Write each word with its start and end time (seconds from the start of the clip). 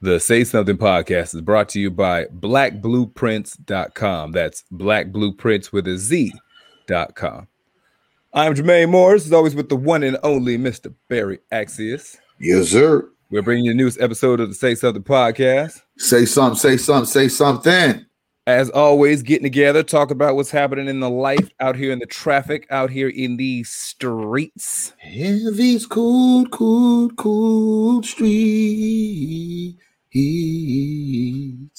The 0.00 0.20
Say 0.20 0.44
Something 0.44 0.78
podcast 0.78 1.34
is 1.34 1.40
brought 1.40 1.68
to 1.70 1.80
you 1.80 1.90
by 1.90 2.26
blackblueprints.com. 2.26 4.30
That's 4.30 4.62
blackblueprints 4.72 5.72
with 5.72 5.88
a 5.88 5.98
Z.com. 5.98 7.48
I'm 8.32 8.54
Jermaine 8.54 8.90
Morris, 8.90 9.26
as 9.26 9.32
always, 9.32 9.56
with 9.56 9.68
the 9.68 9.74
one 9.74 10.04
and 10.04 10.16
only 10.22 10.56
Mr. 10.56 10.94
Barry 11.08 11.40
Axius. 11.50 12.16
Yes, 12.38 12.68
sir. 12.68 13.10
We're 13.30 13.42
bringing 13.42 13.64
you 13.64 13.72
the 13.72 13.76
newest 13.76 14.00
episode 14.00 14.38
of 14.38 14.48
the 14.48 14.54
Say 14.54 14.76
Something 14.76 15.02
podcast. 15.02 15.82
Say 15.96 16.26
something, 16.26 16.56
say 16.56 16.76
something, 16.76 17.06
say 17.06 17.26
something. 17.26 18.06
As 18.46 18.70
always, 18.70 19.24
getting 19.24 19.42
together, 19.42 19.82
talk 19.82 20.12
about 20.12 20.36
what's 20.36 20.52
happening 20.52 20.86
in 20.86 21.00
the 21.00 21.10
life 21.10 21.50
out 21.58 21.74
here 21.74 21.90
in 21.90 21.98
the 21.98 22.06
traffic, 22.06 22.68
out 22.70 22.90
here 22.90 23.08
in 23.08 23.36
the 23.36 23.64
streets. 23.64 24.92
In 25.02 25.56
these 25.56 25.86
cool, 25.86 26.46
cool, 26.46 27.10
cool 27.10 28.00
streets. 28.04 29.82
He 30.10 31.68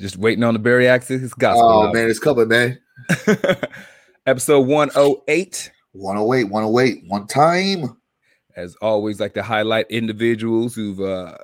just 0.00 0.16
waiting 0.16 0.44
on 0.44 0.54
the 0.54 0.60
Barry 0.60 0.84
Axius 0.84 1.36
gospel. 1.38 1.62
oh, 1.88 1.92
man, 1.92 2.08
it's 2.10 2.18
coming, 2.18 2.48
man. 2.48 2.78
Episode 4.26 4.60
108. 4.60 5.70
108, 5.92 6.44
108, 6.44 7.04
one 7.08 7.26
time. 7.26 7.96
As 8.56 8.76
always, 8.82 9.20
like 9.20 9.34
to 9.34 9.42
highlight 9.42 9.86
individuals 9.90 10.74
who've 10.74 11.00
uh, 11.00 11.36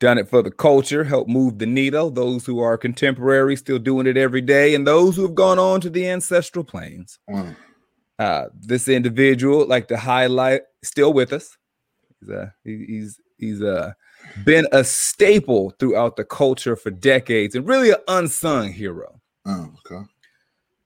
done 0.00 0.18
it 0.18 0.28
for 0.28 0.42
the 0.42 0.50
culture, 0.50 1.04
help 1.04 1.28
move 1.28 1.58
the 1.58 1.66
needle, 1.66 2.10
those 2.10 2.44
who 2.44 2.60
are 2.60 2.76
contemporary, 2.76 3.56
still 3.56 3.78
doing 3.78 4.06
it 4.06 4.16
every 4.16 4.40
day, 4.40 4.74
and 4.74 4.86
those 4.86 5.16
who 5.16 5.22
have 5.22 5.34
gone 5.34 5.58
on 5.58 5.80
to 5.80 5.90
the 5.90 6.08
ancestral 6.08 6.64
planes. 6.64 7.18
Mm. 7.30 7.56
Uh, 8.18 8.46
this 8.60 8.88
individual, 8.88 9.66
like 9.66 9.88
to 9.88 9.96
highlight, 9.96 10.62
still 10.82 11.12
with 11.12 11.32
us. 11.32 11.56
He's 12.20 12.30
uh, 12.30 12.50
he- 12.64 12.84
he's 12.86 13.20
he's 13.38 13.62
uh, 13.62 13.92
been 14.44 14.66
a 14.72 14.84
staple 14.84 15.70
throughout 15.78 16.16
the 16.16 16.24
culture 16.24 16.76
for 16.76 16.90
decades, 16.90 17.54
and 17.54 17.66
really 17.66 17.90
an 17.90 17.98
unsung 18.08 18.72
hero. 18.72 19.20
Oh, 19.46 19.72
okay. 19.86 20.04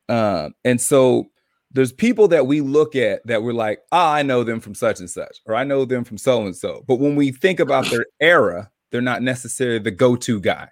Um, 0.08 0.54
and 0.64 0.80
so 0.80 1.30
there's 1.70 1.92
people 1.92 2.28
that 2.28 2.46
we 2.46 2.60
look 2.60 2.94
at 2.94 3.26
that 3.26 3.42
we're 3.42 3.52
like, 3.52 3.80
ah, 3.92 4.12
I 4.12 4.22
know 4.22 4.44
them 4.44 4.60
from 4.60 4.74
such 4.74 5.00
and 5.00 5.10
such, 5.10 5.40
or 5.46 5.54
I 5.54 5.64
know 5.64 5.84
them 5.84 6.04
from 6.04 6.18
so 6.18 6.44
and 6.44 6.54
so. 6.54 6.84
But 6.86 6.96
when 6.96 7.16
we 7.16 7.32
think 7.32 7.60
about 7.60 7.90
their 7.90 8.06
era, 8.20 8.70
they're 8.90 9.00
not 9.00 9.22
necessarily 9.22 9.78
the 9.78 9.90
go-to 9.90 10.40
guy. 10.40 10.68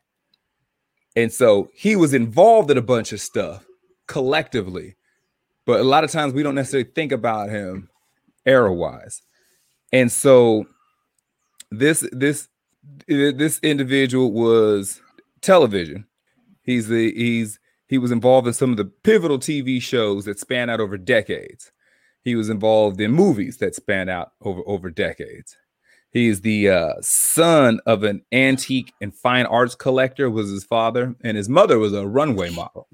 And 1.17 1.33
so 1.33 1.71
he 1.75 1.97
was 1.97 2.15
involved 2.15 2.71
in 2.71 2.79
a 2.79 2.83
bunch 2.83 3.13
of 3.13 3.21
stuff 3.21 3.67
collectively, 4.07 4.97
but 5.65 5.81
a 5.81 5.85
lot 5.85 6.05
of 6.05 6.11
times 6.11 6.35
we 6.35 6.43
don't 6.43 6.55
necessarily 6.55 6.91
think 6.95 7.13
about 7.13 7.49
him 7.49 7.89
era-wise. 8.47 9.23
And 9.93 10.13
so 10.13 10.67
this 11.71 12.07
this 12.13 12.49
this 13.07 13.59
individual 13.63 14.33
was 14.33 15.01
television. 15.41 16.07
He's 16.63 16.89
the 16.89 17.13
he's 17.15 17.59
he 17.89 17.99
was 17.99 18.11
involved 18.13 18.47
in 18.47 18.53
some 18.53 18.71
of 18.71 18.77
the 18.77 18.85
pivotal 18.85 19.39
TV 19.39 19.81
shows 19.83 20.25
that 20.25 20.39
span 20.39 20.71
out 20.71 20.81
over 20.81 20.97
decades. 20.97 21.73
He 22.23 22.35
was 22.37 22.49
involved 22.51 23.01
in 23.01 23.13
movies 23.13 23.57
that 23.59 23.75
span 23.75 24.09
out 24.09 24.33
over 24.43 24.63
over 24.67 24.91
decades. 24.91 25.57
He 26.13 26.27
is 26.29 26.41
the 26.41 26.69
uh, 26.71 26.93
son 27.01 27.81
of 27.87 28.03
an 28.03 28.23
antique 28.33 28.93
and 29.01 29.15
fine 29.15 29.47
arts 29.47 29.75
collector. 29.75 30.29
Was 30.29 30.51
his 30.51 30.65
father, 30.65 31.15
and 31.23 31.37
his 31.37 31.49
mother 31.49 31.79
was 31.79 31.93
a 31.93 32.07
runway 32.07 32.51
model 32.51 32.89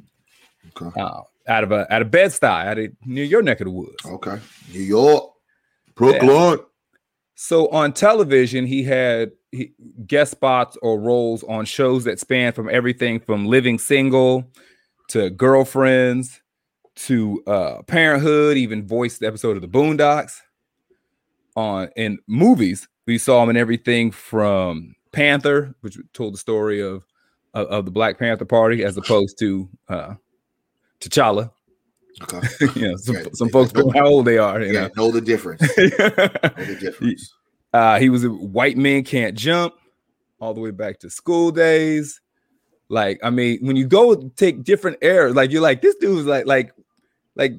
Okay. 0.76 1.00
uh, 1.00 1.22
out 1.48 1.64
of 1.64 1.72
a 1.72 1.92
out 1.92 2.02
of 2.02 2.10
Bed 2.10 2.30
Stuy, 2.30 2.66
out 2.66 2.78
of 2.78 2.92
near 3.04 3.24
your 3.24 3.42
neck 3.42 3.60
of 3.60 3.66
the 3.66 3.70
woods. 3.70 3.96
Okay. 4.04 4.38
New 4.72 4.80
York, 4.80 5.30
Brooklyn. 5.94 6.60
So 7.34 7.68
on 7.68 7.92
television, 7.92 8.66
he 8.66 8.82
had 8.82 9.32
guest 10.06 10.32
spots 10.32 10.76
or 10.82 11.00
roles 11.00 11.42
on 11.44 11.64
shows 11.64 12.04
that 12.04 12.20
span 12.20 12.52
from 12.52 12.68
everything 12.68 13.20
from 13.20 13.46
Living 13.46 13.78
Single 13.78 14.50
to 15.08 15.30
Girlfriends 15.30 16.40
to 16.96 17.42
uh, 17.46 17.82
Parenthood. 17.82 18.56
Even 18.56 18.86
voiced 18.86 19.20
the 19.20 19.26
episode 19.26 19.56
of 19.56 19.62
The 19.62 19.68
Boondocks. 19.68 20.40
On 21.54 21.88
in 21.96 22.18
movies, 22.26 22.86
we 23.06 23.18
saw 23.18 23.42
him 23.42 23.50
in 23.50 23.56
everything 23.56 24.10
from 24.10 24.94
Panther, 25.12 25.74
which 25.80 25.96
told 26.12 26.34
the 26.34 26.38
story 26.38 26.82
of 26.82 27.04
of, 27.54 27.66
of 27.68 27.84
the 27.86 27.90
Black 27.90 28.18
Panther 28.18 28.44
Party, 28.44 28.84
as 28.84 28.96
opposed 28.96 29.38
to 29.38 29.68
uh, 29.88 30.14
T'Challa. 31.00 31.50
Okay. 32.22 32.40
you 32.80 32.88
know, 32.88 32.96
some, 32.96 33.16
Yeah, 33.16 33.22
some 33.32 33.48
folks 33.50 33.72
know 33.74 33.90
how 33.90 34.06
old 34.06 34.26
they 34.26 34.38
are. 34.38 34.60
You 34.62 34.72
Yeah, 34.72 34.88
know 34.96 35.10
the 35.10 35.20
difference. 35.20 35.60
Know 35.62 35.88
the 35.88 36.76
difference. 36.80 37.34
Uh, 37.76 37.98
he 37.98 38.08
was 38.08 38.24
a 38.24 38.30
white 38.30 38.78
man 38.78 39.04
can't 39.04 39.36
jump 39.36 39.74
all 40.40 40.54
the 40.54 40.62
way 40.62 40.70
back 40.70 40.98
to 40.98 41.10
school 41.10 41.50
days. 41.50 42.22
Like, 42.88 43.20
I 43.22 43.28
mean, 43.28 43.58
when 43.60 43.76
you 43.76 43.86
go 43.86 44.30
take 44.30 44.64
different 44.64 44.96
eras, 45.02 45.34
like 45.34 45.50
you're 45.50 45.60
like, 45.60 45.82
this 45.82 45.94
dude 45.96 46.16
was 46.16 46.24
like, 46.24 46.46
like, 46.46 46.72
like 47.34 47.52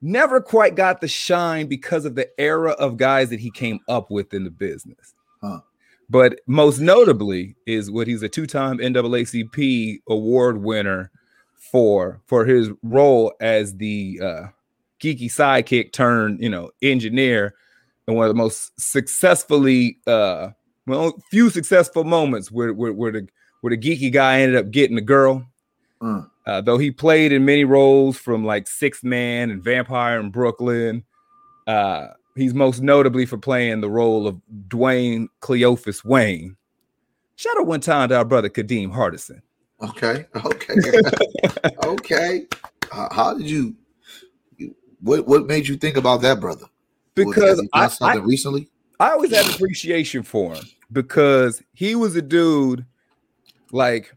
never 0.00 0.40
quite 0.40 0.76
got 0.76 1.02
the 1.02 1.08
shine 1.08 1.66
because 1.66 2.06
of 2.06 2.14
the 2.14 2.30
era 2.40 2.70
of 2.70 2.96
guys 2.96 3.28
that 3.28 3.38
he 3.38 3.50
came 3.50 3.80
up 3.86 4.10
with 4.10 4.32
in 4.32 4.44
the 4.44 4.50
business. 4.50 5.14
Huh. 5.42 5.60
But 6.08 6.40
most 6.46 6.80
notably 6.80 7.54
is 7.66 7.90
what 7.90 8.06
he's 8.06 8.22
a 8.22 8.30
two-time 8.30 8.78
NAACP 8.78 10.00
award 10.08 10.62
winner 10.62 11.10
for 11.70 12.22
for 12.26 12.46
his 12.46 12.70
role 12.82 13.34
as 13.42 13.76
the 13.76 14.20
uh, 14.22 14.42
geeky 15.02 15.26
sidekick 15.26 15.92
turned, 15.92 16.42
you 16.42 16.48
know, 16.48 16.70
engineer 16.80 17.54
and 18.10 18.16
one 18.16 18.26
of 18.26 18.30
the 18.30 18.34
most 18.34 18.72
successfully 18.78 19.98
uh 20.06 20.48
well 20.86 21.14
few 21.30 21.48
successful 21.48 22.04
moments 22.04 22.50
where 22.50 22.72
where, 22.74 22.92
where 22.92 23.12
the 23.12 23.28
where 23.60 23.74
the 23.74 23.78
geeky 23.78 24.12
guy 24.12 24.40
ended 24.40 24.58
up 24.58 24.70
getting 24.70 24.96
the 24.96 25.02
girl 25.02 25.46
Mm. 26.02 26.30
uh, 26.46 26.62
though 26.62 26.78
he 26.78 26.90
played 26.90 27.30
in 27.30 27.44
many 27.44 27.64
roles 27.64 28.16
from 28.16 28.42
like 28.42 28.66
sixth 28.66 29.04
man 29.04 29.50
and 29.50 29.62
vampire 29.62 30.18
in 30.18 30.30
brooklyn 30.30 31.04
uh 31.66 32.08
he's 32.36 32.54
most 32.54 32.80
notably 32.80 33.26
for 33.26 33.36
playing 33.36 33.82
the 33.82 33.90
role 33.90 34.26
of 34.26 34.40
dwayne 34.68 35.28
cleophus 35.40 36.02
wayne 36.02 36.56
shout 37.36 37.58
out 37.58 37.66
one 37.66 37.80
time 37.80 38.08
to 38.08 38.16
our 38.16 38.24
brother 38.24 38.48
kadeem 38.48 38.90
hardison 38.90 39.42
Okay. 39.82 40.26
Okay. 40.44 40.74
okay. 41.84 42.46
Uh, 42.92 43.08
how 43.14 43.34
did 43.34 43.48
you, 43.48 43.74
you? 44.58 44.74
What 45.00 45.26
What 45.26 45.46
made 45.46 45.66
you 45.66 45.76
think 45.76 45.96
about 45.96 46.20
that, 46.22 46.40
brother? 46.40 46.66
Because 47.26 47.68
I, 47.72 47.90
I, 48.00 48.14
recently. 48.16 48.68
I 48.98 49.12
always 49.12 49.34
had 49.34 49.52
appreciation 49.54 50.22
for 50.22 50.54
him 50.54 50.64
because 50.92 51.62
he 51.72 51.94
was 51.94 52.16
a 52.16 52.22
dude 52.22 52.84
like, 53.72 54.14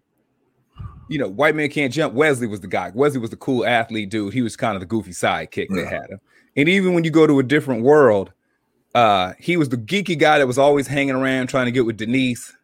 you 1.09 1.17
know, 1.17 1.27
white 1.27 1.55
man 1.55 1.69
can't 1.69 1.93
jump. 1.93 2.13
Wesley 2.13 2.47
was 2.47 2.61
the 2.61 2.67
guy. 2.67 2.91
Wesley 2.93 3.19
was 3.19 3.29
the 3.29 3.37
cool 3.37 3.65
athlete 3.65 4.09
dude. 4.09 4.33
He 4.33 4.41
was 4.41 4.55
kind 4.55 4.75
of 4.75 4.79
the 4.79 4.85
goofy 4.85 5.11
sidekick 5.11 5.69
that 5.69 5.87
had 5.87 6.09
him. 6.09 6.19
And 6.55 6.69
even 6.69 6.93
when 6.93 7.03
you 7.03 7.11
go 7.11 7.27
to 7.27 7.39
a 7.39 7.43
different 7.43 7.83
world, 7.83 8.31
uh, 8.95 9.33
he 9.39 9.57
was 9.57 9.69
the 9.69 9.77
geeky 9.77 10.17
guy 10.17 10.37
that 10.37 10.47
was 10.47 10.57
always 10.57 10.87
hanging 10.87 11.15
around 11.15 11.47
trying 11.47 11.65
to 11.65 11.71
get 11.71 11.85
with 11.85 11.97
Denise. 11.97 12.55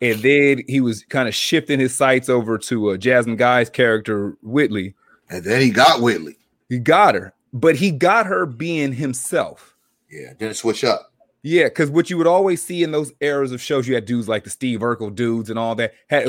And 0.00 0.20
then 0.20 0.62
he 0.66 0.80
was 0.80 1.04
kind 1.04 1.28
of 1.28 1.34
shifting 1.34 1.78
his 1.78 1.96
sights 1.96 2.28
over 2.28 2.58
to 2.58 2.90
uh, 2.90 2.96
Jasmine 2.96 3.36
Guy's 3.36 3.70
character, 3.70 4.36
Whitley. 4.42 4.94
And 5.30 5.44
then 5.44 5.60
he 5.60 5.70
got 5.70 6.00
Whitley. 6.00 6.36
He 6.68 6.78
got 6.78 7.14
her, 7.14 7.34
but 7.52 7.76
he 7.76 7.90
got 7.90 8.26
her 8.26 8.46
being 8.46 8.92
himself. 8.92 9.76
Yeah. 10.10 10.32
Didn't 10.38 10.56
switch 10.56 10.84
up. 10.84 11.12
Yeah, 11.42 11.64
because 11.64 11.90
what 11.90 12.08
you 12.08 12.16
would 12.18 12.26
always 12.26 12.64
see 12.64 12.82
in 12.82 12.92
those 12.92 13.12
eras 13.20 13.50
of 13.50 13.60
shows, 13.60 13.88
you 13.88 13.94
had 13.94 14.04
dudes 14.04 14.28
like 14.28 14.44
the 14.44 14.50
Steve 14.50 14.80
Urkel 14.80 15.14
dudes 15.14 15.50
and 15.50 15.58
all 15.58 15.74
that 15.74 15.92
had 16.08 16.28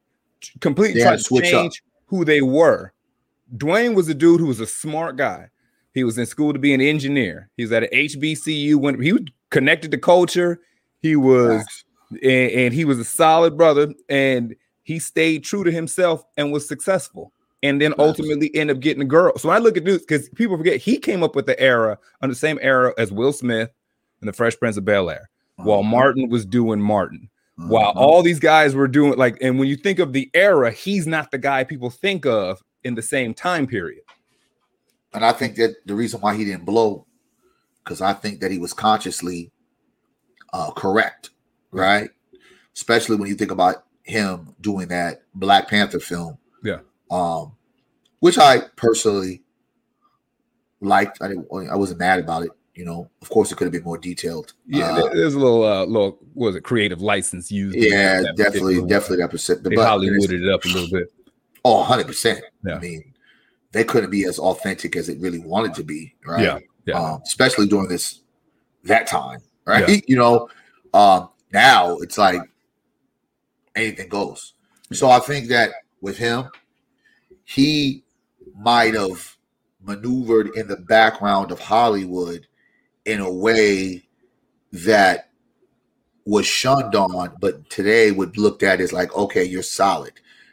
completely 0.60 1.00
had 1.00 1.18
to 1.18 1.18
switch 1.18 1.52
up. 1.52 1.70
who 2.06 2.24
they 2.24 2.40
were. 2.40 2.92
Dwayne 3.56 3.94
was 3.94 4.08
a 4.08 4.14
dude 4.14 4.40
who 4.40 4.46
was 4.46 4.60
a 4.60 4.66
smart 4.66 5.16
guy. 5.16 5.48
He 5.94 6.04
was 6.04 6.18
in 6.18 6.26
school 6.26 6.52
to 6.52 6.58
be 6.58 6.74
an 6.74 6.80
engineer. 6.80 7.50
He 7.56 7.62
was 7.62 7.72
at 7.72 7.84
an 7.84 7.88
HBCU 7.92 8.76
when 8.76 9.00
he 9.00 9.12
was 9.12 9.22
connected 9.50 9.90
to 9.92 9.98
culture. 9.98 10.60
He 11.00 11.16
was 11.16 11.64
and, 12.10 12.22
and 12.22 12.74
he 12.74 12.84
was 12.84 12.98
a 12.98 13.04
solid 13.04 13.56
brother, 13.56 13.92
and 14.08 14.54
he 14.82 14.98
stayed 14.98 15.44
true 15.44 15.64
to 15.64 15.70
himself 15.70 16.24
and 16.36 16.52
was 16.52 16.66
successful. 16.66 17.32
And 17.62 17.80
then 17.80 17.92
ultimately 17.98 18.54
end 18.54 18.70
up 18.70 18.78
getting 18.78 19.02
a 19.02 19.06
girl. 19.06 19.36
So 19.36 19.50
I 19.50 19.58
look 19.58 19.76
at 19.76 19.84
dudes 19.84 20.04
because 20.04 20.28
people 20.30 20.56
forget 20.56 20.76
he 20.80 20.96
came 20.96 21.24
up 21.24 21.34
with 21.34 21.46
the 21.46 21.58
era 21.58 21.98
on 22.22 22.28
the 22.28 22.34
same 22.34 22.58
era 22.62 22.94
as 22.98 23.10
Will 23.10 23.32
Smith 23.32 23.70
and 24.20 24.28
the 24.28 24.32
Fresh 24.32 24.58
Prince 24.58 24.76
of 24.76 24.84
Bel 24.84 25.10
Air, 25.10 25.28
while 25.56 25.82
Mhm. 25.82 25.90
Martin 25.90 26.28
was 26.28 26.46
doing 26.46 26.80
Martin. 26.80 27.28
While 27.56 27.92
Mhm. 27.94 27.96
all 27.96 28.22
these 28.22 28.38
guys 28.38 28.76
were 28.76 28.86
doing 28.86 29.18
like, 29.18 29.38
and 29.40 29.58
when 29.58 29.66
you 29.66 29.74
think 29.74 29.98
of 29.98 30.12
the 30.12 30.30
era, 30.34 30.70
he's 30.70 31.08
not 31.08 31.32
the 31.32 31.38
guy 31.38 31.64
people 31.64 31.90
think 31.90 32.24
of 32.24 32.62
in 32.84 32.94
the 32.94 33.02
same 33.02 33.34
time 33.34 33.66
period. 33.66 34.02
And 35.12 35.24
I 35.24 35.32
think 35.32 35.56
that 35.56 35.74
the 35.84 35.96
reason 35.96 36.20
why 36.20 36.36
he 36.36 36.44
didn't 36.44 36.64
blow, 36.64 37.06
because 37.82 38.00
I 38.00 38.12
think 38.12 38.38
that 38.40 38.52
he 38.52 38.58
was 38.58 38.72
consciously 38.72 39.50
uh, 40.52 40.70
correct, 40.70 41.30
right? 41.72 42.10
Especially 42.74 43.16
when 43.16 43.28
you 43.28 43.34
think 43.34 43.50
about 43.50 43.84
him 44.04 44.54
doing 44.60 44.88
that 44.88 45.22
Black 45.34 45.68
Panther 45.68 46.00
film. 46.00 46.38
Yeah. 46.62 46.78
Um, 47.10 47.52
which 48.20 48.38
I 48.38 48.60
personally 48.76 49.42
liked. 50.80 51.18
I 51.20 51.28
didn't. 51.28 51.46
I 51.70 51.76
wasn't 51.76 52.00
mad 52.00 52.20
about 52.20 52.44
it. 52.44 52.50
You 52.74 52.84
know, 52.84 53.10
of 53.22 53.28
course, 53.28 53.50
it 53.50 53.56
could 53.56 53.64
have 53.64 53.72
been 53.72 53.82
more 53.82 53.98
detailed. 53.98 54.52
Yeah, 54.66 54.92
Uh, 54.92 55.08
there's 55.12 55.34
a 55.34 55.38
little 55.38 55.64
uh 55.64 55.84
little 55.84 56.18
was 56.34 56.54
it 56.54 56.62
creative 56.62 57.00
license 57.02 57.50
used. 57.50 57.76
yeah, 57.76 58.22
definitely, 58.36 58.80
definitely 58.86 59.16
that 59.18 59.30
percent. 59.30 59.64
They 59.64 59.74
but 59.74 59.86
Hollywooded 59.88 60.44
it 60.44 60.48
up 60.52 60.64
a 60.64 60.68
little 60.68 60.88
bit. 60.90 61.12
Oh, 61.64 61.78
100 61.78 62.06
percent. 62.06 62.40
Yeah. 62.64 62.76
I 62.76 62.78
mean, 62.78 63.12
they 63.72 63.82
couldn't 63.82 64.10
be 64.10 64.24
as 64.26 64.38
authentic 64.38 64.94
as 64.94 65.08
it 65.08 65.18
really 65.18 65.40
wanted 65.40 65.74
to 65.74 65.82
be, 65.82 66.14
right? 66.24 66.42
Yeah, 66.44 66.58
yeah. 66.86 67.00
Um, 67.00 67.20
especially 67.24 67.66
during 67.66 67.88
this 67.88 68.20
that 68.84 69.08
time, 69.08 69.40
right? 69.64 70.02
You 70.08 70.16
know, 70.16 70.48
um, 70.94 71.30
now 71.52 71.96
it's 71.98 72.16
like 72.16 72.40
anything 73.74 74.08
goes. 74.08 74.54
So 74.92 75.10
I 75.10 75.18
think 75.18 75.48
that 75.48 75.72
with 76.00 76.16
him, 76.16 76.48
he 77.48 78.04
might 78.58 78.92
have 78.92 79.38
maneuvered 79.82 80.50
in 80.54 80.68
the 80.68 80.76
background 80.76 81.50
of 81.50 81.58
Hollywood 81.58 82.46
in 83.06 83.20
a 83.20 83.32
way 83.32 84.06
that 84.70 85.30
was 86.26 86.44
shunned 86.44 86.94
on, 86.94 87.34
but 87.40 87.70
today 87.70 88.10
would 88.10 88.36
looked 88.36 88.62
at 88.62 88.82
as 88.82 88.92
like, 88.92 89.16
okay, 89.16 89.42
you're 89.42 89.62
solid. 89.62 90.12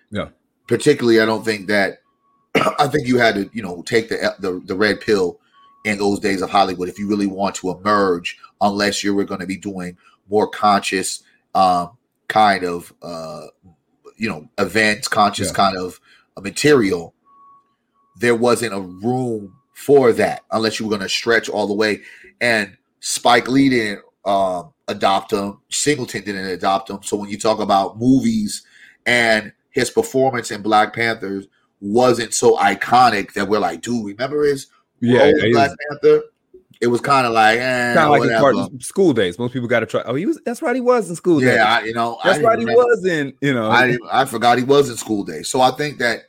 Yeah. 0.10 0.30
Particularly, 0.70 1.20
I 1.20 1.26
don't 1.26 1.44
think 1.44 1.68
that. 1.68 2.00
I 2.80 2.88
think 2.88 3.08
you 3.08 3.18
had 3.18 3.36
to, 3.36 3.50
you 3.52 3.62
know, 3.62 3.82
take 3.82 4.08
the 4.08 4.34
the, 4.40 4.62
the 4.64 4.76
red 4.76 5.02
pill 5.02 5.42
in 5.84 5.98
those 5.98 6.22
days 6.22 6.42
of 6.42 6.50
Hollywood 6.50 6.88
if 6.88 6.98
you 6.98 7.10
really 7.10 7.28
want 7.28 7.56
to 7.56 7.72
emerge, 7.72 8.40
unless 8.62 9.04
you 9.04 9.14
were 9.14 9.26
going 9.26 9.42
to 9.42 9.46
be 9.46 9.58
doing 9.58 9.98
more 10.30 10.48
conscious, 10.48 11.24
um, 11.56 11.98
kind 12.30 12.64
of, 12.64 12.94
uh, 13.04 13.48
you 14.16 14.30
know, 14.30 14.48
events, 14.58 15.10
conscious 15.10 15.50
Yeah. 15.50 15.56
kind 15.56 15.78
of 15.78 16.00
material. 16.42 17.14
There 18.18 18.36
wasn't 18.36 18.74
a 18.74 18.82
room 18.82 19.56
for 19.74 20.14
that 20.14 20.42
unless 20.52 20.80
you 20.80 20.86
were 20.86 20.90
going 20.90 21.02
to 21.02 21.10
stretch 21.10 21.50
all 21.50 21.68
the 21.68 21.74
way. 21.74 22.02
And 22.42 22.78
Spike 23.00 23.48
Lee 23.48 23.70
didn't 23.70 24.02
um, 24.26 24.74
adopt 24.88 25.34
him. 25.34 25.60
Singleton 25.70 26.24
didn't 26.24 26.46
adopt 26.46 26.90
him. 26.90 27.00
So 27.04 27.18
when 27.18 27.30
you 27.30 27.38
talk 27.38 27.60
about 27.60 28.00
movies 28.00 28.64
and 29.06 29.52
his 29.72 29.90
performance 29.90 30.52
in 30.52 30.62
Black 30.62 30.94
Panthers 30.94 31.48
wasn't 31.82 32.34
so 32.34 32.58
iconic 32.58 33.34
that 33.34 33.48
we're 33.48 33.60
like, 33.60 33.82
dude, 33.82 34.06
remember 34.06 34.44
his 34.44 34.68
Yeah, 35.02 35.20
role 35.20 35.38
yeah, 35.38 35.46
in 35.46 35.52
Black 35.52 35.72
Panther? 35.90 36.24
It 36.82 36.88
was 36.88 37.02
kind 37.02 37.26
of 37.26 37.34
like, 37.34 37.58
eh, 37.60 37.94
kind 37.94 38.06
of 38.06 38.10
like 38.12 38.24
his 38.24 38.40
part 38.40 38.84
school 38.84 39.14
days. 39.14 39.40
Most 39.40 39.54
people 39.54 39.68
got 39.68 39.80
to 39.82 39.86
try. 39.86 40.02
Oh, 40.06 40.16
he 40.16 40.26
was. 40.26 40.40
That's 40.46 40.62
right. 40.62 40.76
He 40.76 40.82
was 40.82 41.10
in 41.10 41.16
school 41.16 41.40
days. 41.40 41.56
yeah, 41.56 41.78
I, 41.80 41.84
you 41.84 41.94
know, 41.94 42.18
that's 42.24 42.42
right. 42.42 42.60
He 42.60 42.66
was 42.66 43.06
in. 43.06 43.34
You 43.42 43.54
know. 43.54 43.70
I 43.70 43.98
I 44.12 44.26
forgot 44.26 44.58
he 44.58 44.64
was 44.64 44.90
in 44.90 44.98
school 44.98 45.24
days. 45.24 45.50
So 45.50 45.62
I 45.62 45.72
think 45.72 46.00
that 46.00 46.24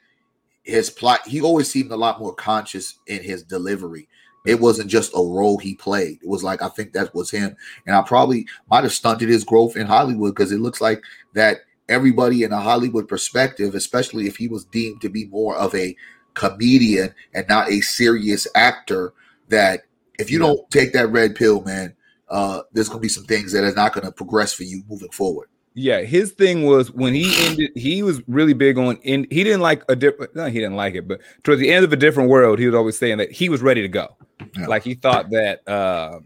his 0.62 0.90
plot 0.90 1.26
he 1.26 1.40
always 1.40 1.70
seemed 1.70 1.92
a 1.92 1.96
lot 1.96 2.20
more 2.20 2.34
conscious 2.34 2.98
in 3.06 3.22
his 3.22 3.42
delivery. 3.42 4.08
It 4.44 4.60
wasn't 4.60 4.90
just 4.90 5.12
a 5.14 5.18
role 5.18 5.58
he 5.58 5.74
played. 5.74 6.18
It 6.22 6.28
was 6.28 6.44
like 6.44 6.62
I 6.62 6.68
think 6.68 6.92
that 6.92 7.14
was 7.14 7.30
him. 7.30 7.56
And 7.86 7.96
I 7.96 8.02
probably 8.02 8.46
might 8.70 8.84
have 8.84 8.92
stunted 8.92 9.28
his 9.28 9.44
growth 9.44 9.76
in 9.76 9.86
Hollywood 9.86 10.34
because 10.34 10.52
it 10.52 10.60
looks 10.60 10.80
like 10.80 11.02
that 11.34 11.58
everybody 11.88 12.42
in 12.42 12.52
a 12.52 12.60
Hollywood 12.60 13.08
perspective, 13.08 13.74
especially 13.74 14.26
if 14.26 14.36
he 14.36 14.48
was 14.48 14.64
deemed 14.64 15.00
to 15.00 15.08
be 15.08 15.26
more 15.26 15.56
of 15.56 15.74
a 15.74 15.96
comedian 16.34 17.14
and 17.34 17.48
not 17.48 17.70
a 17.70 17.80
serious 17.80 18.46
actor, 18.54 19.12
that 19.48 19.82
if 20.18 20.30
you 20.30 20.40
Yeah. 20.40 20.46
don't 20.46 20.70
take 20.70 20.92
that 20.92 21.08
red 21.08 21.34
pill, 21.34 21.62
man, 21.62 21.94
uh, 22.28 22.62
there's 22.72 22.88
gonna 22.88 23.00
be 23.00 23.08
some 23.08 23.24
things 23.24 23.52
that 23.52 23.64
are 23.64 23.72
not 23.74 23.92
gonna 23.94 24.12
progress 24.12 24.52
for 24.52 24.64
you 24.64 24.82
moving 24.88 25.10
forward. 25.10 25.48
Yeah, 25.78 26.00
his 26.00 26.32
thing 26.32 26.64
was 26.64 26.90
when 26.90 27.12
he 27.12 27.30
ended, 27.46 27.70
he 27.74 28.02
was 28.02 28.22
really 28.26 28.54
big 28.54 28.78
on 28.78 28.96
in 29.02 29.26
he 29.30 29.44
didn't 29.44 29.60
like 29.60 29.82
a 29.90 29.94
different 29.96 30.34
no, 30.34 30.46
he 30.46 30.58
didn't 30.58 30.76
like 30.76 30.94
it, 30.94 31.06
but 31.06 31.20
towards 31.44 31.60
the 31.60 31.70
end 31.70 31.84
of 31.84 31.92
a 31.92 31.96
different 31.96 32.30
world, 32.30 32.58
he 32.58 32.66
was 32.66 32.74
always 32.74 32.96
saying 32.98 33.18
that 33.18 33.30
he 33.30 33.48
was 33.50 33.60
ready 33.60 33.82
to 33.82 33.88
go. 33.88 34.16
Yeah. 34.58 34.66
Like 34.68 34.84
he 34.84 34.94
thought 34.94 35.30
that 35.30 35.66
uh 35.68 36.20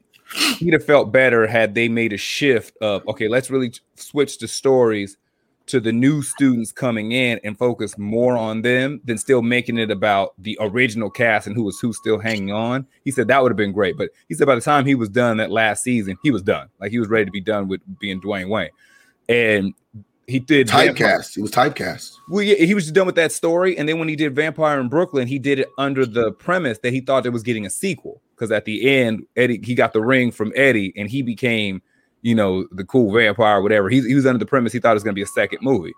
he'd 0.58 0.72
have 0.72 0.84
felt 0.84 1.10
better 1.12 1.48
had 1.48 1.74
they 1.74 1.88
made 1.88 2.12
a 2.12 2.16
shift 2.16 2.76
of 2.80 3.06
okay, 3.08 3.26
let's 3.26 3.50
really 3.50 3.72
switch 3.96 4.38
the 4.38 4.46
stories 4.46 5.16
to 5.70 5.80
the 5.80 5.92
new 5.92 6.22
students 6.22 6.72
coming 6.72 7.12
in 7.12 7.40
and 7.44 7.58
focus 7.58 7.96
more 7.98 8.36
on 8.36 8.62
them 8.62 9.00
than 9.04 9.18
still 9.18 9.42
making 9.42 9.78
it 9.78 9.90
about 9.90 10.34
the 10.38 10.56
original 10.60 11.10
cast 11.10 11.46
and 11.46 11.56
who 11.56 11.64
was 11.64 11.78
who 11.80 11.92
still 11.92 12.18
hanging 12.18 12.52
on. 12.52 12.86
He 13.04 13.10
said 13.10 13.28
that 13.28 13.42
would 13.42 13.50
have 13.50 13.56
been 13.56 13.72
great, 13.72 13.96
but 13.96 14.10
he 14.28 14.34
said 14.34 14.46
by 14.46 14.54
the 14.54 14.60
time 14.60 14.86
he 14.86 14.94
was 14.94 15.08
done 15.08 15.38
that 15.38 15.50
last 15.50 15.82
season, 15.82 16.16
he 16.22 16.30
was 16.30 16.42
done. 16.42 16.68
Like 16.80 16.90
he 16.90 16.98
was 16.98 17.08
ready 17.08 17.24
to 17.24 17.30
be 17.30 17.40
done 17.40 17.68
with 17.68 17.80
being 17.98 18.20
Dwayne 18.20 18.48
Wayne. 18.48 18.70
And 19.28 19.74
he 20.26 20.38
did 20.38 20.68
Vampire- 20.70 21.18
Typecast. 21.18 21.36
It 21.36 21.42
was 21.42 21.50
typecast. 21.50 22.12
well, 22.28 22.42
yeah, 22.42 22.54
he 22.56 22.74
was 22.74 22.84
just 22.84 22.94
done 22.94 23.06
with 23.06 23.16
that 23.16 23.32
story, 23.32 23.76
and 23.76 23.88
then 23.88 23.98
when 23.98 24.08
he 24.08 24.16
did 24.16 24.34
Vampire 24.34 24.80
in 24.80 24.88
Brooklyn, 24.88 25.26
he 25.26 25.38
did 25.38 25.58
it 25.58 25.68
under 25.76 26.06
the 26.06 26.32
premise 26.32 26.78
that 26.78 26.92
he 26.92 27.00
thought 27.00 27.26
it 27.26 27.30
was 27.30 27.42
getting 27.42 27.66
a 27.66 27.70
sequel. 27.70 28.22
Because 28.34 28.52
at 28.52 28.64
the 28.64 28.88
end, 28.88 29.26
Eddie 29.36 29.60
he 29.62 29.74
got 29.74 29.92
the 29.92 30.00
ring 30.00 30.30
from 30.30 30.52
Eddie, 30.56 30.92
and 30.96 31.10
he 31.10 31.22
became, 31.22 31.82
you 32.22 32.34
know, 32.34 32.66
the 32.72 32.84
cool 32.84 33.12
vampire, 33.12 33.58
or 33.58 33.62
whatever. 33.62 33.88
He, 33.88 34.00
he 34.02 34.14
was 34.14 34.26
under 34.26 34.38
the 34.38 34.46
premise 34.46 34.72
he 34.72 34.78
thought 34.78 34.90
it 34.92 34.94
was 34.94 35.04
going 35.04 35.14
to 35.14 35.18
be 35.18 35.22
a 35.22 35.26
second 35.26 35.58
movie, 35.62 35.94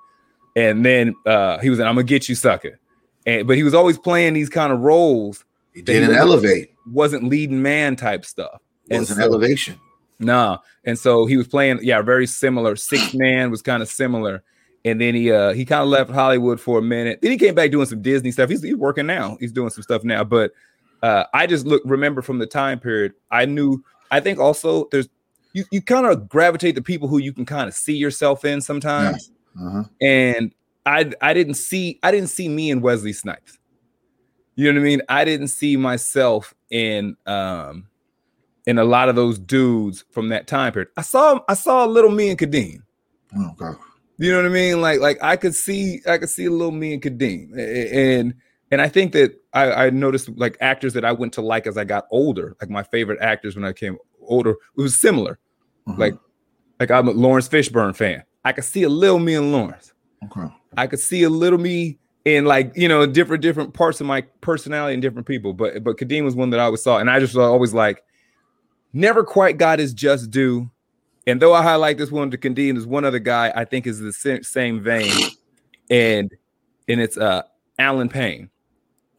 and 0.56 0.84
then 0.84 1.14
uh, 1.26 1.58
he 1.58 1.70
was 1.70 1.78
like, 1.78 1.88
"I'm 1.88 1.94
gonna 1.94 2.04
get 2.04 2.28
you, 2.28 2.34
sucker," 2.34 2.78
and 3.26 3.46
but 3.46 3.56
he 3.56 3.62
was 3.62 3.74
always 3.74 3.98
playing 3.98 4.34
these 4.34 4.48
kind 4.48 4.72
of 4.72 4.80
roles, 4.80 5.44
He 5.74 5.82
didn't 5.82 6.08
was- 6.08 6.16
elevate. 6.18 6.70
wasn't 6.90 7.24
leading 7.24 7.62
man 7.62 7.96
type 7.96 8.24
stuff. 8.24 8.60
It 8.88 8.94
And 8.94 9.00
was 9.00 9.10
an 9.10 9.16
so- 9.18 9.22
elevation. 9.22 9.78
Nah. 10.18 10.58
And 10.84 10.96
so 10.98 11.26
he 11.26 11.36
was 11.36 11.48
playing, 11.48 11.80
yeah, 11.82 12.00
very 12.02 12.26
similar. 12.28 12.76
Six 12.76 13.12
Man 13.14 13.50
was 13.50 13.60
kind 13.62 13.82
of 13.82 13.88
similar. 13.88 14.42
And 14.84 15.00
then 15.00 15.14
he 15.16 15.32
uh 15.32 15.52
he 15.52 15.64
kind 15.64 15.82
of 15.82 15.88
left 15.88 16.10
Hollywood 16.10 16.60
for 16.60 16.78
a 16.78 16.82
minute. 16.82 17.20
Then 17.22 17.30
he 17.32 17.38
came 17.38 17.54
back 17.56 17.70
doing 17.72 17.86
some 17.86 18.02
Disney 18.02 18.30
stuff. 18.32 18.48
He's, 18.50 18.62
he's 18.62 18.76
working 18.76 19.06
now. 19.06 19.36
He's 19.40 19.50
doing 19.52 19.70
some 19.70 19.82
stuff 19.82 20.02
now. 20.04 20.22
But 20.24 20.52
uh 21.02 21.24
I 21.34 21.46
just 21.48 21.66
look 21.66 21.82
remember 21.84 22.22
from 22.22 22.38
the 22.38 22.46
time 22.46 22.78
period, 22.80 23.14
I 23.30 23.46
knew 23.46 23.82
I 24.12 24.20
think 24.20 24.38
also 24.38 24.88
there's 24.92 25.08
you, 25.52 25.64
you 25.70 25.82
kind 25.82 26.06
of 26.06 26.28
gravitate 26.28 26.74
to 26.76 26.82
people 26.82 27.08
who 27.08 27.18
you 27.18 27.32
can 27.32 27.44
kind 27.44 27.68
of 27.68 27.74
see 27.74 27.96
yourself 27.96 28.44
in 28.44 28.60
sometimes. 28.60 29.30
Uh-huh. 29.60 29.84
And 30.00 30.54
I 30.86 31.12
I 31.20 31.34
didn't 31.34 31.54
see 31.54 31.98
I 32.02 32.10
didn't 32.10 32.30
see 32.30 32.48
me 32.48 32.70
in 32.70 32.80
Wesley 32.80 33.12
Snipes. 33.12 33.58
You 34.54 34.72
know 34.72 34.80
what 34.80 34.84
I 34.84 34.88
mean? 34.88 35.02
I 35.08 35.24
didn't 35.24 35.48
see 35.48 35.76
myself 35.76 36.54
in 36.70 37.16
um 37.26 37.86
in 38.66 38.78
a 38.78 38.84
lot 38.84 39.08
of 39.08 39.16
those 39.16 39.38
dudes 39.38 40.04
from 40.10 40.28
that 40.28 40.46
time 40.46 40.72
period. 40.72 40.88
I 40.96 41.02
saw 41.02 41.40
I 41.48 41.54
saw 41.54 41.84
a 41.84 41.88
little 41.88 42.10
me 42.10 42.30
and 42.30 42.38
Kadeem. 42.38 42.78
Oh, 43.36 43.52
God. 43.56 43.76
You 44.18 44.30
know 44.30 44.38
what 44.38 44.46
I 44.46 44.50
mean? 44.50 44.80
Like 44.80 45.00
like 45.00 45.18
I 45.22 45.36
could 45.36 45.54
see 45.54 46.00
I 46.06 46.18
could 46.18 46.30
see 46.30 46.46
a 46.46 46.50
little 46.50 46.70
me 46.70 46.94
and 46.94 47.02
Kadeem. 47.02 47.56
And 47.56 48.34
and 48.70 48.80
I 48.80 48.88
think 48.88 49.12
that 49.12 49.38
I, 49.52 49.86
I 49.86 49.90
noticed 49.90 50.30
like 50.30 50.56
actors 50.60 50.94
that 50.94 51.04
I 51.04 51.12
went 51.12 51.34
to 51.34 51.42
like 51.42 51.66
as 51.66 51.76
I 51.76 51.84
got 51.84 52.06
older, 52.10 52.56
like 52.60 52.70
my 52.70 52.82
favorite 52.82 53.18
actors 53.20 53.54
when 53.54 53.64
I 53.64 53.72
came 53.72 53.98
older, 54.32 54.50
it 54.50 54.80
was 54.80 54.98
similar. 54.98 55.38
Uh-huh. 55.86 55.96
Like 55.98 56.14
like 56.80 56.90
I'm 56.90 57.08
a 57.08 57.12
Laurence 57.12 57.48
Fishburne 57.48 57.94
fan. 57.94 58.22
I 58.44 58.52
could 58.52 58.64
see 58.64 58.82
a 58.82 58.88
little 58.88 59.18
me 59.18 59.34
in 59.34 59.52
Laurence. 59.52 59.92
okay. 60.24 60.52
I 60.76 60.86
could 60.86 61.00
see 61.00 61.22
a 61.22 61.30
little 61.30 61.58
me 61.58 61.98
in 62.24 62.44
like 62.44 62.72
you 62.74 62.88
know 62.88 63.06
different 63.06 63.42
different 63.42 63.74
parts 63.74 64.00
of 64.00 64.06
my 64.06 64.22
personality 64.40 64.94
and 64.94 65.02
different 65.02 65.26
people. 65.26 65.52
But 65.52 65.84
but 65.84 65.96
Kadeem 65.96 66.24
was 66.24 66.34
one 66.34 66.50
that 66.50 66.60
I 66.60 66.64
always 66.64 66.82
saw, 66.82 66.98
and 66.98 67.10
I 67.10 67.20
just 67.20 67.34
was 67.34 67.44
always 67.44 67.74
like 67.74 68.04
never 68.92 69.24
quite 69.24 69.58
got 69.58 69.78
his 69.78 69.92
just 69.94 70.30
due. 70.30 70.70
And 71.26 71.40
though 71.40 71.54
I 71.54 71.62
highlight 71.62 71.98
this 71.98 72.10
one 72.10 72.30
to 72.32 72.38
Kadeem, 72.38 72.74
there's 72.74 72.86
one 72.86 73.04
other 73.04 73.20
guy 73.20 73.52
I 73.54 73.64
think 73.64 73.86
is 73.86 74.00
the 74.00 74.12
same 74.42 74.80
vein, 74.80 75.12
and 75.90 76.32
and 76.88 77.00
it's 77.00 77.16
uh 77.16 77.42
Allen 77.78 78.08
Payne. 78.08 78.50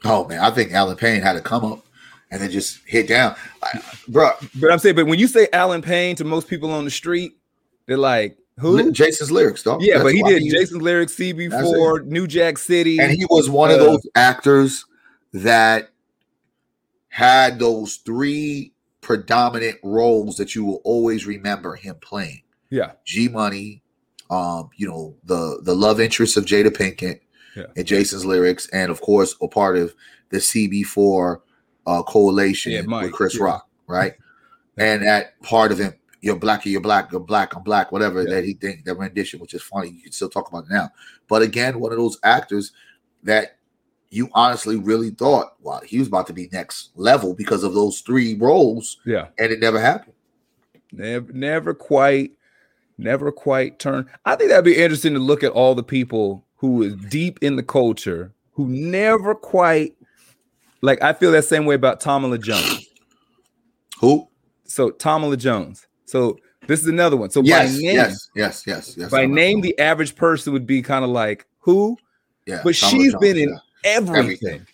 Oh 0.04 0.28
man, 0.28 0.40
I 0.40 0.52
think 0.52 0.74
Allen 0.74 0.98
Payne 0.98 1.22
had 1.22 1.34
to 1.34 1.42
come 1.42 1.64
up 1.64 1.86
and 2.34 2.42
then 2.42 2.50
just 2.50 2.80
hit 2.88 3.08
down, 3.08 3.36
like, 3.62 3.84
bro. 4.08 4.32
But 4.60 4.72
I'm 4.72 4.80
saying, 4.80 4.96
but 4.96 5.06
when 5.06 5.20
you 5.20 5.28
say 5.28 5.48
Allen 5.54 5.84
Payne 5.84 6.16
to 6.16 6.24
most 6.24 6.48
people 6.48 6.72
on 6.72 6.84
the 6.84 6.90
street, 6.92 7.38
they're 7.86 7.96
like, 7.98 8.38
who? 8.60 8.92
Jason's 8.92 9.32
lyrics, 9.32 9.62
dog. 9.64 9.82
yeah, 9.84 10.00
That's 10.00 10.04
but 10.06 10.14
he 10.14 10.24
did 10.24 10.42
Jason's 10.52 10.82
lyrics, 10.82 11.16
CB4, 11.16 12.06
New 12.06 12.26
Jack 12.28 12.58
City, 12.58 13.00
and 13.00 13.12
he 13.12 13.26
was 13.30 13.50
one 13.50 13.70
of 13.72 13.80
Uh, 13.80 13.84
those 13.86 14.08
actors 14.16 14.86
that 15.34 15.90
had 17.10 17.60
those 17.60 17.98
three 17.98 18.74
predominant 19.02 19.78
roles 19.84 20.38
that 20.38 20.56
you 20.56 20.66
will 20.66 20.82
always 20.84 21.26
remember 21.28 21.76
him 21.76 21.96
playing. 22.02 22.42
yeah, 22.70 22.94
G 23.06 23.28
Money, 23.28 23.82
um, 24.30 24.70
you 24.76 24.88
know, 24.88 25.16
the 25.26 25.60
the 25.64 25.76
love 25.76 26.00
interest 26.00 26.38
of 26.38 26.46
Jada 26.46 26.70
Pinkett 26.70 27.20
Yeah. 27.56 27.66
and 27.76 27.86
Jason's 27.86 28.26
lyrics, 28.26 28.68
and 28.70 28.90
of 28.92 29.02
course, 29.02 29.36
a 29.42 29.48
part 29.48 29.78
of 29.78 29.94
the 30.30 30.38
CB4 30.40 31.42
uh, 31.86 32.04
coalition 32.04 32.72
Yeah, 32.72 32.82
Mike, 32.84 33.06
with 33.06 33.14
Chris 33.14 33.36
yeah. 33.38 33.44
Rock, 33.44 33.68
right? 33.88 34.14
And 34.76 35.04
that 35.04 35.40
part 35.44 35.72
of 35.72 35.78
him, 35.78 35.94
you're 36.22 36.36
black, 36.36 36.66
you're 36.66 36.82
black, 36.82 37.12
you're 37.12 37.22
black, 37.22 37.56
I'm 37.56 37.62
black, 37.62 37.92
whatever 37.92 38.24
Yeah. 38.24 38.36
that 38.36 38.44
he 38.44 38.54
think 38.54 38.86
that 38.86 38.96
rendition, 38.96 39.40
which 39.40 39.54
is 39.54 39.62
funny. 39.62 39.90
You 39.90 40.02
can 40.02 40.12
still 40.12 40.30
talk 40.30 40.50
about 40.50 40.64
it 40.64 40.72
now. 40.72 40.90
But 41.28 41.44
again, 41.44 41.80
one 41.80 41.92
of 41.92 42.00
those 42.00 42.18
actors 42.24 42.72
that 43.22 43.58
you 44.10 44.30
honestly 44.34 44.78
really 44.78 45.12
thought, 45.12 45.54
wow, 45.62 45.82
he 45.86 46.00
was 46.00 46.08
about 46.08 46.26
to 46.28 46.34
be 46.34 46.50
next 46.52 46.90
level 46.96 47.36
because 47.36 47.64
of 47.64 47.76
those 47.76 48.02
three 48.02 48.34
roles, 48.36 48.98
yeah. 49.06 49.28
and 49.38 49.52
it 49.52 49.60
never 49.60 49.80
happened. 49.80 50.14
Never, 50.92 51.32
never 51.34 51.74
quite, 51.76 52.32
never 52.98 53.32
quite 53.32 53.78
turn. 53.78 54.10
I 54.26 54.36
think 54.36 54.50
that'd 54.50 54.66
be 54.66 54.78
interesting 54.78 55.14
to 55.14 55.20
look 55.20 55.44
at 55.44 55.52
all 55.52 55.76
the 55.76 55.84
people 55.84 56.44
who 56.58 56.82
is 56.82 56.96
deep 57.10 57.38
in 57.44 57.58
the 57.58 57.64
culture 57.64 58.32
who 58.54 58.68
never 58.68 59.36
quite 59.36 59.96
like. 60.84 61.02
I 61.02 61.14
feel 61.14 61.32
that 61.32 61.46
same 61.46 61.66
way 61.66 61.74
about 61.76 62.00
Tamala 62.00 62.38
Jones. 62.38 62.86
Who? 64.00 64.28
So 64.66 64.92
Tamala 64.92 65.38
Jones. 65.38 65.88
So 66.06 66.38
this 66.68 66.82
is 66.82 66.88
another 66.88 67.18
one. 67.18 67.30
So 67.32 67.42
yes, 67.42 67.74
by 67.76 67.82
name, 67.82 67.96
yes, 67.96 68.30
yes, 68.36 68.64
yes, 68.68 68.96
yes. 68.98 69.10
by 69.12 69.22
I'm- 69.22 69.34
name, 69.34 69.62
the 69.62 69.78
average 69.80 70.16
person 70.16 70.54
would 70.54 70.68
be 70.68 70.82
kind 70.82 71.04
of 71.04 71.10
like 71.12 71.48
who, 71.60 71.98
yeah, 72.46 72.62
but 72.64 72.76
Tamala 72.76 72.92
she's 72.92 73.12
Jones, 73.14 73.22
been 73.22 73.38
in 73.38 73.50
yeah. 73.50 73.56
everything. 73.84 74.18
Everything. 74.20 74.68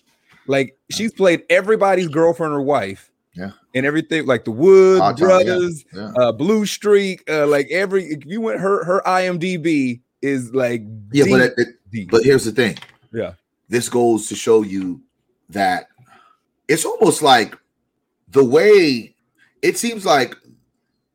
Like 0.47 0.77
she's 0.91 1.13
played 1.13 1.43
everybody's 1.49 2.07
girlfriend 2.07 2.53
or 2.53 2.61
wife. 2.61 3.11
Yeah. 3.35 3.51
And 3.75 3.85
everything 3.85 4.25
like 4.25 4.43
the 4.45 4.51
Wood 4.51 4.99
Hard 4.99 5.17
Time, 5.17 5.29
yeah, 5.29 5.43
Brothers, 5.43 5.85
yeah. 5.93 6.11
uh, 6.17 6.31
Blue 6.31 6.65
Streak, 6.65 7.29
uh, 7.29 7.45
like 7.45 7.67
every 7.69 8.05
if 8.05 8.25
you 8.25 8.41
went 8.41 8.59
her 8.59 8.83
her 8.83 9.01
IMDb 9.05 10.01
is 10.23 10.51
like 10.53 10.81
Yeah, 11.13 11.25
but 11.29 11.41
it, 11.41 11.53
it- 11.57 11.67
deep. 11.91 12.09
but 12.11 12.23
here's 12.23 12.43
the 12.45 12.51
thing. 12.51 12.77
Yeah. 13.13 13.33
This 13.69 13.87
goes 13.87 14.27
to 14.29 14.35
show 14.35 14.63
you 14.63 15.01
that 15.49 15.87
it's 16.69 16.85
almost 16.85 17.21
like 17.21 17.57
the 18.29 18.45
way 18.45 19.15
it 19.61 19.77
seems 19.77 20.05
like 20.05 20.35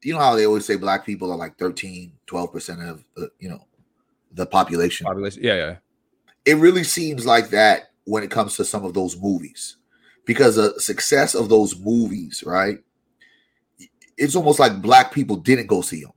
you 0.02 0.12
know 0.12 0.18
how 0.18 0.34
they 0.34 0.44
always 0.44 0.66
say 0.66 0.76
black 0.76 1.06
people 1.06 1.32
are 1.32 1.36
like 1.38 1.56
13, 1.56 2.12
12% 2.26 2.90
of 2.90 3.04
uh, 3.16 3.26
you 3.38 3.48
know 3.48 3.64
the 4.32 4.44
population. 4.44 5.06
population. 5.06 5.42
Yeah, 5.42 5.54
yeah. 5.54 5.76
It 6.44 6.58
really 6.58 6.84
seems 6.84 7.24
like 7.24 7.48
that 7.50 7.92
when 8.04 8.22
it 8.22 8.30
comes 8.30 8.56
to 8.56 8.64
some 8.64 8.84
of 8.84 8.92
those 8.92 9.16
movies. 9.16 9.76
Because 10.26 10.56
the 10.56 10.78
success 10.80 11.34
of 11.34 11.48
those 11.48 11.78
movies, 11.78 12.42
right? 12.46 12.78
It's 14.16 14.36
almost 14.36 14.58
like 14.58 14.82
black 14.82 15.12
people 15.12 15.36
didn't 15.36 15.66
go 15.66 15.80
see 15.82 16.02
them, 16.02 16.12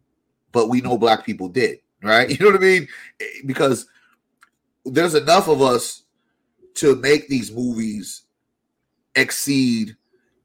but 0.52 0.70
we 0.70 0.82
know 0.82 0.98
black 0.98 1.26
people 1.26 1.48
did, 1.48 1.80
right? 2.02 2.30
You 2.38 2.38
know 2.40 2.52
what 2.52 2.62
I 2.62 2.66
mean? 2.66 2.88
Because 3.46 3.88
there's 4.86 5.16
enough 5.16 5.48
of 5.48 5.62
us 5.62 6.04
to 6.76 6.96
make 6.98 7.28
these 7.28 7.52
movies 7.52 8.24
exceed 9.18 9.96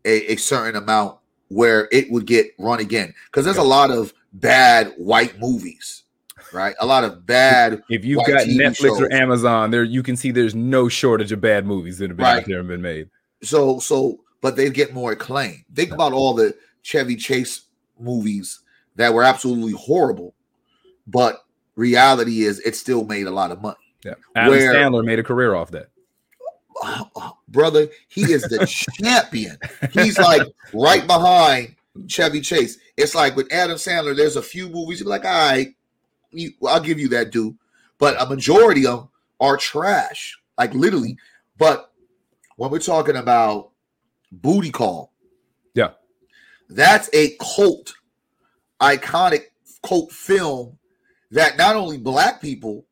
a, 0.04 0.32
a 0.32 0.36
certain 0.36 0.76
amount 0.76 1.18
where 1.48 1.88
it 1.92 2.10
would 2.10 2.26
get 2.26 2.54
run 2.58 2.80
again. 2.80 3.14
Because 3.26 3.44
there's 3.44 3.58
a 3.58 3.62
lot 3.62 3.90
of 3.90 4.12
bad 4.32 4.94
white 4.96 5.38
movies, 5.38 6.04
right? 6.52 6.74
A 6.80 6.86
lot 6.86 7.04
of 7.04 7.26
bad 7.26 7.82
If 7.88 8.04
you've 8.04 8.24
got 8.26 8.46
TV 8.46 8.56
Netflix 8.56 9.00
or. 9.00 9.12
Amazon, 9.12 9.70
there 9.70 9.84
you 9.84 10.02
can 10.02 10.16
see 10.16 10.30
there's 10.30 10.54
no 10.54 10.88
shortage 10.88 11.32
of 11.32 11.40
bad 11.40 11.66
movies 11.66 11.98
that 11.98 12.10
have 12.10 12.16
been 12.16 12.26
out 12.26 12.44
there 12.46 12.60
and 12.60 12.68
been 12.68 12.82
made. 12.82 13.10
So 13.42 13.78
so 13.78 14.20
but 14.40 14.56
they 14.56 14.70
get 14.70 14.92
more 14.92 15.12
acclaim. 15.12 15.64
Think 15.74 15.92
about 15.92 16.12
all 16.12 16.34
the 16.34 16.54
Chevy 16.82 17.16
Chase 17.16 17.62
movies 17.98 18.60
that 18.96 19.14
were 19.14 19.22
absolutely 19.22 19.72
horrible, 19.72 20.34
but 21.06 21.44
reality 21.76 22.42
is 22.42 22.60
it 22.60 22.76
still 22.76 23.04
made 23.04 23.26
a 23.26 23.30
lot 23.30 23.50
of 23.50 23.62
money. 23.62 23.76
Yeah. 24.04 24.14
Adam 24.34 24.50
Where- 24.50 24.74
Sandler 24.74 25.04
made 25.04 25.18
a 25.18 25.22
career 25.22 25.54
off 25.54 25.70
that. 25.70 25.88
Brother, 27.48 27.88
he 28.08 28.22
is 28.32 28.42
the 28.42 28.66
champion. 28.66 29.56
He's 29.92 30.18
like 30.18 30.42
right 30.72 31.06
behind 31.06 31.76
Chevy 32.06 32.40
Chase. 32.40 32.78
It's 32.96 33.14
like 33.14 33.36
with 33.36 33.52
Adam 33.52 33.76
Sandler, 33.76 34.16
there's 34.16 34.36
a 34.36 34.42
few 34.42 34.68
movies 34.68 35.00
you're 35.00 35.08
like, 35.08 35.24
all 35.24 35.50
right, 35.50 35.74
you, 36.30 36.52
I'll 36.66 36.80
give 36.80 36.98
you 36.98 37.08
that, 37.08 37.30
dude. 37.30 37.56
But 37.98 38.20
a 38.20 38.26
majority 38.26 38.86
of 38.86 39.00
them 39.00 39.08
are 39.40 39.56
trash, 39.56 40.38
like 40.58 40.72
literally. 40.74 41.16
But 41.58 41.92
when 42.56 42.70
we're 42.70 42.78
talking 42.78 43.16
about 43.16 43.70
Booty 44.30 44.70
Call, 44.70 45.12
Yeah. 45.74 45.90
that's 46.68 47.10
a 47.12 47.36
cult, 47.40 47.94
iconic 48.80 49.44
cult 49.86 50.10
film 50.12 50.78
that 51.30 51.56
not 51.56 51.76
only 51.76 51.98
black 51.98 52.40
people 52.40 52.84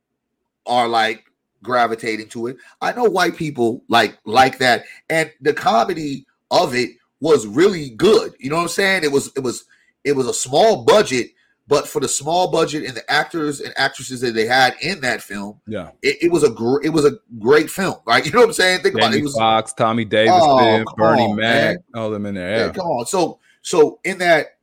are 0.67 0.87
like 0.89 1.25
gravitating 1.63 2.29
to 2.31 2.47
it. 2.49 2.57
I 2.81 2.93
know 2.93 3.05
white 3.05 3.37
people 3.37 3.83
like 3.89 4.19
like 4.25 4.59
that, 4.59 4.85
and 5.09 5.31
the 5.41 5.53
comedy 5.55 6.27
of 6.51 6.75
it 6.75 6.91
was 7.21 7.47
really 7.47 7.91
good. 7.91 8.35
You 8.39 8.51
know 8.51 8.57
what 8.57 8.63
I'm 8.63 8.69
saying? 8.69 9.05
It 9.05 9.13
was 9.13 9.31
it 9.37 9.41
was 9.41 9.65
it 10.05 10.13
was 10.13 10.27
a 10.27 10.35
small 10.35 10.85
budget, 10.85 11.29
but 11.69 11.87
for 11.87 12.01
the 12.01 12.09
small 12.09 12.51
budget 12.51 12.85
and 12.85 12.97
the 12.97 13.11
actors 13.13 13.61
and 13.61 13.73
actresses 13.77 14.21
that 14.23 14.35
they 14.35 14.47
had 14.47 14.75
in 14.81 15.01
that 15.03 15.21
film, 15.23 15.61
Yeah. 15.67 15.91
it, 16.03 16.17
it 16.23 16.33
was 16.33 16.43
a 16.43 16.51
gr- 16.51 16.83
it 16.83 16.89
was 16.89 17.05
a 17.05 17.19
great 17.39 17.71
film. 17.71 17.97
Right? 18.07 18.25
You 18.27 18.33
know 18.33 18.41
what 18.41 18.47
I'm 18.49 18.53
saying? 18.55 18.81
Think 18.81 18.95
about 18.95 19.13
it. 19.13 19.19
It 19.21 19.25
was 19.25 19.37
Foxx, 19.37 19.73
Tommy 19.75 20.05
Davidson, 20.07 20.41
Oh, 20.43 20.85
Bernie 20.97 21.23
on, 21.25 21.37
Mac, 21.37 21.77
all 21.95 22.11
them 22.11 22.25
in 22.27 22.35
there. 22.35 22.51
yeah, 22.51 22.67
Yeah. 22.67 22.73
come 22.73 22.87
on. 22.87 23.07
So 23.07 23.39
so 23.63 24.01
in 24.05 24.17
that, 24.19 24.57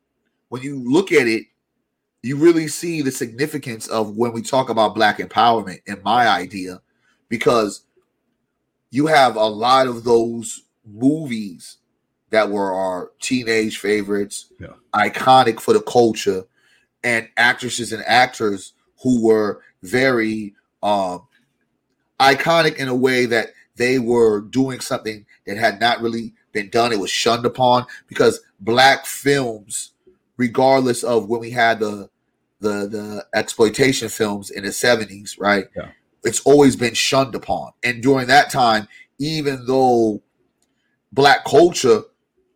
when 0.49 0.63
you 0.63 0.81
look 0.83 1.11
at 1.11 1.27
it, 1.27 1.43
you 2.23 2.35
really 2.35 2.67
see 2.67 3.03
the 3.03 3.11
significance 3.11 3.87
of 3.87 4.17
when 4.17 4.33
we 4.33 4.41
talk 4.41 4.69
about 4.69 4.95
black 4.95 5.19
empowerment 5.19 5.79
in 5.85 6.01
my 6.03 6.27
idea, 6.27 6.81
because 7.29 7.81
you 8.91 9.07
have 9.07 9.35
a 9.35 9.45
lot 9.45 9.87
of 9.87 10.03
those 10.03 10.63
movies 10.85 11.77
that 12.29 12.49
were 12.49 12.71
our 12.73 13.11
teenage 13.19 13.77
favorites, 13.79 14.51
Yeah. 14.59 14.73
iconic 14.93 15.59
for 15.59 15.73
the 15.73 15.81
culture, 15.81 16.45
and 17.03 17.27
actresses 17.37 17.91
and 17.93 18.03
actors 18.05 18.73
who 19.03 19.23
were 19.25 19.61
very 19.83 20.55
um 20.83 21.21
iconic 22.19 22.75
in 22.77 22.87
a 22.87 22.95
way 22.95 23.25
that 23.25 23.49
they 23.75 23.99
were 23.99 24.41
doing 24.41 24.79
something 24.79 25.25
that 25.45 25.57
had 25.57 25.79
not 25.79 26.01
really 26.01 26.33
been 26.51 26.69
done. 26.69 26.91
It 26.91 26.99
was 26.99 27.11
shunned 27.11 27.45
upon 27.45 27.85
because 28.07 28.39
black 28.59 29.05
films, 29.05 29.91
regardless 30.37 31.03
of 31.03 31.27
when 31.29 31.39
we 31.39 31.51
had 31.51 31.79
the 31.79 32.09
the 32.59 32.87
the 32.87 33.25
exploitation 33.35 34.09
films 34.09 34.49
in 34.49 34.63
the 34.63 34.69
70s, 34.71 35.39
right? 35.39 35.67
Yeah. 35.75 35.89
It's 36.23 36.41
always 36.41 36.75
been 36.75 36.93
shunned 36.93 37.35
upon. 37.35 37.71
And 37.83 38.01
during 38.01 38.27
that 38.27 38.49
time, 38.49 38.87
even 39.19 39.65
though 39.65 40.21
black 41.11 41.45
culture 41.45 42.03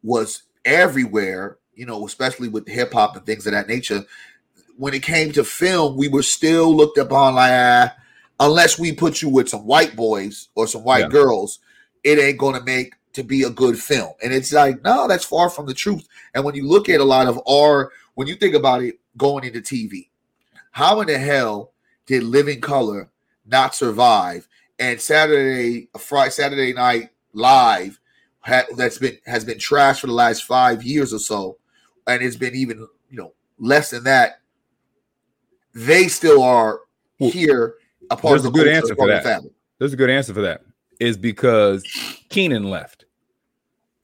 was 0.04 0.44
everywhere, 0.66 1.58
you 1.76 1.86
know, 1.86 2.06
especially 2.06 2.48
with 2.48 2.68
hip 2.68 2.94
hop 2.94 3.16
and 3.16 3.26
things 3.26 3.48
of 3.48 3.54
that 3.54 3.68
nature, 3.68 4.04
when 4.78 4.94
it 4.94 5.04
came 5.04 5.32
to 5.34 5.44
film, 5.44 5.96
we 5.96 6.08
were 6.08 6.24
still 6.24 6.76
looked 6.76 6.98
upon 6.98 7.36
like, 7.36 7.52
ah, 7.52 7.96
unless 8.40 8.80
we 8.80 8.92
put 8.92 9.22
you 9.22 9.30
with 9.30 9.48
some 9.48 9.66
white 9.66 9.96
boys 9.96 10.50
or 10.56 10.68
some 10.68 10.84
white 10.84 11.02
Yeah. 11.02 11.10
girls, 11.10 11.60
it 12.04 12.20
ain't 12.20 12.40
going 12.40 12.56
to 12.56 12.64
make 12.64 12.96
to 13.14 13.24
be 13.24 13.44
a 13.44 13.50
good 13.50 13.78
film. 13.78 14.14
And 14.24 14.34
it's 14.34 14.52
like, 14.52 14.84
no, 14.84 15.08
that's 15.08 15.26
far 15.26 15.50
from 15.50 15.66
the 15.68 15.74
truth. 15.74 16.08
And 16.34 16.44
when 16.44 16.56
you 16.56 16.68
look 16.68 16.90
at 16.90 17.00
a 17.00 17.06
lot 17.06 17.28
of 17.28 17.40
our, 17.48 17.92
when 18.16 18.28
you 18.28 18.36
think 18.36 18.56
about 18.56 18.82
it 18.84 19.00
going 19.18 19.44
into 19.44 19.62
TV, 19.62 20.10
how 20.72 21.02
in 21.02 21.08
the 21.08 21.20
hell 21.20 21.74
did 22.06 22.24
Living 22.24 22.62
Color 22.62 23.11
not 23.46 23.76
survive? 23.76 24.48
And 24.80 25.00
Saturday, 25.00 25.90
Friday, 25.98 26.32
Saturday 26.32 26.74
Night 26.74 27.10
Live, 27.34 28.00
ha, 28.40 28.64
that's 28.76 28.98
been 28.98 29.18
has 29.26 29.46
been 29.46 29.58
trashed 29.58 30.00
for 30.02 30.08
the 30.08 30.14
last 30.14 30.44
five 30.44 30.84
years 30.84 31.14
or 31.14 31.20
so, 31.20 31.58
and 32.08 32.22
it's 32.24 32.36
been 32.36 32.56
even 32.56 32.88
you 33.10 33.18
know 33.18 33.34
less 33.60 33.92
than 33.92 34.04
that. 34.06 34.40
They 35.74 36.08
still 36.08 36.42
are 36.42 36.82
here, 37.18 37.76
a 38.10 38.18
part 38.18 38.38
of 38.38 38.44
there's 38.44 38.44
the 38.44 38.50
a 38.50 38.64
good 38.64 38.68
answer 38.68 38.96
for 38.96 39.08
that. 39.08 39.24
family. 39.24 39.52
There's 39.78 39.94
a 39.94 39.98
good 39.98 40.10
answer 40.10 40.34
for 40.34 40.42
that. 40.42 40.62
Is 41.00 41.18
because 41.18 41.84
Keenen 42.30 42.64
left. 42.70 43.06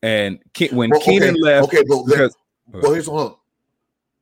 And 0.02 0.40
Ke- 0.54 0.72
when 0.72 0.90
Well, 0.92 1.02
Keenen 1.02 1.32
okay, 1.32 1.42
left, 1.42 1.66
okay, 1.66 1.84
but 1.88 2.04
because 2.06 2.36
well, 2.72 2.94
here's 2.94 3.10
one. 3.10 3.34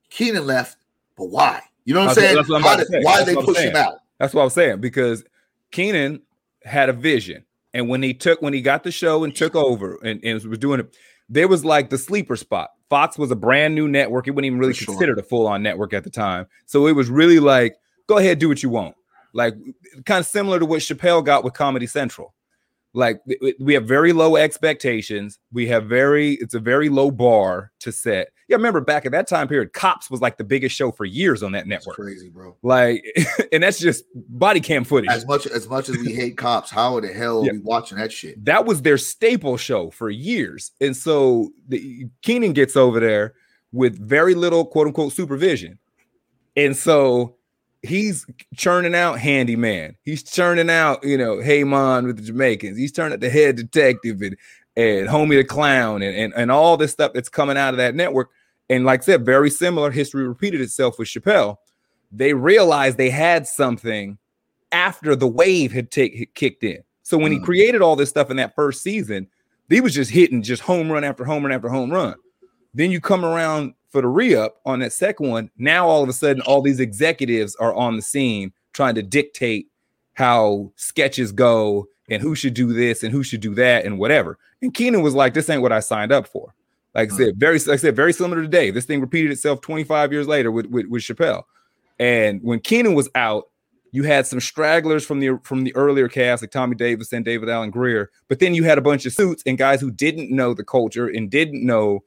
Keenen 0.09 0.45
left, 0.47 0.77
but 1.17 1.25
why? 1.25 1.61
You 1.83 1.93
know 1.93 2.01
what 2.01 2.09
I'm 2.09 2.15
saying? 2.15 2.35
what 2.35 2.49
I'm 2.55 2.61
How 2.61 2.75
did- 2.77 2.87
say. 2.87 3.01
why 3.03 3.17
That's 3.17 3.29
did 3.29 3.37
they 3.37 3.41
push 3.43 3.57
him 3.57 3.75
out? 3.75 3.99
That's 4.19 4.33
what 4.33 4.41
I 4.41 4.45
was 4.45 4.53
saying 4.53 4.81
because 4.81 5.23
Keenen 5.71 6.21
had 6.63 6.89
a 6.89 6.93
vision, 6.93 7.45
and 7.73 7.89
when 7.89 8.01
he 8.01 8.13
took 8.13 8.41
when 8.41 8.53
he 8.53 8.61
got 8.61 8.83
the 8.83 8.91
show 8.91 9.23
and 9.23 9.35
took 9.35 9.55
over 9.55 9.97
and, 10.03 10.19
and 10.23 10.43
was 10.43 10.57
doing 10.57 10.79
it, 10.79 10.95
there 11.29 11.47
was 11.47 11.65
like 11.65 11.89
the 11.89 11.97
sleeper 11.97 12.35
spot. 12.35 12.71
Fox 12.89 13.17
was 13.17 13.31
a 13.31 13.35
brand 13.35 13.75
new 13.75 13.87
network; 13.87 14.27
it 14.27 14.31
wasn't 14.31 14.45
even 14.45 14.59
really 14.59 14.73
sure. 14.73 14.93
considered 14.93 15.19
a 15.19 15.23
full 15.23 15.47
on 15.47 15.63
network 15.63 15.93
at 15.93 16.03
the 16.03 16.09
time. 16.09 16.47
So 16.65 16.87
it 16.87 16.93
was 16.93 17.09
really 17.09 17.39
like, 17.39 17.75
go 18.07 18.17
ahead, 18.17 18.39
do 18.39 18.47
what 18.47 18.63
you 18.63 18.69
want. 18.69 18.95
Like 19.33 19.55
kind 20.05 20.21
of 20.21 20.25
similar 20.25 20.59
to 20.59 20.65
what 20.65 20.79
Chappelle 20.79 21.23
got 21.23 21.43
with 21.43 21.53
Comedy 21.53 21.87
Central. 21.87 22.33
Like 22.95 23.21
we 23.59 23.73
have 23.73 23.85
very 23.85 24.13
low 24.13 24.35
expectations. 24.37 25.37
We 25.51 25.67
have 25.67 25.85
very 25.85 26.33
it's 26.35 26.53
a 26.53 26.59
very 26.59 26.89
low 26.89 27.11
bar 27.11 27.71
to 27.81 27.91
set. 27.91 28.29
Yeah, 28.47 28.57
remember 28.57 28.79
back 28.79 29.05
at 29.05 29.11
that 29.11 29.27
time 29.27 29.47
period, 29.47 29.73
Cops 29.73 30.09
was 30.09 30.21
like 30.21 30.37
the 30.37 30.43
biggest 30.43 30.75
show 30.75 30.91
for 30.91 31.03
years 31.03 31.41
on 31.43 31.51
that 31.53 31.67
network. 31.67 31.95
crazy, 31.95 32.29
bro. 32.29 32.55
Like, 32.61 33.03
and 33.51 33.63
that's 33.63 33.79
just 33.79 34.05
body 34.15 34.59
cam 34.61 34.83
footage. 34.83 35.09
As 35.09 35.25
much 35.25 35.45
as 35.47 35.67
much 35.67 35.89
as 35.89 35.97
we 35.97 36.13
hate 36.13 36.37
cops, 36.37 36.69
how 36.69 36.99
the 36.99 37.07
hell 37.11 37.43
Yeah. 37.43 37.51
are 37.51 37.55
we 37.55 37.59
watching 37.61 37.97
that 37.97 38.11
shit? 38.11 38.43
that 38.45 38.65
was 38.65 38.81
their 38.83 38.97
staple 38.99 39.57
show 39.57 39.89
for 39.89 40.09
years. 40.09 40.71
And 40.79 40.95
so 40.95 41.49
the, 41.67 42.05
Keenen 42.21 42.53
gets 42.53 42.75
over 42.75 42.99
there 42.99 43.33
with 43.71 43.97
very 43.99 44.35
little 44.35 44.63
quote 44.65 44.87
unquote 44.87 45.11
supervision. 45.11 45.79
And 46.55 46.77
so 46.77 47.35
he's 47.85 48.25
churning 48.55 48.95
out 48.95 49.19
handyman. 49.19 49.95
He's 50.03 50.23
churning 50.23 50.69
out, 50.69 51.03
you 51.03 51.17
know, 51.17 51.39
Hey 51.39 51.63
Man 51.63 52.05
with 52.05 52.17
the 52.17 52.23
Jamaicans. 52.23 52.77
He's 52.77 52.91
turning 52.91 53.13
out 53.13 53.19
the 53.19 53.29
head 53.29 53.55
detective 53.55 54.21
and, 54.21 54.35
and 54.75 55.07
Homie 55.07 55.37
the 55.37 55.43
Clown 55.43 56.01
and, 56.01 56.15
and, 56.15 56.33
and 56.35 56.51
all 56.51 56.77
this 56.77 56.91
stuff 56.91 57.13
that's 57.13 57.29
coming 57.29 57.57
out 57.57 57.73
of 57.73 57.77
that 57.77 57.95
network. 57.95 58.29
And 58.69 58.83
like 58.85 59.01
I 59.01 59.03
said, 59.03 59.25
very 59.25 59.49
similar 59.49 59.91
history 59.91 60.27
repeated 60.27 60.61
itself 60.61 60.97
with 60.99 61.07
Chappelle. 61.07 61.57
They 62.11 62.33
realized 62.33 62.97
they 62.97 63.09
had 63.09 63.47
something 63.47 64.17
after 64.71 65.15
the 65.15 65.27
wave 65.27 65.71
had 65.71 65.91
take, 65.91 66.33
kicked 66.33 66.63
in. 66.63 66.83
So 67.03 67.17
when 67.17 67.31
he 67.31 67.39
Mm. 67.39 67.45
created 67.45 67.81
all 67.81 67.95
this 67.95 68.09
stuff 68.09 68.31
in 68.31 68.37
that 68.37 68.55
first 68.55 68.81
season, 68.81 69.27
he 69.69 69.81
was 69.81 69.93
just 69.93 70.11
hitting 70.11 70.41
just 70.41 70.61
home 70.61 70.91
run 70.91 71.03
after 71.03 71.23
home 71.23 71.43
run 71.43 71.51
after 71.51 71.69
home 71.69 71.91
run. 71.91 72.15
Then 72.73 72.91
you 72.91 72.99
come 72.99 73.23
around 73.23 73.73
for 73.95 74.01
the 74.01 74.07
re-up 74.09 74.59
on 74.65 74.79
that 74.79 74.91
second 74.91 75.29
one. 75.29 75.49
Now 75.57 75.87
all 75.87 76.03
of 76.03 76.09
a 76.09 76.13
sudden, 76.13 76.41
all 76.41 76.61
these 76.61 76.81
executives 76.81 77.55
are 77.55 77.73
on 77.73 77.95
the 77.95 78.01
scene 78.01 78.51
trying 78.73 78.93
to 78.95 79.01
dictate 79.01 79.69
how 80.15 80.73
sketches 80.75 81.31
go 81.31 81.87
and 82.09 82.21
who 82.21 82.35
should 82.35 82.53
do 82.53 82.73
this 82.73 83.03
and 83.03 83.13
who 83.13 83.23
should 83.23 83.39
do 83.39 83.55
that 83.55 83.85
and 83.85 83.97
whatever. 83.97 84.37
And 84.61 84.73
Keenen 84.73 85.01
was 85.01 85.13
like, 85.13 85.33
"This 85.33 85.49
ain't 85.49 85.61
what 85.61 85.71
I 85.71 85.79
signed 85.79 86.11
up 86.11 86.27
for." 86.27 86.53
Like 86.93 87.09
I 87.09 87.15
hmm. 87.15 87.23
said, 87.23 87.37
very 87.37 87.57
like 87.59 87.69
I 87.69 87.75
said, 87.77 87.95
very 87.95 88.11
similar 88.11 88.41
today. 88.41 88.69
This 88.69 88.83
thing 88.83 88.99
repeated 88.99 89.31
itself 89.31 89.61
25 89.61 90.11
years 90.11 90.27
later 90.27 90.51
with 90.51 90.65
with, 90.65 90.87
with 90.87 91.01
Chappelle. 91.01 91.43
And 91.97 92.43
when 92.43 92.59
Keenen 92.59 92.95
was 92.95 93.07
out, 93.15 93.45
you 93.93 94.03
had 94.03 94.27
some 94.27 94.41
stragglers 94.41 95.05
from 95.05 95.21
the 95.21 95.39
from 95.43 95.63
the 95.63 95.73
earlier 95.73 96.09
cast, 96.09 96.43
like 96.43 96.51
Tommy 96.51 96.75
Davis 96.75 97.13
and 97.13 97.23
David 97.23 97.47
Alan 97.47 97.71
Grier. 97.71 98.11
But 98.27 98.39
then 98.39 98.53
you 98.53 98.65
had 98.65 98.77
a 98.77 98.81
bunch 98.81 99.05
of 99.05 99.13
suits 99.13 99.41
and 99.45 99.57
guys 99.57 99.79
who 99.79 99.89
didn't 99.89 100.35
know 100.35 100.53
the 100.53 100.65
culture 100.65 101.07
and 101.07 101.29
didn't 101.29 101.65
know 101.65 102.03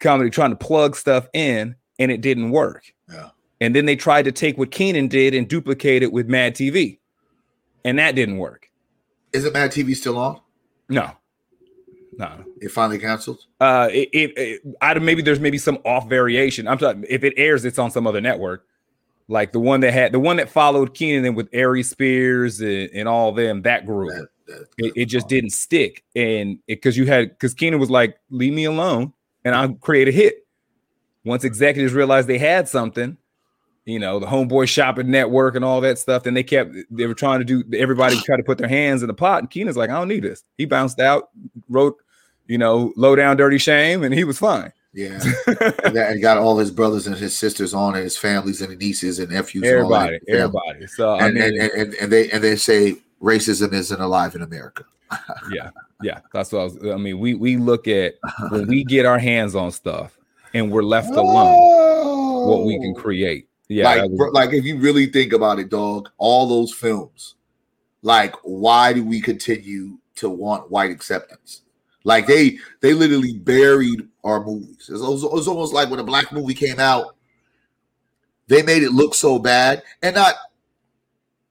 comedy, 0.00 0.30
trying 0.30 0.50
to 0.50 0.56
plug 0.56 0.96
stuff 0.96 1.28
in, 1.32 1.76
and 1.98 2.10
it 2.10 2.20
didn't 2.20 2.50
work. 2.50 2.92
Yeah. 3.10 3.30
And 3.60 3.74
then 3.74 3.86
they 3.86 3.96
tried 3.96 4.22
to 4.26 4.32
take 4.32 4.56
what 4.56 4.70
Keenen 4.70 5.08
did 5.08 5.34
and 5.34 5.48
duplicate 5.48 6.02
it 6.02 6.12
with 6.12 6.28
Mad 6.28 6.54
TV, 6.54 6.98
and 7.84 7.98
that 7.98 8.14
didn't 8.14 8.38
work. 8.38 8.70
Isn't 9.32 9.52
Mad 9.52 9.72
TV 9.72 9.94
still 9.96 10.16
on? 10.16 10.40
No, 10.88 11.10
no. 12.16 12.44
It 12.60 12.70
finally 12.70 12.98
canceled. 12.98 13.40
Uh, 13.60 13.88
it, 13.92 14.08
it, 14.12 14.38
it 14.38 14.60
I 14.80 14.94
maybe 14.98 15.22
there's 15.22 15.40
maybe 15.40 15.58
some 15.58 15.78
off 15.84 16.08
variation. 16.08 16.68
I'm 16.68 16.78
talking 16.78 17.04
if 17.08 17.24
it 17.24 17.34
airs, 17.36 17.64
it's 17.64 17.78
on 17.78 17.90
some 17.90 18.06
other 18.06 18.20
network, 18.20 18.64
like 19.28 19.52
the 19.52 19.60
one 19.60 19.80
that 19.80 19.92
had 19.92 20.12
the 20.12 20.20
one 20.20 20.36
that 20.36 20.48
followed 20.48 20.94
Keenen 20.94 21.24
and 21.24 21.36
with 21.36 21.48
Aries 21.52 21.90
Spears 21.90 22.60
and, 22.60 22.90
and 22.94 23.08
all 23.08 23.32
them 23.32 23.62
that 23.62 23.86
group. 23.86 24.10
That- 24.10 24.28
that- 24.46 24.66
it, 24.78 24.92
it 24.96 25.04
just 25.06 25.28
didn't 25.28 25.50
stick, 25.50 26.04
and 26.16 26.58
because 26.66 26.96
you 26.96 27.04
had 27.04 27.28
because 27.28 27.52
Keenen 27.52 27.78
was 27.78 27.90
like, 27.90 28.16
"Leave 28.30 28.54
me 28.54 28.64
alone," 28.64 29.12
and 29.48 29.56
I'll 29.56 29.74
create 29.74 30.08
a 30.08 30.12
hit. 30.12 30.46
Once 31.24 31.42
executives 31.44 31.92
realized 31.92 32.28
they 32.28 32.38
had 32.38 32.68
something, 32.68 33.16
you 33.84 33.98
know, 33.98 34.18
the 34.18 34.26
Homeboy 34.26 34.68
Shopping 34.68 35.10
Network 35.10 35.56
and 35.56 35.64
all 35.64 35.80
that 35.80 35.98
stuff, 35.98 36.22
then 36.22 36.34
they 36.34 36.42
kept 36.42 36.74
they 36.90 37.06
were 37.06 37.14
trying 37.14 37.40
to 37.40 37.44
do 37.44 37.64
everybody 37.76 38.16
tried 38.20 38.36
to 38.36 38.42
put 38.42 38.58
their 38.58 38.68
hands 38.68 39.02
in 39.02 39.08
the 39.08 39.14
pot, 39.14 39.40
and 39.40 39.50
Keenen's 39.50 39.76
like, 39.76 39.90
"I 39.90 39.94
don't 39.94 40.08
need 40.08 40.22
this." 40.22 40.44
He 40.56 40.66
bounced 40.66 41.00
out, 41.00 41.30
wrote, 41.68 41.96
you 42.46 42.58
know, 42.58 42.92
low 42.96 43.16
down, 43.16 43.36
dirty 43.36 43.58
shame, 43.58 44.04
and 44.04 44.14
he 44.14 44.24
was 44.24 44.38
fine. 44.38 44.72
Yeah, 44.94 45.20
and 45.94 46.22
got 46.22 46.38
all 46.38 46.58
his 46.58 46.70
brothers 46.70 47.06
and 47.06 47.16
his 47.16 47.36
sisters 47.36 47.74
on, 47.74 47.94
and 47.94 48.04
his 48.04 48.16
families 48.16 48.62
and 48.62 48.76
nieces 48.78 49.18
and 49.18 49.30
nephews. 49.30 49.64
and 49.64 49.72
everybody, 49.72 50.18
everybody. 50.28 50.86
So 50.86 51.14
I 51.14 51.30
mean, 51.30 51.42
and, 51.42 51.56
and, 51.56 51.72
and, 51.72 51.94
and 51.94 52.12
they 52.12 52.30
and 52.30 52.42
they 52.42 52.56
say 52.56 52.96
racism 53.22 53.72
isn't 53.72 54.00
alive 54.00 54.34
in 54.34 54.42
America. 54.42 54.84
yeah, 55.50 55.70
yeah, 56.02 56.20
that's 56.32 56.52
what 56.52 56.60
I 56.60 56.64
was. 56.64 56.78
I 56.92 56.96
mean, 56.96 57.18
we 57.18 57.34
we 57.34 57.56
look 57.56 57.88
at 57.88 58.14
when 58.50 58.66
we 58.66 58.84
get 58.84 59.06
our 59.06 59.18
hands 59.18 59.54
on 59.54 59.70
stuff 59.72 60.18
and 60.54 60.70
we're 60.70 60.82
left 60.82 61.10
alone, 61.10 62.48
what 62.48 62.64
we 62.64 62.78
can 62.78 62.94
oh. 62.96 63.00
create. 63.00 63.48
Yeah, 63.68 63.84
like, 63.84 64.10
was- 64.10 64.32
like 64.32 64.52
if 64.52 64.64
you 64.64 64.78
really 64.78 65.06
think 65.06 65.32
about 65.32 65.58
it, 65.58 65.68
dog, 65.68 66.08
all 66.18 66.46
those 66.46 66.72
films, 66.72 67.34
like, 68.02 68.34
why 68.42 68.92
do 68.92 69.04
we 69.04 69.20
continue 69.20 69.98
to 70.16 70.28
want 70.28 70.70
white 70.70 70.90
acceptance? 70.90 71.62
Like 72.04 72.26
they 72.26 72.58
they 72.80 72.94
literally 72.94 73.34
buried 73.34 74.06
our 74.24 74.44
movies. 74.44 74.88
It's, 74.90 75.00
almost- 75.02 75.26
it's 75.34 75.48
almost 75.48 75.74
like 75.74 75.90
when 75.90 76.00
a 76.00 76.04
black 76.04 76.32
movie 76.32 76.54
came 76.54 76.78
out, 76.78 77.16
they 78.46 78.62
made 78.62 78.82
it 78.82 78.92
look 78.92 79.14
so 79.14 79.38
bad, 79.38 79.82
and 80.02 80.14
not 80.14 80.34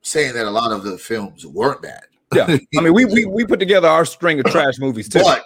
saying 0.08 0.34
that 0.34 0.46
a 0.46 0.50
lot 0.52 0.72
of 0.72 0.84
the 0.84 0.98
films 0.98 1.46
weren't 1.46 1.82
bad, 1.82 2.04
yeah. 2.34 2.46
I 2.78 2.82
mean, 2.82 2.94
we 2.94 3.06
we 3.06 3.26
we 3.26 3.46
put 3.46 3.60
together 3.60 3.88
our 3.88 4.06
string 4.06 4.40
of 4.40 4.46
trash 4.48 4.80
movies 4.80 5.10
too. 5.10 5.20
but 5.20 5.44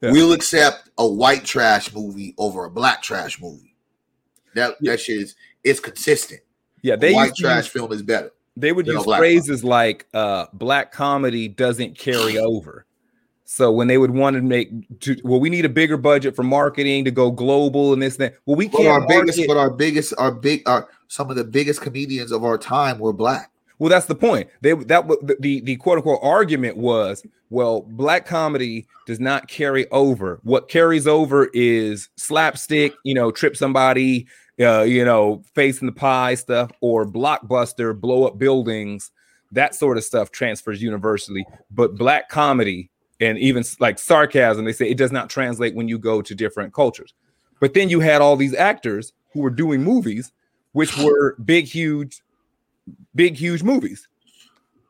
Yeah. 0.00 0.12
we'll 0.12 0.32
accept 0.32 0.90
a 0.98 1.06
white 1.06 1.44
trash 1.44 1.92
movie 1.94 2.34
over 2.38 2.64
a 2.64 2.70
black 2.70 3.02
trash 3.02 3.40
movie. 3.40 3.74
That 4.54 4.76
Yeah. 4.80 4.92
that 4.92 5.00
shit 5.00 5.18
is 5.20 5.34
it's 5.64 5.80
consistent. 5.80 6.40
yeah, 6.82 6.96
They 6.96 7.08
they 7.08 7.14
white 7.14 7.34
trash 7.36 7.64
use- 7.64 7.72
film 7.72 7.92
is 7.92 8.02
better. 8.02 8.30
they 8.56 8.70
would 8.72 8.86
use 8.86 9.04
phrases 9.04 9.64
like 9.64 10.06
uh 10.14 10.46
black 10.52 10.92
comedy 10.92 11.48
doesn't 11.48 11.98
carry 11.98 12.38
over 12.38 12.84
so 13.46 13.72
when 13.72 13.88
they 13.88 13.98
would 13.98 14.10
want 14.12 14.36
to 14.36 14.42
make 14.42 14.68
to, 15.00 15.16
well 15.24 15.40
we 15.40 15.50
need 15.50 15.64
a 15.64 15.68
bigger 15.68 15.96
budget 15.96 16.36
for 16.36 16.42
marketing 16.44 17.04
to 17.04 17.10
go 17.10 17.30
global 17.32 17.92
and 17.92 18.00
this 18.02 18.14
and 18.14 18.22
that 18.26 18.34
well 18.46 18.56
we 18.56 18.68
But 18.68 18.78
can't 18.78 18.88
our 18.88 19.06
biggest, 19.08 19.40
but 19.48 19.56
our 19.56 19.70
biggest, 19.70 20.14
our 20.18 20.30
big, 20.32 20.62
our 20.68 20.88
some 21.08 21.30
of 21.30 21.36
the 21.36 21.44
biggest 21.44 21.80
comedians 21.80 22.30
of 22.32 22.44
our 22.44 22.56
time 22.58 22.98
were 22.98 23.12
black. 23.12 23.50
Well 23.84 23.90
that's 23.90 24.06
the 24.06 24.14
point. 24.14 24.48
They 24.62 24.72
that 24.72 25.06
the, 25.40 25.60
the 25.60 25.76
quote 25.76 25.98
unquote 25.98 26.20
argument 26.22 26.78
was 26.78 27.22
well 27.50 27.82
black 27.82 28.24
comedy 28.24 28.86
does 29.06 29.20
not 29.20 29.46
carry 29.46 29.86
over. 29.90 30.40
What 30.42 30.70
carries 30.70 31.06
over 31.06 31.50
is 31.52 32.08
slapstick 32.16 32.94
you 33.04 33.14
know 33.14 33.30
trip 33.30 33.58
somebody 33.58 34.26
uh 34.58 34.84
you 34.84 35.04
know 35.04 35.42
facing 35.54 35.84
the 35.84 35.92
pie 35.92 36.34
stuff 36.34 36.70
or 36.80 37.04
blockbuster 37.04 37.94
blow 37.94 38.26
up 38.26 38.38
buildings 38.38 39.10
that 39.52 39.74
sort 39.74 39.98
of 39.98 40.04
stuff 40.04 40.30
transfers 40.30 40.80
universally. 40.80 41.44
But 41.70 41.96
black 41.96 42.30
comedy 42.30 42.88
and 43.20 43.36
even 43.36 43.64
like 43.80 43.98
sarcasm 43.98 44.64
they 44.64 44.72
say 44.72 44.88
it 44.88 44.96
does 44.96 45.12
not 45.12 45.28
translate 45.28 45.74
when 45.74 45.88
you 45.88 45.98
go 45.98 46.22
to 46.22 46.34
different 46.34 46.72
cultures. 46.72 47.12
But 47.60 47.74
then 47.74 47.90
you 47.90 48.00
had 48.00 48.22
all 48.22 48.36
these 48.36 48.54
actors 48.54 49.12
who 49.34 49.40
were 49.40 49.50
doing 49.50 49.84
movies 49.84 50.32
which 50.72 50.96
were 50.96 51.36
big 51.44 51.66
huge 51.66 52.22
big 53.14 53.36
huge 53.36 53.62
movies. 53.62 54.08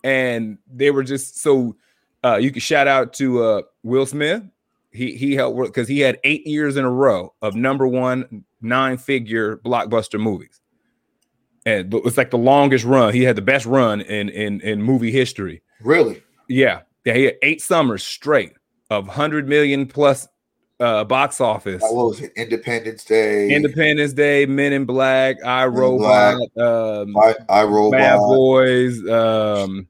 And 0.02 0.58
they 0.72 0.90
were 0.90 1.02
just 1.02 1.40
so 1.40 1.76
uh 2.22 2.36
you 2.36 2.50
can 2.50 2.60
shout 2.60 2.86
out 2.86 3.12
to 3.14 3.42
uh 3.42 3.62
will 3.82 4.06
smith. 4.06 4.42
He 4.90 5.16
he 5.16 5.34
helped 5.34 5.56
work 5.56 5.68
because 5.68 5.88
he 5.88 6.00
had 6.00 6.18
eight 6.24 6.46
years 6.46 6.76
in 6.76 6.84
a 6.84 6.90
row 6.90 7.34
of 7.42 7.54
number 7.54 7.86
one 7.86 8.44
nine 8.60 8.96
figure 8.98 9.58
blockbuster 9.58 10.20
movies. 10.20 10.60
And 11.66 11.90
but 11.90 12.02
it's 12.04 12.16
like 12.18 12.30
the 12.30 12.38
longest 12.38 12.84
run. 12.84 13.14
He 13.14 13.22
had 13.22 13.36
the 13.36 13.42
best 13.42 13.66
run 13.66 14.00
in 14.02 14.28
in 14.28 14.60
in 14.60 14.82
movie 14.82 15.10
history. 15.10 15.62
Really? 15.82 16.22
yeah. 16.48 16.82
Yeah 17.04 17.14
he 17.14 17.24
had 17.24 17.36
eight 17.42 17.60
summers 17.60 18.02
straight 18.02 18.52
of 18.90 19.06
100 19.06 19.48
million 19.48 19.86
plus 19.86 20.26
uh 20.84 21.04
box 21.04 21.40
office 21.40 21.82
what 21.82 21.94
was 21.94 22.20
it? 22.20 22.32
Independence 22.36 23.04
Day. 23.04 23.50
independence 23.50 24.12
day 24.12 24.44
men 24.46 24.72
in 24.72 24.84
black 24.84 25.36
i 25.44 25.64
in 25.64 25.72
robot 25.72 26.34
um 26.58 27.16
I, 27.16 27.34
I 27.48 27.64
Robot. 27.64 27.98
Bad 27.98 28.18
Boys, 28.18 29.08
um, 29.08 29.88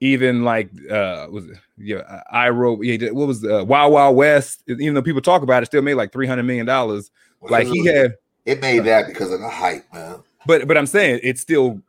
even 0.00 0.44
like 0.44 0.68
uh, 0.90 1.26
was 1.30 1.46
it 1.46 1.58
yeah, 1.78 2.22
I 2.30 2.48
wrote 2.50 2.82
yeah, 2.84 3.10
what 3.10 3.26
was 3.26 3.44
uh, 3.44 3.64
Wild 3.64 3.92
Wild 3.92 4.16
West? 4.16 4.62
Even 4.68 4.94
though 4.94 5.02
people 5.02 5.20
talk 5.22 5.42
about 5.42 5.62
it, 5.62 5.66
still 5.66 5.82
made 5.82 5.94
like 5.94 6.12
three 6.12 6.26
hundred 6.26 6.44
million 6.44 6.66
dollars. 6.66 7.10
Like 7.42 7.66
he 7.66 7.84
had, 7.86 8.14
It 8.44 8.60
made 8.60 8.80
that 8.84 9.06
because 9.06 9.30
of 9.30 9.40
the 9.40 9.48
hype, 9.48 9.84
man. 9.92 10.22
but 10.46 10.66
but 10.66 10.76
I'm 10.76 10.86
saying 10.86 11.20
it 11.22 11.38
still 11.38 11.80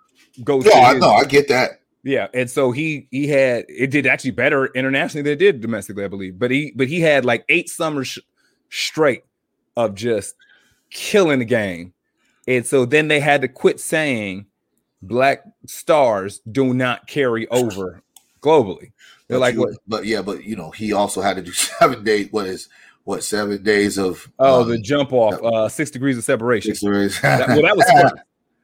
goes. 0.44 0.66
No, 0.66 0.72
I 0.74 0.94
know. 0.94 1.12
I 1.12 1.24
get 1.26 1.48
that. 1.50 1.82
Yeah, 2.04 2.28
and 2.34 2.50
so 2.50 2.72
he 2.72 3.08
he 3.12 3.28
had 3.28 3.66
it 3.68 3.92
did 3.92 4.06
actually 4.08 4.32
better 4.32 4.68
internationally 4.68 5.24
than 5.24 5.34
it 5.34 5.40
did 5.40 5.62
domestically, 5.62 6.04
I 6.04 6.08
believe. 6.10 6.38
But 6.40 6.52
he 6.52 6.74
but 6.76 6.88
he 6.88 7.02
had 7.02 7.26
like 7.26 7.46
eight 7.50 7.70
summers 7.70 8.08
sh- 8.08 8.20
straight 8.70 9.24
of 9.76 9.96
just 9.96 10.36
killing 10.90 11.40
the 11.40 11.46
game, 11.46 11.94
and 12.48 12.66
so 12.66 12.86
then 12.86 13.08
they 13.08 13.20
had 13.20 13.42
to 13.42 13.48
quit 13.48 13.80
saying 13.80 14.46
black 15.02 15.44
stars 15.66 16.42
do 16.52 16.74
not 16.74 17.08
carry 17.08 17.48
over 17.50 18.02
globally. 18.42 18.92
They're 19.28 19.38
But 19.38 19.40
like, 19.40 19.56
you- 19.56 19.78
But 19.88 20.06
yeah, 20.06 20.22
but 20.22 20.44
you 20.44 20.56
know, 20.56 20.72
he 20.72 20.94
also 20.94 21.22
had 21.22 21.36
to 21.38 21.42
do 21.44 21.52
seven 21.80 22.04
days. 22.04 22.30
What 22.32 22.48
is 22.48 22.70
what 23.04 23.24
seven 23.24 23.62
days 23.64 23.98
of? 23.98 24.28
Oh, 24.40 24.62
uh, 24.62 24.64
the 24.64 24.78
jump 24.80 25.14
off, 25.14 25.42
uh, 25.44 25.70
six 25.70 25.92
degrees 25.92 26.18
of 26.18 26.24
separation. 26.24 26.74
six 26.76 26.82
days. 26.82 27.22
That, 27.22 27.48
well, 27.50 27.62
that 27.62 27.78
was 27.78 27.86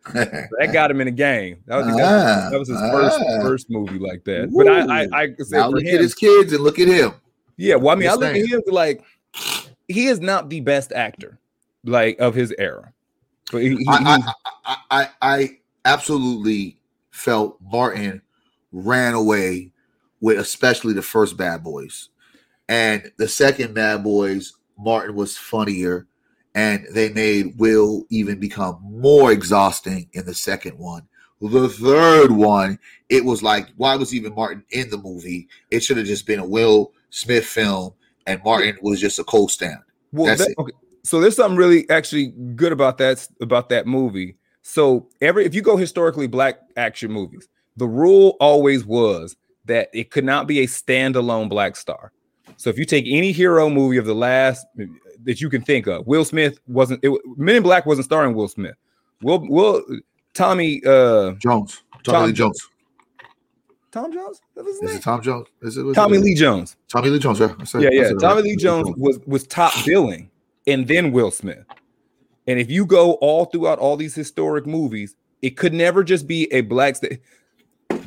that 0.14 0.74
got 0.74 0.92
him 0.92 1.00
in 1.02 1.06
the 1.06 1.12
game. 1.12 1.58
That 1.66 1.78
was, 1.78 1.86
that 1.88 1.94
was, 1.96 2.52
that 2.52 2.60
was 2.60 2.68
his 2.70 2.80
first 2.80 3.20
Ah. 3.22 3.42
first 3.42 3.70
movie 3.70 4.00
like 4.00 4.24
that. 4.26 4.52
But 4.54 4.68
I 4.68 5.02
I, 5.04 5.22
I 5.22 5.28
say 5.44 5.58
now 5.58 5.70
look 5.70 5.84
him, 5.84 5.96
at 5.96 6.02
his 6.02 6.14
kids 6.14 6.52
and 6.52 6.62
look 6.64 6.80
at 6.80 6.88
him. 6.88 7.14
Yeah, 7.56 7.76
well, 7.76 7.96
I 7.96 8.00
mean, 8.00 8.10
I 8.10 8.14
look 8.16 8.36
at 8.36 8.46
him 8.46 8.62
like 8.68 9.04
he 9.94 10.08
is 10.08 10.20
not 10.20 10.50
the 10.50 10.60
best 10.62 10.92
actor, 10.92 11.40
like 11.84 12.20
of 12.20 12.36
his 12.36 12.54
era. 12.58 12.94
But 13.52 13.62
he, 13.62 13.70
he- 13.76 13.86
I, 13.88 14.18
I, 14.26 14.34
I, 14.66 14.78
I, 14.92 15.10
I 15.22 15.50
absolutely 15.86 16.78
felt 17.12 17.58
Martin 17.62 18.22
ran 18.72 19.14
away 19.14 19.72
with 20.22 20.40
especially 20.40 20.94
the 20.94 21.02
first 21.02 21.38
Bad 21.38 21.64
Boys, 21.64 22.10
and 22.70 23.12
the 23.18 23.28
second 23.28 23.74
Bad 23.74 24.04
Boys. 24.04 24.54
Martin 24.76 25.16
was 25.16 25.38
funnier, 25.38 26.08
and 26.56 26.86
they 26.94 27.10
made 27.10 27.58
Will 27.60 28.06
even 28.10 28.40
become 28.40 28.80
more 28.82 29.32
exhausting 29.32 30.10
in 30.14 30.26
the 30.26 30.34
second 30.34 30.78
one. 30.80 31.08
The 31.42 31.70
third 31.70 32.32
one, 32.32 32.80
it 33.10 33.24
was 33.24 33.44
like, 33.44 33.68
why 33.78 33.96
was 33.96 34.16
even 34.16 34.34
Martin 34.34 34.64
in 34.72 34.90
the 34.90 34.98
movie? 34.98 35.48
It 35.70 35.82
should 35.84 35.98
have 35.98 36.08
just 36.08 36.26
been 36.26 36.40
a 36.40 36.46
Will 36.46 36.92
Smith 37.12 37.46
film, 37.46 37.94
and 38.28 38.42
Martin 38.44 38.78
was 38.82 39.00
just 39.00 39.20
a 39.20 39.24
co-stand. 39.24 39.80
well, 40.12 40.28
that's 40.28 40.46
that- 40.46 40.56
okay. 40.58 40.74
So 41.06 41.20
there's 41.20 41.36
something 41.36 41.58
really 41.58 41.90
actually 41.90 42.28
good 42.56 42.72
about 42.72 42.98
that 43.00 43.28
about 43.42 43.68
that 43.70 43.86
movie. 43.86 44.38
So 44.62 45.10
every 45.20 45.46
if 45.46 45.54
you 45.54 45.62
go 45.62 45.76
historically 45.76 46.28
black 46.28 46.60
action 46.78 47.12
movies, 47.12 47.50
the 47.76 47.88
rule 47.88 48.38
always 48.40 48.86
was 48.86 49.36
that 49.66 49.90
it 49.94 50.12
could 50.12 50.24
not 50.24 50.48
be 50.48 50.60
a 50.60 50.68
standalone 50.68 51.50
black 51.50 51.76
star. 51.76 52.14
So 52.56 52.70
if 52.70 52.78
you 52.78 52.86
take 52.86 53.06
any 53.08 53.32
hero 53.34 53.70
movie 53.70 53.98
of 53.98 54.06
the 54.06 54.16
last 54.16 54.66
that 55.24 55.42
you 55.42 55.50
can 55.50 55.62
think 55.62 55.88
of. 55.88 56.06
Will 56.08 56.26
Smith 56.26 56.60
wasn't. 56.68 57.00
It, 57.04 57.12
Men 57.38 57.56
in 57.58 57.64
Black 57.64 57.86
wasn't 57.86 58.06
starring 58.06 58.34
Will 58.36 58.48
Smith. 58.48 58.76
Will 59.22 59.46
Will 59.50 59.84
Tommy 60.34 60.82
uh 60.86 61.32
Jones, 61.34 61.84
Tommy 62.04 62.28
Tom- 62.28 62.34
Jones. 62.34 62.70
Tom 63.94 64.12
Jones? 64.12 64.42
That 64.56 64.66
was 64.66 64.74
his 64.76 64.84
Is 64.84 64.90
name? 64.90 64.98
it 64.98 65.04
Tom 65.04 65.22
Jones? 65.22 65.48
Is 65.62 65.78
it 65.78 65.84
was 65.84 65.96
Tommy 65.96 66.18
Lee 66.18 66.34
Jones. 66.36 66.76
Tommy 66.92 67.10
Lee 67.10 67.20
Jones. 67.20 67.40
Yeah, 67.40 67.54
I 67.60 67.64
said- 67.64 67.84
Yeah, 67.84 67.90
yeah. 67.92 68.10
Tommy 68.20 68.36
right. 68.36 68.44
Lee 68.44 68.56
Jones 68.58 68.90
was 68.98 69.20
was 69.26 69.46
top 69.48 69.72
billing, 69.86 70.30
and 70.68 70.88
then 70.88 71.12
Will 71.12 71.32
Smith. 71.32 71.64
And 72.48 72.60
if 72.60 72.70
you 72.70 72.86
go 72.86 73.14
all 73.14 73.46
throughout 73.46 73.80
all 73.80 73.96
these 73.96 74.16
historic 74.16 74.66
movies, 74.66 75.16
it 75.42 75.52
could 75.58 75.74
never 75.74 76.04
just 76.04 76.28
be 76.28 76.52
a 76.52 76.62
black. 76.62 76.96
St- 76.98 77.22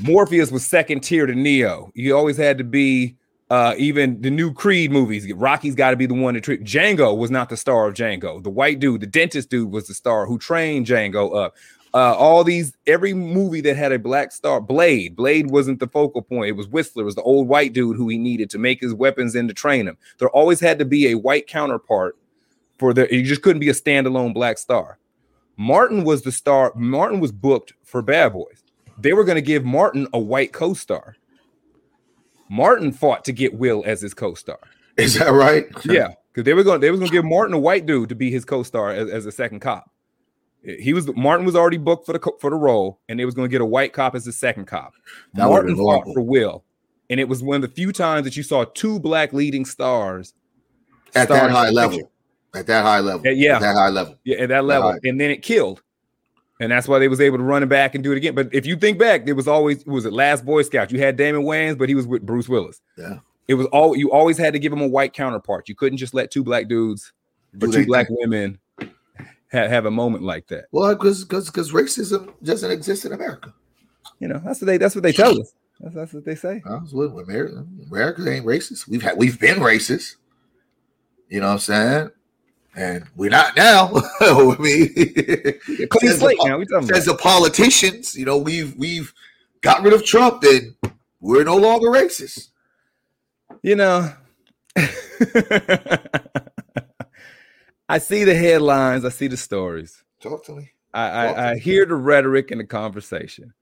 Morpheus 0.00 0.50
was 0.50 0.66
second 0.66 1.00
tier 1.00 1.26
to 1.26 1.34
Neo. 1.34 1.90
You 1.94 2.16
always 2.16 2.36
had 2.36 2.58
to 2.58 2.64
be. 2.64 3.16
Uh, 3.48 3.76
even 3.78 4.20
the 4.22 4.30
new 4.30 4.52
Creed 4.52 4.90
movies, 4.90 5.32
Rocky's 5.32 5.76
got 5.76 5.90
to 5.90 5.96
be 5.96 6.04
the 6.06 6.14
one 6.14 6.34
to 6.34 6.40
treat. 6.40 6.64
Django 6.64 7.16
was 7.16 7.30
not 7.30 7.48
the 7.48 7.56
star 7.56 7.86
of 7.86 7.94
Django. 7.94 8.42
The 8.42 8.50
white 8.50 8.80
dude, 8.80 9.02
the 9.02 9.06
dentist 9.06 9.50
dude, 9.50 9.70
was 9.70 9.86
the 9.86 9.94
star 9.94 10.26
who 10.26 10.36
trained 10.36 10.86
Django 10.86 11.32
up. 11.44 11.54
Uh, 11.96 12.14
all 12.14 12.44
these, 12.44 12.74
every 12.86 13.14
movie 13.14 13.62
that 13.62 13.74
had 13.74 13.90
a 13.90 13.98
black 13.98 14.30
star, 14.30 14.60
Blade, 14.60 15.16
Blade 15.16 15.50
wasn't 15.50 15.80
the 15.80 15.86
focal 15.86 16.20
point. 16.20 16.50
It 16.50 16.52
was 16.52 16.68
Whistler, 16.68 17.04
it 17.04 17.06
was 17.06 17.14
the 17.14 17.22
old 17.22 17.48
white 17.48 17.72
dude 17.72 17.96
who 17.96 18.06
he 18.06 18.18
needed 18.18 18.50
to 18.50 18.58
make 18.58 18.82
his 18.82 18.92
weapons 18.92 19.34
and 19.34 19.48
to 19.48 19.54
train 19.54 19.88
him. 19.88 19.96
There 20.18 20.28
always 20.28 20.60
had 20.60 20.78
to 20.78 20.84
be 20.84 21.08
a 21.08 21.14
white 21.14 21.46
counterpart 21.46 22.18
for 22.78 22.92
the. 22.92 23.08
You 23.10 23.22
just 23.22 23.40
couldn't 23.40 23.60
be 23.60 23.70
a 23.70 23.72
standalone 23.72 24.34
black 24.34 24.58
star. 24.58 24.98
Martin 25.56 26.04
was 26.04 26.20
the 26.20 26.32
star. 26.32 26.70
Martin 26.76 27.18
was 27.18 27.32
booked 27.32 27.72
for 27.82 28.02
Bad 28.02 28.34
Boys. 28.34 28.62
They 28.98 29.14
were 29.14 29.24
going 29.24 29.36
to 29.36 29.40
give 29.40 29.64
Martin 29.64 30.06
a 30.12 30.18
white 30.18 30.52
co-star. 30.52 31.16
Martin 32.50 32.92
fought 32.92 33.24
to 33.24 33.32
get 33.32 33.54
Will 33.54 33.82
as 33.86 34.02
his 34.02 34.12
co-star. 34.12 34.58
Is 34.98 35.14
that 35.14 35.32
right? 35.32 35.64
Yeah, 35.86 36.08
because 36.30 36.44
they 36.44 36.52
were 36.52 36.62
going. 36.62 36.82
They 36.82 36.90
was 36.90 37.00
going 37.00 37.10
to 37.10 37.16
give 37.16 37.24
Martin 37.24 37.54
a 37.54 37.58
white 37.58 37.86
dude 37.86 38.10
to 38.10 38.14
be 38.14 38.30
his 38.30 38.44
co-star 38.44 38.90
as, 38.90 39.08
as 39.08 39.24
a 39.24 39.32
second 39.32 39.60
cop. 39.60 39.90
He 40.80 40.92
was 40.92 41.06
Martin 41.14 41.46
was 41.46 41.54
already 41.54 41.76
booked 41.76 42.06
for 42.06 42.12
the 42.12 42.32
for 42.40 42.50
the 42.50 42.56
role, 42.56 42.98
and 43.08 43.18
they 43.20 43.24
was 43.24 43.34
going 43.34 43.48
to 43.48 43.50
get 43.50 43.60
a 43.60 43.66
white 43.66 43.92
cop 43.92 44.14
as 44.16 44.24
the 44.24 44.32
second 44.32 44.66
cop. 44.66 44.94
That 45.34 45.48
Martin 45.48 45.76
fought 45.76 46.04
for 46.12 46.20
Will, 46.22 46.64
and 47.08 47.20
it 47.20 47.28
was 47.28 47.42
one 47.42 47.56
of 47.56 47.62
the 47.62 47.68
few 47.68 47.92
times 47.92 48.24
that 48.24 48.36
you 48.36 48.42
saw 48.42 48.64
two 48.64 48.98
black 48.98 49.32
leading 49.32 49.64
stars 49.64 50.34
At 51.14 51.28
that 51.28 51.50
high 51.50 51.70
level. 51.70 51.98
picture. 51.98 52.10
At 52.54 52.66
that 52.66 52.82
high 52.82 53.00
level. 53.00 53.20
Yeah, 53.24 53.32
yeah. 53.32 53.56
At 53.56 53.60
that 53.60 53.74
high 53.76 53.88
level. 53.90 54.16
Yeah, 54.24 54.36
at 54.38 54.48
that 54.48 54.64
level, 54.64 54.90
Right. 54.90 55.00
and 55.04 55.20
then 55.20 55.30
it 55.30 55.42
killed, 55.42 55.82
and 56.58 56.72
that's 56.72 56.88
why 56.88 56.98
they 56.98 57.06
was 57.08 57.20
able 57.20 57.38
to 57.38 57.44
run 57.44 57.62
it 57.62 57.68
back 57.68 57.94
and 57.94 58.02
do 58.02 58.10
it 58.12 58.16
again. 58.16 58.34
But 58.34 58.48
if 58.52 58.66
you 58.66 58.74
think 58.76 58.98
back, 58.98 59.24
there 59.24 59.34
was 59.36 59.46
always 59.46 59.82
it 59.82 59.86
was 59.88 60.04
it 60.04 60.12
Last 60.12 60.44
Boy 60.44 60.62
Scout? 60.62 60.90
You 60.90 60.98
had 60.98 61.16
Damon 61.16 61.42
Wayans, 61.42 61.78
but 61.78 61.88
he 61.88 61.94
was 61.94 62.06
with 62.06 62.26
Bruce 62.26 62.48
Willis. 62.48 62.80
Yeah. 62.98 63.18
It 63.46 63.54
was 63.54 63.66
all 63.68 63.96
you 63.96 64.10
always 64.10 64.36
had 64.36 64.52
to 64.54 64.58
give 64.58 64.72
him 64.72 64.80
a 64.80 64.88
white 64.88 65.12
counterpart. 65.12 65.68
You 65.68 65.76
couldn't 65.76 65.98
just 65.98 66.12
let 66.14 66.32
two 66.32 66.42
black 66.42 66.66
dudes 66.66 67.12
Do 67.56 67.68
or 67.68 67.72
two 67.72 67.86
black 67.86 68.08
women 68.10 68.58
have, 69.48 69.70
have 69.70 69.86
a 69.86 69.90
moment 69.90 70.24
like 70.24 70.46
that. 70.48 70.66
Well, 70.72 70.94
because 70.94 71.24
because 71.24 71.46
because 71.46 71.72
racism 71.72 72.32
doesn't 72.42 72.70
exist 72.70 73.04
in 73.04 73.12
America. 73.12 73.52
You 74.18 74.28
know, 74.28 74.40
that's 74.44 74.60
what 74.60 74.66
they 74.66 74.76
that's 74.78 74.94
what 74.94 75.02
they 75.02 75.12
tell 75.12 75.40
us. 75.40 75.52
That's, 75.80 75.94
that's 75.94 76.12
what 76.12 76.24
they 76.24 76.34
say. 76.34 76.62
What 76.64 77.22
America, 77.22 77.66
America 77.90 78.30
ain't 78.30 78.46
racist. 78.46 78.88
We've 78.88 79.02
had 79.02 79.16
we've 79.16 79.38
been 79.38 79.58
racist. 79.58 80.16
You 81.28 81.40
know 81.40 81.46
what 81.46 81.52
I'm 81.54 81.58
saying? 81.58 82.10
And 82.76 83.04
we're 83.16 83.30
not 83.30 83.56
now. 83.56 83.90
I 84.20 84.56
mean, 84.58 84.94
Clean 85.88 86.12
slate 86.12 86.38
now. 86.42 86.58
We 86.58 86.66
talking 86.66 86.88
says 86.88 87.06
the 87.06 87.14
politicians. 87.14 88.14
You 88.14 88.26
know, 88.26 88.38
we've 88.38 88.76
we've 88.76 89.12
got 89.60 89.82
rid 89.82 89.92
of 89.92 90.04
Trump, 90.04 90.42
and 90.44 90.74
we're 91.20 91.44
no 91.44 91.56
longer 91.56 91.88
racist. 91.88 92.48
You 93.62 93.76
know, 93.76 94.12
I 97.88 97.98
see 97.98 98.24
the 98.24 98.34
headlines. 98.34 99.04
I 99.04 99.10
see 99.10 99.28
the 99.28 99.36
stories. 99.36 100.02
Talk 100.20 100.44
to 100.46 100.52
me. 100.52 100.70
I, 100.94 101.08
Talk 101.08 101.34
to 101.36 101.40
I, 101.40 101.50
I 101.50 101.54
me. 101.54 101.60
hear 101.60 101.86
the 101.86 101.94
rhetoric 101.94 102.50
and 102.50 102.60
the 102.60 102.64
conversation. 102.64 103.52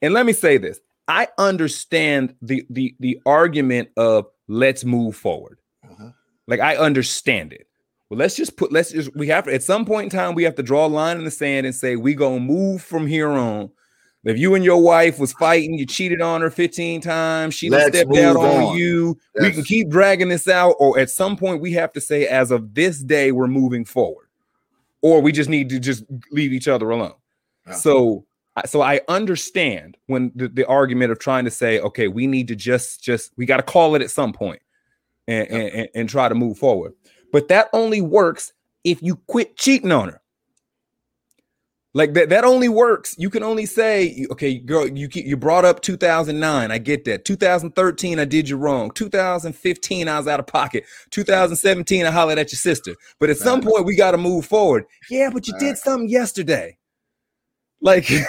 And 0.00 0.14
let 0.14 0.26
me 0.26 0.32
say 0.32 0.58
this: 0.58 0.80
I 1.08 1.28
understand 1.38 2.34
the 2.42 2.64
the 2.70 2.94
the 3.00 3.20
argument 3.26 3.90
of 3.96 4.26
let's 4.48 4.84
move 4.84 5.16
forward. 5.16 5.58
Uh-huh. 5.84 6.10
Like 6.46 6.60
I 6.60 6.76
understand 6.76 7.52
it. 7.52 7.66
Well, 8.08 8.18
let's 8.18 8.36
just 8.36 8.56
put 8.56 8.72
let's 8.72 8.92
just 8.92 9.14
we 9.16 9.28
have 9.28 9.44
to, 9.44 9.54
at 9.54 9.62
some 9.62 9.84
point 9.84 10.12
in 10.12 10.18
time 10.18 10.34
we 10.34 10.42
have 10.44 10.54
to 10.56 10.62
draw 10.62 10.86
a 10.86 10.88
line 10.88 11.18
in 11.18 11.24
the 11.24 11.30
sand 11.30 11.66
and 11.66 11.74
say 11.74 11.96
we 11.96 12.14
gonna 12.14 12.40
move 12.40 12.82
from 12.82 13.06
here 13.06 13.30
on. 13.30 13.70
If 14.24 14.38
you 14.38 14.54
and 14.54 14.64
your 14.64 14.80
wife 14.80 15.18
was 15.18 15.32
fighting, 15.32 15.74
you 15.76 15.84
cheated 15.84 16.20
on 16.22 16.42
her 16.42 16.50
15 16.50 17.00
times, 17.00 17.54
she 17.54 17.68
Let's 17.68 17.88
stepped 17.96 18.16
out 18.16 18.36
on 18.36 18.62
on. 18.66 18.76
you. 18.76 19.18
We 19.40 19.50
can 19.50 19.64
keep 19.64 19.88
dragging 19.88 20.28
this 20.28 20.46
out, 20.46 20.76
or 20.78 20.96
at 20.98 21.10
some 21.10 21.36
point 21.36 21.60
we 21.60 21.72
have 21.72 21.92
to 21.94 22.00
say, 22.00 22.28
as 22.28 22.52
of 22.52 22.72
this 22.74 23.00
day, 23.02 23.32
we're 23.32 23.48
moving 23.48 23.84
forward, 23.84 24.28
or 25.00 25.20
we 25.20 25.32
just 25.32 25.50
need 25.50 25.68
to 25.70 25.80
just 25.80 26.04
leave 26.30 26.52
each 26.52 26.68
other 26.68 26.90
alone. 26.90 27.14
Yeah. 27.66 27.74
So, 27.74 28.24
I- 28.54 28.66
so 28.66 28.80
I 28.80 29.00
understand 29.08 29.96
when 30.06 30.30
the, 30.36 30.46
the 30.48 30.66
argument 30.66 31.10
of 31.10 31.18
trying 31.18 31.44
to 31.46 31.50
say, 31.50 31.80
okay, 31.80 32.06
we 32.06 32.28
need 32.28 32.46
to 32.48 32.54
just 32.54 33.02
just 33.02 33.32
we 33.36 33.44
got 33.44 33.56
to 33.56 33.62
call 33.64 33.96
it 33.96 34.02
at 34.02 34.10
some 34.12 34.32
point 34.32 34.62
and, 35.26 35.48
Yeah. 35.50 35.56
and, 35.56 35.68
and 35.74 35.88
and 35.96 36.08
try 36.08 36.28
to 36.28 36.34
move 36.36 36.58
forward. 36.58 36.92
But 37.32 37.48
that 37.48 37.70
only 37.72 38.02
works 38.02 38.52
if 38.84 39.02
you 39.02 39.16
quit 39.26 39.56
cheating 39.56 39.90
on 39.90 40.10
her. 40.10 40.20
Like 41.94 42.14
that, 42.14 42.30
that 42.30 42.44
only 42.44 42.70
works. 42.70 43.14
You 43.18 43.28
can 43.28 43.42
only 43.42 43.66
say, 43.66 44.26
okay, 44.30 44.58
girl, 44.58 44.88
you 44.88 45.08
you 45.12 45.36
brought 45.36 45.66
up 45.66 45.82
2009. 45.82 46.70
I 46.70 46.78
get 46.78 47.04
that. 47.04 47.26
2013, 47.26 48.18
I 48.18 48.24
did 48.24 48.48
you 48.48 48.56
wrong. 48.56 48.90
2015, 48.92 50.08
I 50.08 50.18
was 50.18 50.26
out 50.26 50.40
of 50.40 50.46
pocket. 50.46 50.84
2017, 51.10 52.06
I 52.06 52.10
hollered 52.10 52.38
at 52.38 52.50
your 52.50 52.58
sister. 52.58 52.94
But 53.18 53.28
at 53.28 53.36
some 53.36 53.60
point, 53.60 53.84
we 53.84 53.94
got 53.94 54.12
to 54.12 54.18
move 54.18 54.46
forward. 54.46 54.86
Yeah, 55.10 55.28
but 55.30 55.46
you 55.46 55.54
did 55.58 55.76
something 55.76 56.08
yesterday. 56.08 56.78
Like 57.82 58.08
you, 58.10 58.24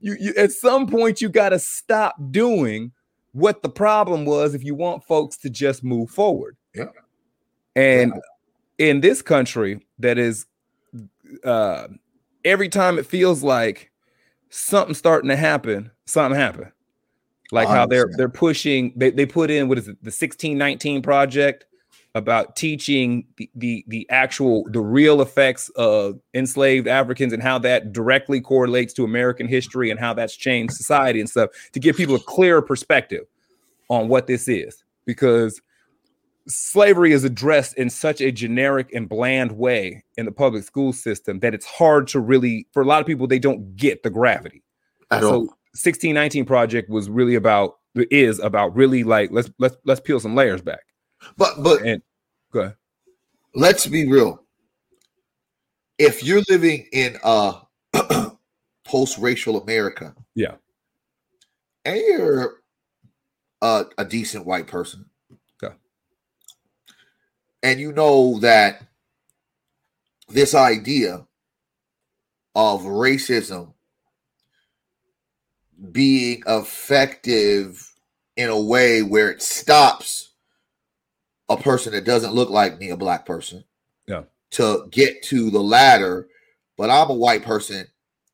you 0.00 0.34
at 0.36 0.52
some 0.52 0.86
point, 0.86 1.20
you 1.20 1.28
got 1.28 1.48
to 1.48 1.58
stop 1.58 2.14
doing 2.30 2.92
what 3.32 3.62
the 3.62 3.68
problem 3.68 4.24
was 4.24 4.54
if 4.54 4.62
you 4.62 4.76
want 4.76 5.02
folks 5.02 5.36
to 5.38 5.50
just 5.50 5.82
move 5.82 6.10
forward. 6.10 6.56
Yeah. 6.72 6.84
And 7.74 8.14
in 8.78 9.00
this 9.00 9.22
country 9.22 9.80
that 9.98 10.18
is 10.18 10.46
uh 11.44 11.88
every 12.44 12.68
time 12.68 12.98
it 12.98 13.06
feels 13.06 13.42
like 13.42 13.90
something's 14.50 14.98
starting 14.98 15.28
to 15.28 15.36
happen, 15.36 15.90
something 16.06 16.38
happened. 16.38 16.72
Like 17.52 17.68
how 17.68 17.86
they're 17.86 18.08
they're 18.16 18.28
pushing, 18.28 18.92
they, 18.96 19.10
they 19.10 19.26
put 19.26 19.50
in 19.50 19.68
what 19.68 19.78
is 19.78 19.84
it, 19.84 20.02
the 20.02 20.08
1619 20.08 21.02
project 21.02 21.66
about 22.16 22.56
teaching 22.56 23.26
the, 23.36 23.48
the 23.54 23.84
the 23.86 24.06
actual 24.10 24.64
the 24.70 24.80
real 24.80 25.20
effects 25.20 25.68
of 25.76 26.18
enslaved 26.34 26.88
Africans 26.88 27.32
and 27.32 27.42
how 27.42 27.58
that 27.58 27.92
directly 27.92 28.40
correlates 28.40 28.92
to 28.94 29.04
American 29.04 29.46
history 29.46 29.90
and 29.90 30.00
how 30.00 30.12
that's 30.12 30.34
changed 30.34 30.74
society 30.74 31.20
and 31.20 31.28
stuff 31.28 31.50
to 31.72 31.78
give 31.78 31.96
people 31.96 32.16
a 32.16 32.20
clearer 32.20 32.62
perspective 32.62 33.24
on 33.90 34.08
what 34.08 34.26
this 34.26 34.48
is 34.48 34.82
because 35.04 35.60
slavery 36.48 37.12
is 37.12 37.24
addressed 37.24 37.76
in 37.76 37.90
such 37.90 38.20
a 38.20 38.30
generic 38.30 38.92
and 38.94 39.08
bland 39.08 39.52
way 39.52 40.04
in 40.16 40.24
the 40.26 40.32
public 40.32 40.62
school 40.64 40.92
system 40.92 41.40
that 41.40 41.54
it's 41.54 41.66
hard 41.66 42.06
to 42.08 42.20
really 42.20 42.66
for 42.72 42.82
a 42.82 42.86
lot 42.86 43.00
of 43.00 43.06
people 43.06 43.26
they 43.26 43.38
don't 43.38 43.74
get 43.76 44.02
the 44.02 44.10
gravity 44.10 44.62
At 45.10 45.22
so 45.22 45.28
all. 45.28 45.40
1619 45.74 46.44
project 46.44 46.88
was 46.88 47.10
really 47.10 47.34
about 47.34 47.78
is 47.96 48.38
about 48.38 48.74
really 48.76 49.02
like 49.04 49.30
let's 49.32 49.50
let's 49.58 49.76
let's 49.84 50.00
peel 50.00 50.20
some 50.20 50.34
layers 50.34 50.62
back 50.62 50.84
But 51.36 51.62
but 51.62 51.82
and 51.82 52.00
go 52.52 52.60
ahead. 52.60 52.76
let's 53.54 53.86
be 53.86 54.06
real. 54.08 54.42
If 55.98 56.22
you're 56.22 56.42
living 56.50 56.86
in 56.92 57.16
uh, 57.24 57.60
a 57.94 58.32
post-racial 58.84 59.62
America, 59.62 60.14
Yeah. 60.34 60.56
and 61.86 61.96
you're 61.96 62.60
a, 63.62 63.86
a 63.96 64.04
decent 64.04 64.44
white 64.44 64.66
person. 64.66 65.06
And 67.66 67.80
you 67.80 67.90
know 67.90 68.38
that 68.38 68.80
this 70.28 70.54
idea 70.54 71.26
of 72.54 72.82
racism 72.82 73.72
being 75.90 76.44
effective 76.46 77.92
in 78.36 78.48
a 78.50 78.60
way 78.60 79.02
where 79.02 79.30
it 79.32 79.42
stops 79.42 80.30
a 81.48 81.56
person 81.56 81.92
that 81.92 82.04
doesn't 82.04 82.34
look 82.34 82.50
like 82.50 82.78
me, 82.78 82.90
a 82.90 82.96
black 82.96 83.26
person, 83.26 83.64
Yeah. 84.06 84.22
to 84.52 84.86
get 84.92 85.24
to 85.24 85.50
the 85.50 85.60
ladder, 85.62 86.28
but 86.76 86.88
I'm 86.88 87.10
a 87.10 87.14
white 87.14 87.42
person 87.42 87.84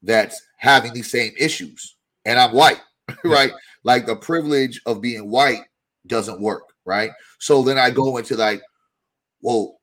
that's 0.03 0.41
having 0.59 0.93
these 0.93 1.11
same 1.11 1.33
issues, 1.39 1.97
and 2.27 2.39
I'm 2.39 2.53
white, 2.53 2.81
right? 3.25 3.53
Like 3.83 4.05
the 4.05 4.17
privilege 4.17 4.83
of 4.85 5.01
being 5.01 5.31
white 5.31 5.63
doesn't 6.07 6.41
work, 6.41 6.65
right? 6.85 7.13
So 7.39 7.63
then 7.63 7.79
I 7.79 7.89
go 7.91 8.19
into 8.19 8.37
like, 8.37 8.61
well, 9.43 9.79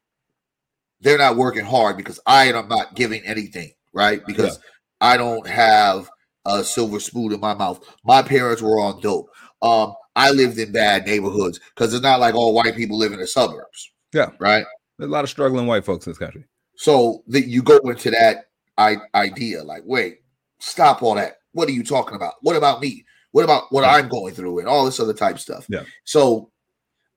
they're 1.02 1.18
not 1.18 1.38
working 1.38 1.66
hard 1.66 1.98
because 1.98 2.20
I 2.26 2.46
am 2.46 2.68
not 2.68 2.96
giving 2.96 3.24
anything, 3.24 3.72
right? 3.94 4.22
Because 4.26 4.60
I 5.00 5.18
don't 5.18 5.48
have 5.48 6.10
a 6.46 6.64
silver 6.64 7.00
spoon 7.00 7.34
in 7.34 7.40
my 7.40 7.54
mouth. 7.54 7.84
My 8.04 8.22
parents 8.22 8.62
were 8.62 8.80
on 8.80 9.00
dope. 9.02 9.30
Um, 9.62 9.94
I 10.16 10.32
lived 10.32 10.58
in 10.58 10.72
bad 10.72 11.06
neighborhoods 11.06 11.60
because 11.74 11.94
it's 11.94 12.04
not 12.04 12.20
like 12.20 12.36
all 12.36 12.54
white 12.54 12.76
people 12.76 12.98
live 12.98 13.14
in 13.14 13.20
the 13.20 13.28
suburbs. 13.28 13.92
Yeah. 14.14 14.32
Right. 14.40 14.66
There's 14.98 15.10
a 15.10 15.12
lot 15.12 15.24
of 15.24 15.30
struggling 15.30 15.68
white 15.68 15.86
folks 15.86 16.06
in 16.06 16.12
this 16.12 16.18
country. 16.18 16.46
So 16.76 17.24
that 17.28 17.48
you 17.48 17.62
go 17.62 17.78
into 17.78 18.12
that 18.12 18.46
I- 18.78 18.98
idea, 19.16 19.64
like, 19.64 19.84
wait, 19.86 20.22
stop 20.60 21.04
all 21.04 21.16
that. 21.16 21.38
What 21.52 21.70
are 21.70 21.74
you 21.74 21.84
talking 21.84 22.16
about? 22.16 22.36
What 22.42 22.56
about 22.56 22.82
me? 22.82 23.06
What 23.32 23.44
about 23.44 23.72
what 23.72 23.84
I'm 23.84 24.10
going 24.10 24.34
through 24.34 24.60
and 24.60 24.68
all 24.68 24.86
this 24.86 25.00
other 25.00 25.14
type 25.14 25.40
stuff? 25.40 25.66
Yeah. 25.70 25.84
So 26.04 26.52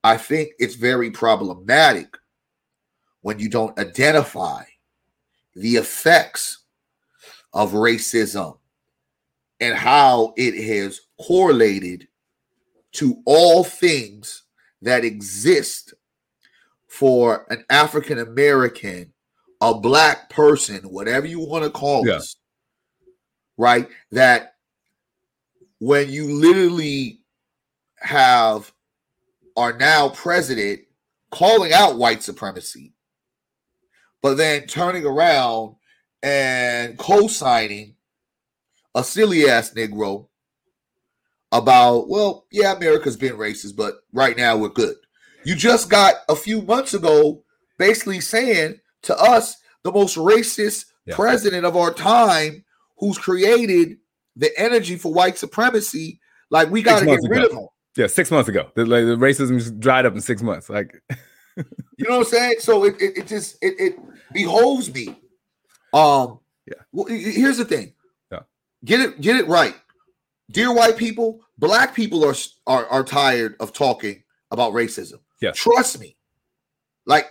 I 0.04 0.16
think 0.16 0.50
it's 0.58 0.74
very 0.74 1.10
problematic 1.10 2.16
when 3.22 3.38
you 3.38 3.48
don't 3.48 3.76
identify 3.78 4.64
the 5.54 5.76
effects 5.76 6.58
of 7.52 7.72
racism 7.72 8.58
and 9.60 9.74
how 9.74 10.34
it 10.36 10.54
has 10.62 11.00
correlated 11.20 12.08
to 12.92 13.22
all 13.24 13.64
things 13.64 14.42
that 14.82 15.04
exist 15.04 15.94
for 16.88 17.46
an 17.50 17.64
African 17.70 18.18
American, 18.18 19.12
a 19.60 19.72
black 19.74 20.28
person, 20.28 20.80
whatever 20.82 21.26
you 21.26 21.40
want 21.40 21.64
to 21.64 21.70
call 21.70 22.06
Yeah. 22.06 22.16
us, 22.16 22.36
right? 23.56 23.88
That 24.10 24.56
when 25.78 26.10
you 26.10 26.32
literally 26.32 27.20
have 27.96 28.72
are 29.56 29.76
now 29.76 30.08
president 30.08 30.80
calling 31.30 31.72
out 31.72 31.98
white 31.98 32.22
supremacy, 32.22 32.94
but 34.22 34.36
then 34.36 34.66
turning 34.66 35.04
around 35.04 35.74
and 36.22 36.96
co-signing 36.98 37.96
a 38.94 39.02
silly 39.04 39.48
ass 39.48 39.72
Negro 39.74 40.28
about, 41.50 42.08
well, 42.08 42.46
yeah, 42.50 42.74
America's 42.74 43.16
been 43.16 43.34
racist, 43.36 43.76
but 43.76 43.96
right 44.12 44.36
now 44.36 44.56
we're 44.56 44.68
good. 44.68 44.94
You 45.44 45.54
just 45.54 45.90
got 45.90 46.14
a 46.28 46.36
few 46.36 46.62
months 46.62 46.94
ago 46.94 47.42
basically 47.78 48.20
saying 48.20 48.78
to 49.02 49.16
us 49.16 49.56
the 49.82 49.92
most 49.92 50.16
racist 50.16 50.86
Yeah. 51.04 51.16
president 51.16 51.66
of 51.66 51.76
our 51.76 51.92
time 51.92 52.64
who's 52.98 53.18
created 53.18 53.98
the 54.36 54.56
energy 54.58 54.96
for 54.96 55.12
white 55.12 55.36
supremacy. 55.36 56.20
Like 56.50 56.70
we 56.70 56.80
got 56.82 57.00
to 57.00 57.06
get 57.06 57.18
rid 57.28 57.44
ago. 57.44 57.46
of 57.46 57.52
him. 57.52 57.68
Yeah, 57.96 58.06
six 58.06 58.30
months 58.30 58.48
ago. 58.48 58.70
The, 58.74 58.86
like, 58.86 59.04
the 59.04 59.16
racism 59.16 59.58
just 59.58 59.78
dried 59.80 60.06
up 60.06 60.14
in 60.14 60.20
six 60.22 60.40
months. 60.42 60.70
Like, 60.70 61.02
You 61.56 62.08
know 62.08 62.18
what 62.18 62.26
I'm 62.26 62.32
saying? 62.32 62.54
So 62.60 62.84
it 62.84 63.00
it, 63.00 63.18
it 63.18 63.26
just 63.26 63.56
it, 63.62 63.74
it 63.78 63.96
behoves 64.32 64.92
me. 64.92 65.08
Um 65.92 66.40
Yeah. 66.66 66.82
Well, 66.92 67.06
he- 67.06 67.22
he- 67.22 67.40
here's 67.40 67.58
the 67.58 67.64
thing. 67.64 67.94
Yeah. 68.30 68.40
Get 68.84 69.00
it 69.00 69.20
get 69.20 69.36
it 69.36 69.46
right. 69.48 69.74
Dear 70.50 70.72
white 70.74 70.96
people, 70.96 71.40
black 71.58 71.94
people 71.94 72.24
are 72.24 72.34
are 72.66 72.86
are 72.86 73.04
tired 73.04 73.56
of 73.60 73.72
talking 73.72 74.22
about 74.50 74.72
racism. 74.72 75.20
Yeah. 75.40 75.52
Trust 75.52 76.00
me. 76.00 76.16
Like 77.06 77.26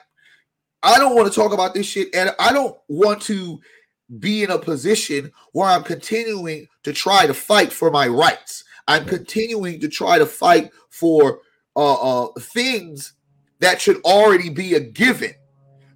I 0.83 0.97
don't 0.97 1.15
want 1.15 1.31
to 1.31 1.35
talk 1.39 1.53
about 1.53 1.73
this 1.73 1.85
shit 1.85 2.13
and 2.15 2.33
I 2.39 2.51
don't 2.53 2.77
want 2.87 3.21
to 3.23 3.59
be 4.19 4.43
in 4.43 4.51
a 4.51 4.57
position 4.59 5.31
where 5.53 5.67
I'm 5.69 5.83
continuing 5.83 6.67
to 6.83 6.91
try 6.93 7.25
to 7.27 7.33
fight 7.33 7.71
for 7.71 7.89
my 7.91 8.07
rights. 8.07 8.63
I'm 8.87 9.05
continuing 9.05 9.79
to 9.81 9.87
try 9.87 10.17
to 10.17 10.25
fight 10.25 10.71
for 10.89 11.39
uh, 11.75 12.23
uh, 12.25 12.27
things 12.39 13.13
that 13.61 13.79
should 13.79 14.01
already 14.03 14.49
be 14.49 14.75
a 14.75 14.79
given. 14.79 15.33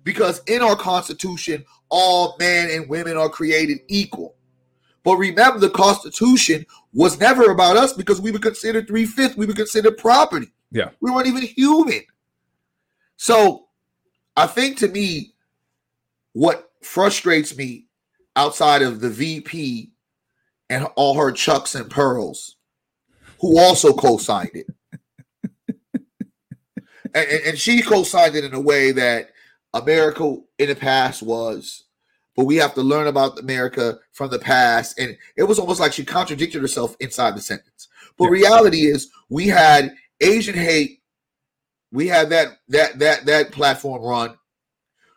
Because 0.03 0.41
in 0.47 0.61
our 0.61 0.75
constitution 0.75 1.65
all 1.89 2.35
men 2.39 2.69
and 2.71 2.89
women 2.89 3.17
are 3.17 3.29
created 3.29 3.79
equal. 3.87 4.35
But 5.03 5.17
remember 5.17 5.59
the 5.59 5.69
constitution 5.69 6.65
was 6.93 7.19
never 7.19 7.51
about 7.51 7.77
us 7.77 7.93
because 7.93 8.19
we 8.19 8.31
were 8.31 8.39
considered 8.39 8.87
three-fifths. 8.87 9.37
We 9.37 9.45
were 9.45 9.53
considered 9.53 9.97
property. 9.97 10.47
Yeah. 10.71 10.89
we 10.99 11.11
weren't 11.11 11.27
even 11.27 11.43
human. 11.43 12.01
So 13.17 13.65
i 14.37 14.45
think 14.45 14.77
to 14.77 14.87
me 14.87 15.33
what 16.33 16.71
frustrates 16.81 17.55
me 17.55 17.87
outside 18.35 18.81
of 18.81 18.99
the 18.99 19.09
vp 19.09 19.91
and 20.69 20.85
all 20.95 21.15
her 21.15 21.31
chucks 21.31 21.75
and 21.75 21.89
pearls 21.89 22.57
who 23.39 23.57
also 23.57 23.93
co-signed 23.93 24.51
it 24.53 24.67
and, 27.15 27.41
and, 27.45 27.57
she 27.57 27.81
co-signed 27.81 28.35
it 28.35 28.43
in 28.43 28.53
a 28.53 28.59
way 28.59 28.91
that 28.91 29.31
America 29.73 30.37
in 30.59 30.67
the 30.69 30.75
past 30.75 31.23
was, 31.23 31.85
but 32.35 32.45
we 32.45 32.57
have 32.57 32.73
to 32.75 32.81
learn 32.81 33.07
about 33.07 33.39
America 33.39 33.99
from 34.11 34.29
the 34.29 34.39
past. 34.39 34.99
And 34.99 35.17
it 35.37 35.43
was 35.43 35.57
almost 35.57 35.79
like 35.79 35.93
she 35.93 36.05
contradicted 36.05 36.61
herself 36.61 36.95
inside 36.99 37.35
the 37.35 37.41
sentence. 37.41 37.87
But 38.17 38.25
Yeah. 38.25 38.31
reality 38.31 38.85
is, 38.87 39.09
we 39.29 39.47
had 39.47 39.95
Asian 40.21 40.55
hate, 40.55 41.01
we 41.91 42.07
had 42.07 42.29
that 42.29 42.59
that 42.69 42.99
that 42.99 43.25
that 43.25 43.51
platform 43.51 44.01
run. 44.03 44.37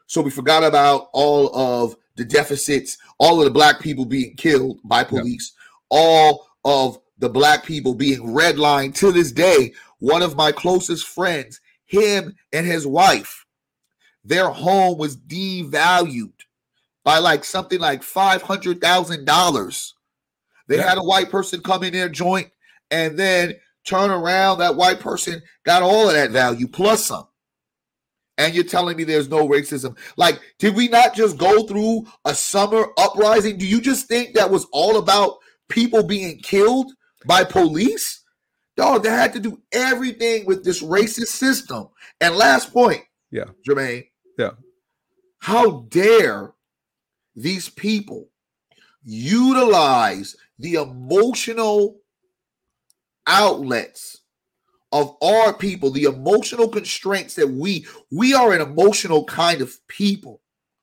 So 0.07 0.23
we 0.23 0.31
forgot 0.31 0.65
about 0.65 1.11
all 1.13 1.55
of 1.55 1.97
the 2.17 2.25
deficits, 2.25 2.99
all 3.19 3.39
of 3.39 3.45
the 3.45 3.51
black 3.51 3.81
people 3.81 4.05
being 4.05 4.35
killed 4.37 4.81
by 4.85 5.05
police, 5.05 5.53
all 5.91 6.49
of 6.65 6.99
the 7.19 7.29
black 7.29 7.65
people 7.65 7.95
being 7.95 8.21
redlined 8.21 8.95
to 8.97 9.13
this 9.13 9.33
day. 9.33 9.73
One 9.99 10.23
of 10.23 10.37
my 10.37 10.53
closest 10.53 11.07
friends, 11.09 11.61
him 11.89 12.37
and 12.53 12.67
his 12.67 12.87
wife, 12.87 13.45
their 14.25 14.51
home 14.51 14.99
was 14.99 15.17
devalued 15.17 16.33
by 17.05 17.19
like 17.19 17.45
something 17.45 17.81
like 17.81 18.03
five 18.03 18.43
hundred 18.43 18.81
thousand 18.81 19.25
dollars. 19.25 19.95
They 20.69 20.77
Yeah. 20.77 20.89
had 20.89 20.99
a 20.99 21.03
white 21.03 21.31
person 21.31 21.61
come 21.63 21.83
in 21.83 21.95
their 21.95 22.11
joint 22.11 22.51
and 22.91 23.19
then 23.19 23.55
turn 23.85 24.11
around. 24.11 24.59
That 24.59 24.77
white 24.77 25.01
person 25.01 25.43
got 25.65 25.83
all 25.83 26.09
of 26.09 26.15
that 26.15 26.31
value 26.31 26.69
plus 26.69 27.07
some. 27.07 27.27
And 28.37 28.55
you're 28.55 28.65
telling 28.65 28.97
me 28.97 29.03
there's 29.05 29.31
no 29.31 29.49
racism? 29.49 29.97
Like, 30.17 30.41
did 30.59 30.77
we 30.77 30.87
not 30.89 31.15
just 31.15 31.39
go 31.39 31.67
through 31.67 32.07
a 32.25 32.35
summer 32.35 32.87
uprising? 32.99 33.57
Do 33.59 33.67
you 33.67 33.81
just 33.81 34.07
think 34.07 34.35
that 34.35 34.51
was 34.51 34.67
all 34.73 34.99
about 34.99 35.39
people 35.69 36.05
being 36.05 36.39
killed 36.41 36.93
by 37.27 37.43
police? 37.45 38.23
Dog, 38.79 39.03
they 39.03 39.11
had 39.11 39.33
to 39.33 39.41
do 39.41 39.61
everything 39.73 40.47
with 40.47 40.63
this 40.63 40.85
racist 40.85 41.27
system. 41.27 41.89
And 42.21 42.37
last 42.37 42.73
point, 42.73 43.03
Yeah. 43.33 43.47
Jermaine. 43.69 44.07
Yeah. 44.39 44.53
How 45.41 45.81
dare 45.89 46.53
these 47.35 47.69
people 47.69 48.29
utilize 49.05 50.37
the 50.61 50.75
emotional 50.75 52.01
outlets 53.27 54.19
of 54.93 55.17
our 55.23 55.53
people, 55.53 55.91
the 55.91 56.05
emotional 56.05 56.69
constraints 56.69 57.35
that 57.35 57.49
we 57.49 57.85
we 58.13 58.33
are 58.33 58.53
an 58.53 58.61
emotional 58.61 59.25
kind 59.25 59.61
of 59.61 59.77
people. 59.89 60.41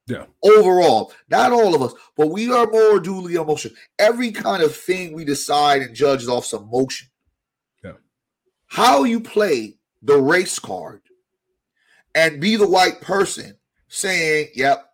Yeah. 0.07 0.25
Overall, 0.43 1.13
not 1.29 1.53
all 1.53 1.73
of 1.73 1.81
us, 1.81 1.93
but 2.17 2.27
we 2.27 2.51
are 2.51 2.67
more 2.67 2.99
duly 2.99 3.35
emotional. 3.35 3.75
Every 3.97 4.31
kind 4.31 4.61
of 4.61 4.75
thing 4.75 5.13
we 5.13 5.23
decide 5.23 5.81
and 5.81 5.95
judge 5.95 6.23
is 6.23 6.29
off 6.29 6.45
some 6.45 6.63
emotion. 6.63 7.07
How 8.75 9.05
you 9.05 9.21
play 9.21 9.77
the 10.01 10.17
race 10.17 10.59
card 10.59 11.01
and 12.13 12.41
be 12.41 12.57
the 12.57 12.67
white 12.67 12.99
person 12.99 13.55
saying, 13.87 14.49
"Yep, 14.53 14.85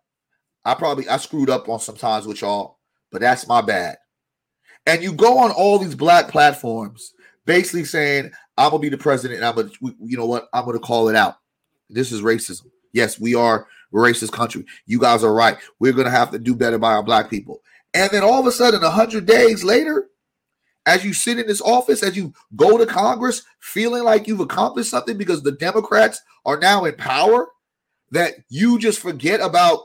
I 0.64 0.74
probably 0.74 1.08
I 1.08 1.16
screwed 1.16 1.50
up 1.50 1.68
on 1.68 1.80
sometimes 1.80 2.24
with 2.24 2.42
y'all, 2.42 2.78
but 3.10 3.22
that's 3.22 3.48
my 3.48 3.60
bad." 3.60 3.96
And 4.86 5.02
you 5.02 5.12
go 5.12 5.36
on 5.36 5.50
all 5.50 5.80
these 5.80 5.96
black 5.96 6.28
platforms 6.28 7.12
basically 7.44 7.82
saying, 7.82 8.30
I'm 8.56 8.70
gonna 8.70 8.78
be 8.78 8.88
the 8.88 8.96
president, 8.96 9.38
and 9.38 9.46
I'm 9.46 9.56
gonna, 9.56 9.70
you 10.00 10.16
know 10.16 10.26
what, 10.26 10.48
I'm 10.52 10.64
gonna 10.64 10.78
call 10.78 11.08
it 11.08 11.16
out. 11.16 11.38
This 11.90 12.12
is 12.12 12.22
racism. 12.22 12.66
Yes, 12.92 13.18
we 13.18 13.34
are 13.34 13.66
a 13.92 13.96
racist 13.96 14.30
country. 14.30 14.64
You 14.86 15.00
guys 15.00 15.24
are 15.24 15.34
right. 15.34 15.58
We're 15.80 15.92
gonna 15.92 16.08
have 16.08 16.30
to 16.30 16.38
do 16.38 16.54
better 16.54 16.78
by 16.78 16.92
our 16.92 17.02
black 17.02 17.28
people. 17.28 17.60
And 17.94 18.08
then 18.12 18.22
all 18.22 18.38
of 18.38 18.46
a 18.46 18.52
sudden, 18.52 18.80
hundred 18.80 19.26
days 19.26 19.64
later, 19.64 20.08
as 20.86 21.04
you 21.04 21.12
sit 21.12 21.38
in 21.38 21.46
this 21.46 21.60
office, 21.60 22.02
as 22.02 22.16
you 22.16 22.32
go 22.56 22.76
to 22.76 22.86
Congress, 22.86 23.42
feeling 23.60 24.04
like 24.04 24.26
you've 24.26 24.40
accomplished 24.40 24.90
something 24.90 25.16
because 25.16 25.42
the 25.42 25.52
Democrats 25.52 26.20
are 26.44 26.58
now 26.58 26.84
in 26.84 26.94
power, 26.96 27.48
that 28.10 28.34
you 28.48 28.78
just 28.78 28.98
forget 28.98 29.40
about 29.40 29.80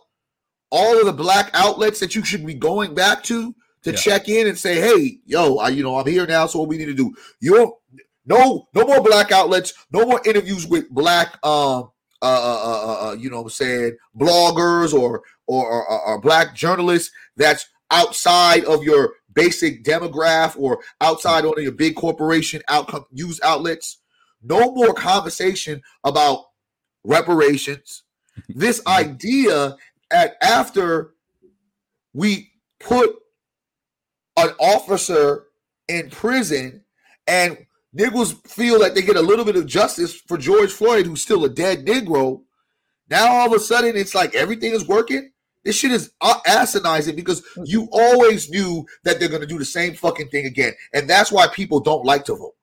all 0.69 0.99
of 0.99 1.05
the 1.05 1.13
black 1.13 1.49
outlets 1.53 1.99
that 1.99 2.15
you 2.15 2.23
should 2.23 2.45
be 2.45 2.53
going 2.53 2.93
back 2.93 3.23
to 3.23 3.55
to 3.83 3.91
Yeah. 3.91 3.97
check 3.97 4.27
in 4.27 4.47
and 4.47 4.57
say, 4.57 4.81
"Hey, 4.81 5.19
yo, 5.25 5.57
I, 5.57 5.69
you 5.69 5.83
know, 5.83 5.97
I'm 5.97 6.07
here 6.07 6.25
now. 6.25 6.47
So 6.47 6.59
what 6.59 6.67
we 6.67 6.77
need 6.77 6.85
to 6.85 6.93
do? 6.93 7.13
You 7.39 7.77
no, 8.25 8.67
no 8.73 8.85
more 8.85 9.01
black 9.01 9.31
outlets, 9.31 9.73
no 9.91 10.05
more 10.05 10.21
interviews 10.25 10.67
with 10.67 10.89
black, 10.89 11.37
um, 11.45 11.91
uh, 12.21 12.25
uh, 12.25 12.81
uh, 13.05 13.07
uh 13.09 13.13
you 13.13 13.29
know, 13.29 13.39
I'm 13.41 13.49
saying 13.49 13.95
bloggers 14.17 14.93
or 14.93 15.23
or, 15.45 15.87
or 15.87 16.01
or 16.07 16.19
black 16.19 16.53
journalists 16.53 17.11
that's 17.37 17.65
outside 17.89 18.65
of 18.65 18.83
your 18.83 19.13
basic 19.37 19.83
demographic 19.83 20.59
or 20.59 20.79
outside 20.99 21.45
of 21.45 21.53
your 21.59 21.71
big 21.71 21.95
corporation 21.95 22.61
outcome 22.67 23.05
use 23.11 23.39
outlets. 23.43 23.99
No 24.41 24.73
more 24.73 24.93
conversation 24.93 25.81
about 26.03 26.45
reparations. 27.05 28.03
This 28.49 28.85
idea 28.85 29.77
at 30.11 30.35
after 30.43 31.15
we 32.13 32.51
put 32.79 33.15
an 34.37 34.49
officer 34.59 35.45
in 35.87 36.11
prison 36.11 36.83
and 37.25 37.65
niggas 37.97 38.47
feel 38.47 38.77
that 38.81 38.93
they 38.93 39.01
get 39.01 39.15
a 39.15 39.21
little 39.23 39.43
bit 39.43 39.55
of 39.55 39.65
justice 39.65 40.13
for 40.13 40.37
George 40.37 40.71
Floyd, 40.71 41.07
who's 41.07 41.23
still 41.23 41.45
a 41.45 41.49
dead 41.49 41.83
Negro, 41.87 42.43
Now 43.09 43.25
all 43.27 43.47
of 43.47 43.53
a 43.53 43.59
sudden 43.59 43.97
it's 43.97 44.13
like 44.13 44.35
everything 44.35 44.73
is 44.73 44.87
working. 44.87 45.31
This 45.67 45.75
shit 45.75 45.91
is 45.91 46.11
asinizing 46.21 47.17
because 47.17 47.41
mm. 47.57 47.67
you 47.67 47.89
always 47.91 48.49
knew 48.49 48.85
that 49.03 49.19
they're 49.19 49.27
going 49.27 49.41
to 49.41 49.47
do 49.47 49.59
the 49.59 49.65
same 49.65 49.95
fucking 49.95 50.29
thing 50.29 50.45
again. 50.45 50.71
And 50.93 51.09
that's 51.09 51.29
why 51.29 51.47
people 51.47 51.81
don't 51.81 52.05
like 52.05 52.23
to 52.25 52.35
vote. 52.35 52.55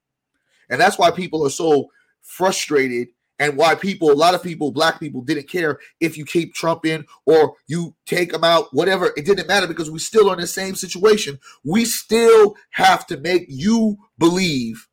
And 0.71 0.81
that's 0.81 0.99
why 0.99 1.11
people 1.11 1.45
are 1.47 1.51
so 1.51 1.91
frustrated 2.23 3.09
and 3.39 3.59
why 3.59 3.75
people, 3.75 4.11
a 4.11 4.15
lot 4.15 4.35
of 4.35 4.43
people, 4.43 4.73
black 4.73 5.01
people, 5.01 5.21
didn't 5.21 5.51
care 5.51 5.81
if 6.01 6.17
you 6.17 6.25
keep 6.25 6.55
Trump 6.55 6.87
in 6.87 7.05
or 7.27 7.57
you 7.67 7.95
take 8.07 8.33
him 8.33 8.43
out, 8.43 8.73
whatever. 8.73 9.13
It 9.19 9.27
didn't 9.27 9.49
matter 9.49 9.67
because 9.67 9.91
we 9.91 9.99
still 9.99 10.31
are 10.31 10.35
in 10.35 10.41
the 10.41 10.47
same 10.47 10.75
situation. 10.75 11.39
We 11.63 11.85
still 11.85 12.57
have 12.71 13.07
to 13.09 13.19
make 13.19 13.45
you 13.51 13.99
believe, 14.17 14.89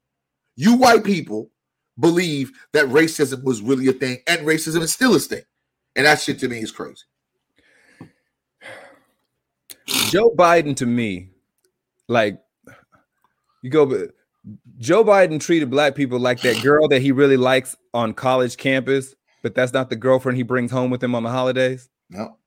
you 0.57 0.75
white 0.75 1.05
people 1.05 1.49
believe 1.97 2.51
that 2.73 2.87
racism 2.87 3.45
was 3.45 3.61
really 3.61 3.87
a 3.87 3.93
thing 3.93 4.17
and 4.27 4.45
racism 4.45 4.81
is 4.81 4.91
still 4.91 5.15
a 5.15 5.19
thing. 5.19 5.43
And 5.95 6.05
that 6.05 6.19
shit 6.19 6.39
to 6.39 6.49
me 6.49 6.57
is 6.57 6.71
crazy. 6.71 7.03
Joe 10.09 10.31
Biden 10.31 10.75
to 10.77 10.85
me, 10.85 11.29
like 12.07 12.39
you 13.61 13.69
go, 13.69 14.07
Joe 14.77 15.03
Biden 15.03 15.39
treated 15.39 15.69
black 15.69 15.95
people 15.95 16.19
like 16.19 16.41
that 16.41 16.61
girl 16.61 16.87
that 16.89 17.01
he 17.01 17.11
really 17.11 17.37
likes 17.37 17.75
on 17.93 18.13
college 18.13 18.57
campus, 18.57 19.15
but 19.43 19.55
that's 19.55 19.73
not 19.73 19.89
the 19.89 19.95
girlfriend 19.95 20.37
he 20.37 20.43
brings 20.43 20.71
home 20.71 20.91
with 20.91 21.03
him 21.03 21.15
on 21.15 21.23
the 21.23 21.29
holidays. 21.29 21.89
No, 22.09 22.37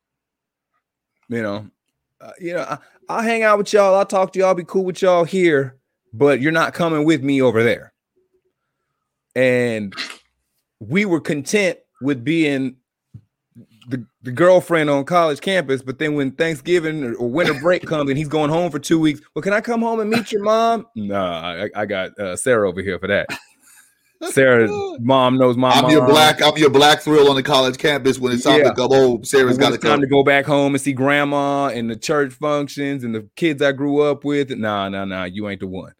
you 1.28 1.42
know, 1.42 1.70
uh, 2.20 2.32
you 2.40 2.54
know, 2.54 2.62
I, 2.62 2.78
I'll 3.08 3.22
hang 3.22 3.42
out 3.42 3.58
with 3.58 3.72
y'all. 3.72 3.94
I'll 3.94 4.06
talk 4.06 4.32
to 4.32 4.38
y'all. 4.38 4.48
I'll 4.48 4.54
be 4.54 4.64
cool 4.64 4.84
with 4.84 5.02
y'all 5.02 5.24
here, 5.24 5.78
but 6.12 6.40
you're 6.40 6.52
not 6.52 6.74
coming 6.74 7.04
with 7.04 7.22
me 7.22 7.40
over 7.42 7.62
there. 7.62 7.92
And 9.36 9.94
we 10.80 11.04
were 11.04 11.20
content 11.20 11.78
with 12.00 12.24
being 12.24 12.76
the, 13.88 14.06
the 14.22 14.32
girlfriend 14.32 14.90
on 14.90 15.04
college 15.04 15.40
campus, 15.40 15.82
but 15.82 15.98
then 15.98 16.14
when 16.14 16.32
Thanksgiving 16.32 17.04
or, 17.04 17.14
or, 17.14 17.28
winter 17.28 17.54
break 17.54 17.86
comes 17.86 18.08
and 18.10 18.18
he's 18.18 18.28
going 18.28 18.50
home 18.50 18.70
for 18.70 18.78
two 18.78 18.98
weeks, 18.98 19.20
well, 19.34 19.42
can 19.42 19.52
I 19.52 19.60
come 19.60 19.82
home 19.82 20.00
and 20.00 20.10
meet 20.10 20.32
your 20.32 20.42
mom? 20.42 20.86
Nah, 20.94 21.64
I, 21.64 21.70
I 21.74 21.86
got 21.86 22.18
uh, 22.18 22.36
Sarah 22.36 22.68
over 22.68 22.80
here 22.80 22.98
for 22.98 23.08
that. 23.08 23.28
Sarah's 24.30 24.70
mom 25.00 25.36
knows 25.36 25.56
my 25.56 25.70
I'm 25.70 25.82
mom. 25.82 25.90
your 25.90 26.06
black. 26.06 26.42
I'm 26.42 26.56
your 26.56 26.70
black 26.70 27.00
thrill 27.00 27.28
on 27.28 27.36
the 27.36 27.42
college 27.42 27.78
campus. 27.78 28.18
When 28.18 28.32
it's 28.32 28.44
time 28.44 28.60
yeah. 28.60 28.70
to 28.70 28.74
come 28.74 28.90
home, 28.90 29.24
Sarah's 29.24 29.58
got 29.58 29.70
to 29.70 29.78
time 29.78 30.00
to 30.00 30.06
go 30.06 30.22
back 30.22 30.46
home 30.46 30.74
and 30.74 30.80
see 30.80 30.92
grandma 30.92 31.66
and 31.66 31.90
the 31.90 31.96
church 31.96 32.32
functions 32.32 33.04
and 33.04 33.14
the 33.14 33.28
kids 33.36 33.60
I 33.60 33.72
grew 33.72 34.00
up 34.00 34.24
with. 34.24 34.50
Nah, 34.50 34.88
nah, 34.88 35.04
nah. 35.04 35.24
You 35.24 35.48
ain't 35.48 35.60
the 35.60 35.66
one. 35.66 35.92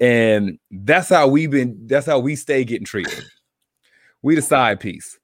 And 0.00 0.58
that's 0.70 1.08
how 1.08 1.28
we've 1.28 1.50
been. 1.50 1.86
That's 1.86 2.06
how 2.06 2.20
we 2.20 2.36
stay 2.36 2.64
getting 2.64 2.86
treated. 2.86 3.24
We 4.22 4.34
the 4.34 4.42
side 4.42 4.80
piece 4.80 5.17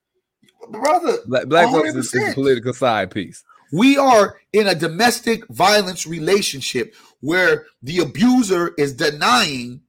brother. 0.71 1.19
Black, 1.27 1.47
black 1.47 1.71
folks 1.71 1.95
is, 1.95 2.15
is 2.15 2.33
a 2.33 2.35
political 2.35 2.73
side 2.73 3.11
piece. 3.11 3.45
We 3.73 3.97
are 3.97 4.37
in 4.53 4.67
a 4.69 4.75
domestic 4.75 5.47
violence 5.49 6.07
relationship 6.07 6.95
where 7.21 7.67
the 7.83 7.99
abuser 7.99 8.75
is 8.79 8.95
denying 8.95 9.81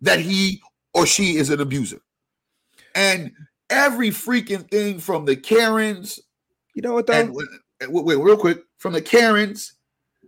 that 0.00 0.18
he 0.20 0.60
or 0.92 1.06
she 1.06 1.36
is 1.36 1.50
an 1.50 1.60
abuser. 1.60 2.00
And 2.94 3.32
every 3.70 4.10
freaking 4.10 4.70
thing 4.70 4.98
from 4.98 5.24
the 5.24 5.36
Karens, 5.36 6.20
you 6.74 6.82
know 6.82 6.94
what 6.94 7.06
though? 7.06 7.14
And, 7.14 7.34
wait, 7.92 8.04
wait, 8.04 8.18
real 8.18 8.36
quick, 8.36 8.62
from 8.78 8.92
the 8.92 9.02
Karens 9.02 9.74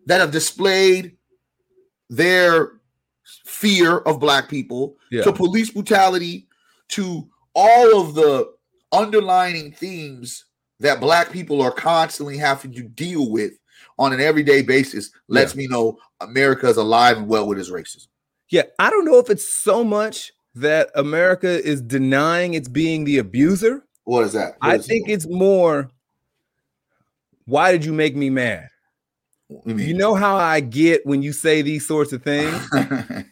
that 0.07 0.21
have 0.21 0.31
displayed 0.31 1.17
their 2.09 2.73
fear 3.45 3.99
of 3.99 4.21
black 4.21 4.49
people 4.49 4.97
yeah. 5.11 5.23
to 5.23 5.33
police 5.33 5.71
brutality 5.71 6.47
to 6.89 7.29
all 7.55 8.01
of 8.01 8.15
the 8.15 8.56
underlining 8.93 9.73
themes 9.73 10.45
that 10.81 11.01
black 11.01 11.33
people 11.33 11.63
are 11.63 11.71
constantly 11.71 12.37
having 12.37 12.73
to 12.73 12.83
deal 12.83 13.31
with 13.31 13.53
on 13.99 14.13
an 14.13 14.21
everyday 14.21 14.63
basis 14.63 15.11
lets 15.29 15.55
yeah. 15.55 15.61
me 15.61 15.67
know 15.69 15.99
America 16.21 16.69
is 16.69 16.77
alive 16.77 17.17
and 17.17 17.29
well 17.29 17.47
with 17.47 17.59
its 17.59 17.71
racism. 17.71 18.09
Yeah, 18.51 18.63
I 18.79 18.91
don't 18.91 19.05
know 19.05 19.19
if 19.19 19.31
it's 19.31 19.49
so 19.49 19.83
much 19.83 20.33
that 20.55 20.91
America 20.95 21.49
is 21.49 21.83
denying 21.83 22.55
it's 22.55 22.69
being 22.69 23.05
the 23.05 23.19
abuser. 23.19 23.85
What 24.05 24.25
is 24.25 24.33
that? 24.35 24.55
What 24.59 24.71
I 24.71 24.75
is 24.77 24.87
think 24.87 25.09
it? 25.09 25.13
it's 25.13 25.27
more 25.29 25.91
why 27.47 27.73
did 27.73 27.85
you 27.85 27.93
make 27.93 28.17
me 28.17 28.29
mad? 28.29 28.69
You, 29.65 29.77
you 29.77 29.95
know 29.95 30.15
how 30.15 30.37
I 30.37 30.61
get 30.61 31.07
when 31.07 31.23
you 31.23 31.33
say 31.33 31.63
these 31.63 31.87
sorts 31.87 32.13
of 32.13 32.23
things? 32.23 32.69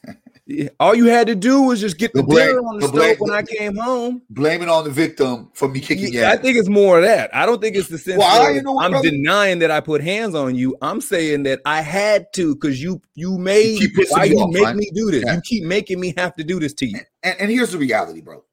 All 0.79 0.95
you 0.95 1.07
had 1.07 1.27
to 1.29 1.35
do 1.35 1.63
was 1.63 1.81
just 1.81 1.97
get 1.97 2.13
the, 2.13 2.21
the 2.21 2.27
blame, 2.27 2.57
on 2.57 2.79
the, 2.79 2.87
the 2.87 2.93
stove 2.93 3.17
when 3.19 3.33
I 3.33 3.43
came 3.43 3.77
home. 3.77 4.21
Blame 4.29 4.61
it 4.61 4.69
on 4.69 4.85
the 4.85 4.91
victim 4.91 5.51
for 5.55 5.69
me 5.69 5.81
kicking 5.81 6.13
yeah, 6.13 6.33
I 6.33 6.37
think 6.37 6.59
it's 6.59 6.69
more 6.69 6.99
of 6.99 7.05
that. 7.05 7.35
I 7.35 7.47
don't 7.47 7.63
think 7.63 7.77
it's 7.77 7.89
the 7.89 7.97
sense 7.97 8.19
well, 8.19 8.53
you 8.53 8.61
know 8.61 8.79
I'm 8.79 8.91
brother? 8.91 9.09
denying 9.09 9.61
that 9.61 9.71
I 9.71 9.81
put 9.81 10.03
hands 10.03 10.35
on 10.35 10.55
you. 10.55 10.77
I'm 10.83 11.01
saying 11.01 11.45
that 11.45 11.61
I 11.65 11.81
had 11.81 12.27
to 12.35 12.55
because 12.55 12.83
you 12.83 13.01
you 13.15 13.39
made 13.39 13.81
you 13.81 13.89
why 14.11 14.25
you 14.25 14.39
off, 14.39 14.53
make 14.53 14.65
right? 14.65 14.77
me 14.77 14.91
do 14.95 15.11
this. 15.11 15.25
Yeah. 15.25 15.37
You 15.37 15.41
keep 15.41 15.65
making 15.65 15.99
me 15.99 16.13
have 16.19 16.37
to 16.37 16.45
do 16.45 16.61
this 16.61 16.75
to 16.75 16.87
you. 16.87 17.01
And, 17.23 17.41
and 17.41 17.51
here's 17.51 17.73
the 17.73 17.79
reality, 17.79 18.21
bro. 18.21 18.45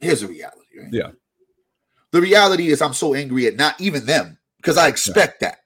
Here's 0.00 0.20
the 0.20 0.28
reality. 0.28 0.66
Right? 0.78 0.92
Yeah. 0.92 1.10
The 2.10 2.20
reality 2.20 2.68
is 2.68 2.82
I'm 2.82 2.94
so 2.94 3.14
angry 3.14 3.46
at 3.46 3.56
not 3.56 3.80
even 3.80 4.04
them 4.04 4.36
because 4.58 4.76
I 4.76 4.88
expect 4.88 5.40
yeah. 5.40 5.48
that. 5.48 5.58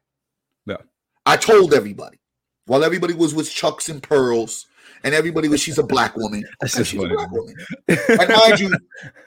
Yeah. 0.64 0.86
I 1.26 1.36
told 1.36 1.74
everybody 1.74 2.20
while 2.66 2.84
everybody 2.84 3.14
was 3.14 3.34
with 3.34 3.50
chucks 3.50 3.88
and 3.88 4.00
pearls 4.00 4.66
and 5.04 5.14
everybody 5.14 5.48
was 5.48 5.60
she's 5.60 5.78
a 5.78 5.82
black 5.82 6.16
woman. 6.16 6.44
Just 6.62 6.90
she's 6.90 7.00
funny. 7.00 7.12
a 7.12 7.16
black 7.16 7.30
woman. 7.30 7.54
and 7.88 8.28
mind 8.28 8.60
you, 8.60 8.70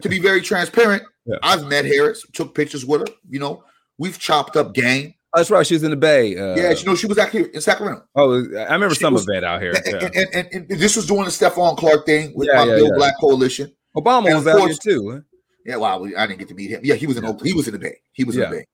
to 0.02 0.10
be 0.10 0.20
very 0.20 0.42
transparent, 0.42 1.04
yeah. 1.26 1.38
I've 1.44 1.66
met 1.66 1.86
Harris, 1.86 2.26
took 2.34 2.56
pictures 2.56 2.86
with 2.86 3.02
her. 3.02 3.16
You 3.30 3.40
know, 3.40 3.64
we've 3.98 4.18
chopped 4.20 4.56
up 4.56 4.74
game. 4.74 5.14
Oh, 5.34 5.40
that's 5.40 5.50
right. 5.50 5.66
She 5.66 5.74
was 5.74 5.84
in 5.84 5.90
the 5.90 5.98
Bay. 5.98 6.38
Uh, 6.38 6.56
yeah, 6.56 6.72
you 6.72 6.86
know, 6.86 6.96
she 6.96 7.08
was 7.08 7.18
out 7.18 7.30
here 7.30 7.46
in 7.46 7.60
Sacramento. 7.60 8.04
Oh, 8.16 8.34
I 8.56 8.74
remember 8.74 8.94
she 8.94 9.02
some 9.02 9.14
was, 9.14 9.24
of 9.24 9.28
that 9.28 9.44
out 9.44 9.62
here. 9.62 9.74
And, 9.74 10.02
yeah. 10.02 10.10
and, 10.14 10.36
and, 10.36 10.48
and, 10.54 10.80
this 10.80 10.96
was 10.96 11.08
doing 11.08 11.24
the 11.24 11.32
Stephon 11.32 11.76
Clark 11.76 12.06
thing 12.06 12.34
with 12.36 12.50
yeah, 12.52 12.64
my 12.64 12.76
yeah, 12.76 12.90
Black 12.96 13.16
Coalition. 13.20 13.74
Obama 13.98 14.34
was 14.36 14.46
out 14.46 14.68
here 14.68 14.76
too. 14.76 15.24
Yeah, 15.66 15.78
well, 15.78 16.06
I 16.18 16.28
didn't 16.28 16.40
get 16.40 16.50
to 16.50 16.54
meet 16.54 16.70
him. 16.70 16.82
Yeah, 16.84 16.96
he 16.96 17.08
was 17.08 17.18
in 17.18 17.24
he 17.44 17.54
was 17.54 17.68
in 17.68 17.74
the 17.74 17.80
Bay. 17.80 17.98
He 18.12 18.24
was 18.24 18.36
in 18.36 18.44
the 18.44 18.58
Bay. 18.58 18.66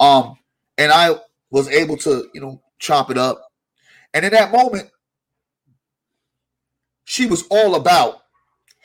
Um, 0.00 0.36
and 0.78 0.92
I 0.92 1.16
was 1.50 1.68
able 1.68 1.96
to, 1.98 2.28
you 2.32 2.40
know, 2.40 2.62
chop 2.78 3.10
it 3.10 3.18
up. 3.18 3.42
And 4.14 4.24
in 4.24 4.32
that 4.32 4.52
moment, 4.52 4.90
she 7.06 7.24
was 7.24 7.46
all 7.50 7.76
about 7.76 8.22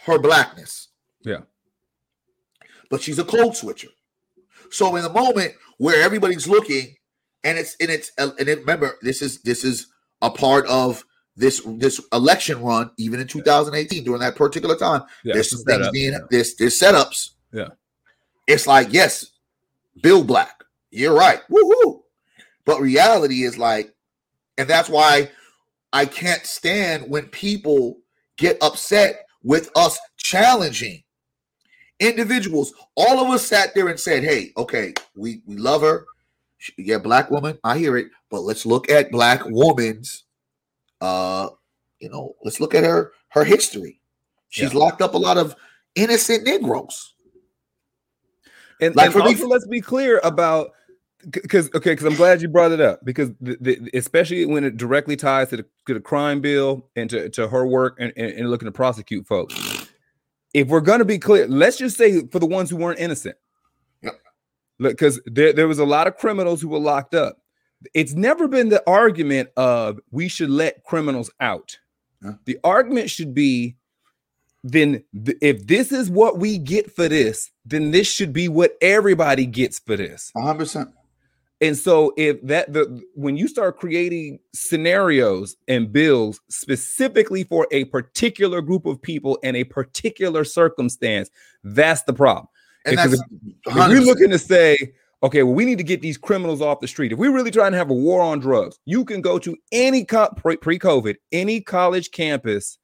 her 0.05 0.17
blackness. 0.17 0.87
Yeah. 1.23 1.41
But 2.89 3.01
she's 3.01 3.19
a 3.19 3.23
code 3.23 3.55
switcher. 3.55 3.89
So 4.69 4.95
in 4.95 5.03
the 5.03 5.11
moment 5.11 5.53
where 5.77 6.01
everybody's 6.01 6.47
looking, 6.47 6.95
and 7.43 7.57
it's 7.57 7.75
and 7.81 7.89
it's 7.89 8.11
and 8.17 8.33
it, 8.39 8.59
remember 8.59 8.95
this 9.01 9.21
is 9.21 9.41
this 9.41 9.65
is 9.65 9.87
a 10.21 10.29
part 10.29 10.65
of 10.67 11.03
this 11.35 11.61
this 11.77 11.99
election 12.13 12.61
run, 12.61 12.91
even 12.97 13.19
in 13.19 13.27
2018 13.27 14.03
during 14.03 14.21
that 14.21 14.35
particular 14.35 14.75
time. 14.75 15.01
Yeah, 15.23 15.33
there's 15.33 15.49
some 15.49 15.63
things 15.63 15.89
being 15.89 16.13
yeah. 16.13 16.19
there's 16.29 16.55
there's 16.55 16.79
setups. 16.79 17.31
Yeah. 17.51 17.69
It's 18.47 18.67
like 18.67 18.93
yes, 18.93 19.31
Bill 20.03 20.23
Black, 20.23 20.63
you're 20.91 21.15
right, 21.15 21.41
woohoo. 21.49 22.01
But 22.65 22.81
reality 22.81 23.43
is 23.43 23.57
like, 23.57 23.93
and 24.57 24.69
that's 24.69 24.89
why 24.89 25.31
I 25.91 26.05
can't 26.05 26.45
stand 26.45 27.09
when 27.09 27.27
people 27.27 28.00
get 28.41 28.57
upset 28.61 29.27
with 29.43 29.69
us 29.75 29.97
challenging 30.17 31.03
individuals. 31.99 32.73
All 32.97 33.19
of 33.19 33.29
us 33.29 33.45
sat 33.45 33.73
there 33.75 33.87
and 33.87 33.99
said, 33.99 34.23
"Hey, 34.23 34.51
okay, 34.57 34.93
we 35.15 35.41
we 35.45 35.55
love 35.55 35.81
her. 35.81 36.05
Yeah, 36.77 36.97
black 36.97 37.31
woman. 37.31 37.57
I 37.63 37.77
hear 37.77 37.95
it, 37.97 38.07
but 38.29 38.41
let's 38.41 38.65
look 38.65 38.89
at 38.89 39.11
black 39.11 39.45
woman's. 39.45 40.23
Uh, 40.99 41.49
you 41.99 42.09
know, 42.09 42.35
let's 42.43 42.59
look 42.59 42.75
at 42.75 42.83
her 42.83 43.13
her 43.29 43.43
history. 43.43 44.01
She's 44.49 44.73
yeah. 44.73 44.79
locked 44.79 45.01
up 45.01 45.13
a 45.13 45.17
lot 45.17 45.37
of 45.37 45.55
innocent 45.95 46.43
Negroes. 46.43 47.13
And, 48.81 48.95
like 48.95 49.13
and 49.13 49.21
also, 49.21 49.45
me, 49.45 49.51
let's 49.51 49.67
be 49.67 49.79
clear 49.79 50.19
about 50.23 50.71
because 51.29 51.67
okay, 51.75 51.91
because 51.91 52.05
I'm 52.05 52.15
glad 52.15 52.41
you 52.41 52.47
brought 52.47 52.71
it 52.71 52.81
up 52.81 53.03
because 53.03 53.29
the, 53.39 53.57
the, 53.59 53.89
especially 53.93 54.45
when 54.45 54.63
it 54.63 54.77
directly 54.77 55.15
ties 55.15 55.49
to 55.49 55.57
the, 55.57 55.65
to 55.87 55.93
the 55.93 55.99
crime 55.99 56.41
bill 56.41 56.89
and 56.95 57.09
to, 57.09 57.29
to 57.29 57.47
her 57.47 57.65
work 57.65 57.97
and, 57.99 58.13
and, 58.15 58.31
and 58.31 58.49
looking 58.49 58.65
to 58.65 58.71
prosecute 58.71 59.27
folks. 59.27 59.89
If 60.53 60.67
we're 60.67 60.81
gonna 60.81 61.05
be 61.05 61.19
clear, 61.19 61.47
let's 61.47 61.77
just 61.77 61.97
say 61.97 62.25
for 62.27 62.39
the 62.39 62.45
ones 62.45 62.69
who 62.69 62.77
weren't 62.77 62.99
innocent. 62.99 63.35
Yep. 64.01 64.19
Because 64.79 65.21
there, 65.25 65.53
there 65.53 65.67
was 65.67 65.79
a 65.79 65.85
lot 65.85 66.07
of 66.07 66.17
criminals 66.17 66.61
who 66.61 66.69
were 66.69 66.79
locked 66.79 67.13
up. 67.13 67.37
It's 67.93 68.13
never 68.13 68.47
been 68.47 68.69
the 68.69 68.83
argument 68.87 69.49
of 69.57 69.99
we 70.11 70.27
should 70.27 70.49
let 70.49 70.83
criminals 70.83 71.31
out. 71.39 71.77
Huh? 72.23 72.33
The 72.45 72.59
argument 72.63 73.09
should 73.09 73.33
be 73.33 73.77
then 74.63 75.03
th- 75.25 75.37
if 75.41 75.65
this 75.65 75.91
is 75.91 76.09
what 76.09 76.37
we 76.37 76.57
get 76.57 76.91
for 76.91 77.07
this, 77.07 77.49
then 77.65 77.91
this 77.91 78.07
should 78.11 78.33
be 78.33 78.47
what 78.47 78.77
everybody 78.81 79.45
gets 79.45 79.79
for 79.79 79.97
this. 79.97 80.31
100%. 80.35 80.91
And 81.61 81.77
so 81.77 82.11
if 82.17 82.41
that 82.41 82.73
the 82.73 83.01
when 83.13 83.37
you 83.37 83.47
start 83.47 83.77
creating 83.77 84.39
scenarios 84.53 85.55
and 85.67 85.93
bills 85.93 86.41
specifically 86.49 87.43
for 87.43 87.67
a 87.71 87.85
particular 87.85 88.61
group 88.61 88.87
of 88.87 88.99
people 88.99 89.37
and 89.43 89.55
a 89.55 89.63
particular 89.63 90.43
circumstance, 90.43 91.29
that's 91.63 92.01
the 92.03 92.13
problem. 92.13 92.47
And 92.85 92.95
Because 92.95 93.19
that's 93.19 93.23
If 93.67 93.75
we're 93.75 94.01
looking 94.01 94.31
to 94.31 94.39
say, 94.39 94.75
okay, 95.21 95.43
well, 95.43 95.53
we 95.53 95.65
need 95.65 95.77
to 95.77 95.83
get 95.83 96.01
these 96.01 96.17
criminals 96.17 96.61
off 96.61 96.79
the 96.79 96.87
street. 96.87 97.11
If 97.11 97.19
we're 97.19 97.33
really 97.33 97.51
trying 97.51 97.73
to 97.73 97.77
have 97.77 97.91
a 97.91 97.95
war 97.95 98.21
on 98.21 98.39
drugs, 98.39 98.79
you 98.85 99.05
can 99.05 99.21
go 99.21 99.37
to 99.37 99.55
any 99.71 100.03
co- 100.03 100.33
pre- 100.35 100.57
pre-COVID, 100.57 101.15
any 101.31 101.61
college 101.61 102.09
campus 102.09 102.79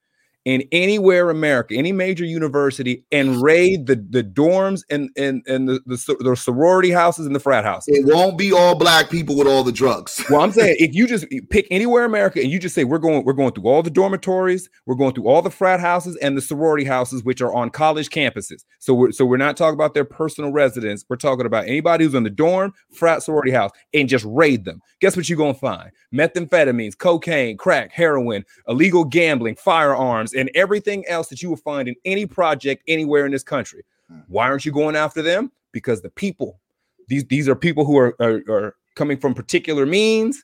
in 0.47 0.63
anywhere 0.71 1.29
America, 1.29 1.75
any 1.75 1.91
major 1.91 2.23
university, 2.23 3.03
and 3.11 3.41
raid 3.41 3.85
the, 3.85 3.95
the 4.09 4.23
dorms 4.23 4.81
and 4.89 5.09
and 5.17 5.43
and 5.45 5.67
the, 5.67 5.81
the, 5.85 6.15
the 6.21 6.35
sorority 6.37 6.89
houses 6.89 7.25
and 7.25 7.35
the 7.35 7.39
frat 7.39 7.65
houses. 7.65 7.97
it 7.97 8.05
won't 8.05 8.37
be 8.37 8.53
all 8.53 8.73
black 8.73 9.09
people 9.09 9.35
with 9.35 9.45
all 9.45 9.63
the 9.63 9.73
drugs. 9.73 10.23
Well, 10.29 10.41
I'm 10.41 10.51
saying 10.51 10.75
if 10.79 10.93
you 10.93 11.07
just 11.07 11.25
pick 11.49 11.67
anywhere 11.71 12.05
America 12.05 12.41
and 12.41 12.51
you 12.51 12.59
just 12.59 12.75
say 12.75 12.83
we're 12.83 12.97
going, 12.97 13.23
we're 13.25 13.33
going 13.33 13.53
through 13.53 13.65
all 13.65 13.81
the 13.81 13.89
dormitories, 13.89 14.69
we're 14.85 14.95
going 14.95 15.13
through 15.13 15.27
all 15.27 15.41
the 15.41 15.49
frat 15.49 15.79
houses 15.79 16.17
and 16.17 16.37
the 16.37 16.41
sorority 16.41 16.83
houses, 16.83 17.23
which 17.23 17.41
are 17.41 17.53
on 17.53 17.69
college 17.69 18.09
campuses. 18.09 18.63
So 18.79 18.93
we're 18.93 19.11
so 19.11 19.25
we're 19.25 19.37
not 19.37 19.57
talking 19.57 19.73
about 19.73 19.93
their 19.93 20.05
personal 20.05 20.51
residence. 20.51 21.03
We're 21.09 21.17
talking 21.17 21.45
about 21.45 21.65
anybody 21.65 22.05
who's 22.05 22.13
in 22.13 22.23
the 22.23 22.29
dorm, 22.29 22.73
frat, 22.93 23.23
sorority 23.23 23.51
house, 23.51 23.71
and 23.93 24.07
just 24.07 24.25
raid 24.25 24.63
them. 24.63 24.81
Guess 25.01 25.17
what 25.17 25.27
you're 25.27 25.37
gonna 25.37 25.53
find? 25.53 25.91
Methamphetamines, 26.13 26.97
cocaine, 26.97 27.57
crack, 27.57 27.91
heroin, 27.91 28.45
illegal 28.67 29.03
gambling, 29.03 29.55
firearms, 29.55 30.33
and 30.37 30.49
everything 30.55 31.05
else 31.07 31.27
that 31.27 31.41
you 31.41 31.49
will 31.49 31.57
find 31.57 31.87
in 31.87 31.95
any 32.05 32.25
project 32.25 32.83
anywhere 32.87 33.25
in 33.25 33.31
this 33.31 33.43
country. 33.43 33.83
Hmm. 34.09 34.19
Why 34.27 34.47
aren't 34.47 34.65
you 34.65 34.71
going 34.71 34.95
after 34.95 35.21
them? 35.21 35.51
Because 35.71 36.01
the 36.01 36.09
people, 36.09 36.59
these 37.07 37.25
these 37.25 37.49
are 37.49 37.55
people 37.55 37.83
who 37.83 37.97
are, 37.97 38.15
are, 38.19 38.41
are 38.49 38.75
coming 38.95 39.17
from 39.17 39.33
particular 39.33 39.85
means, 39.85 40.43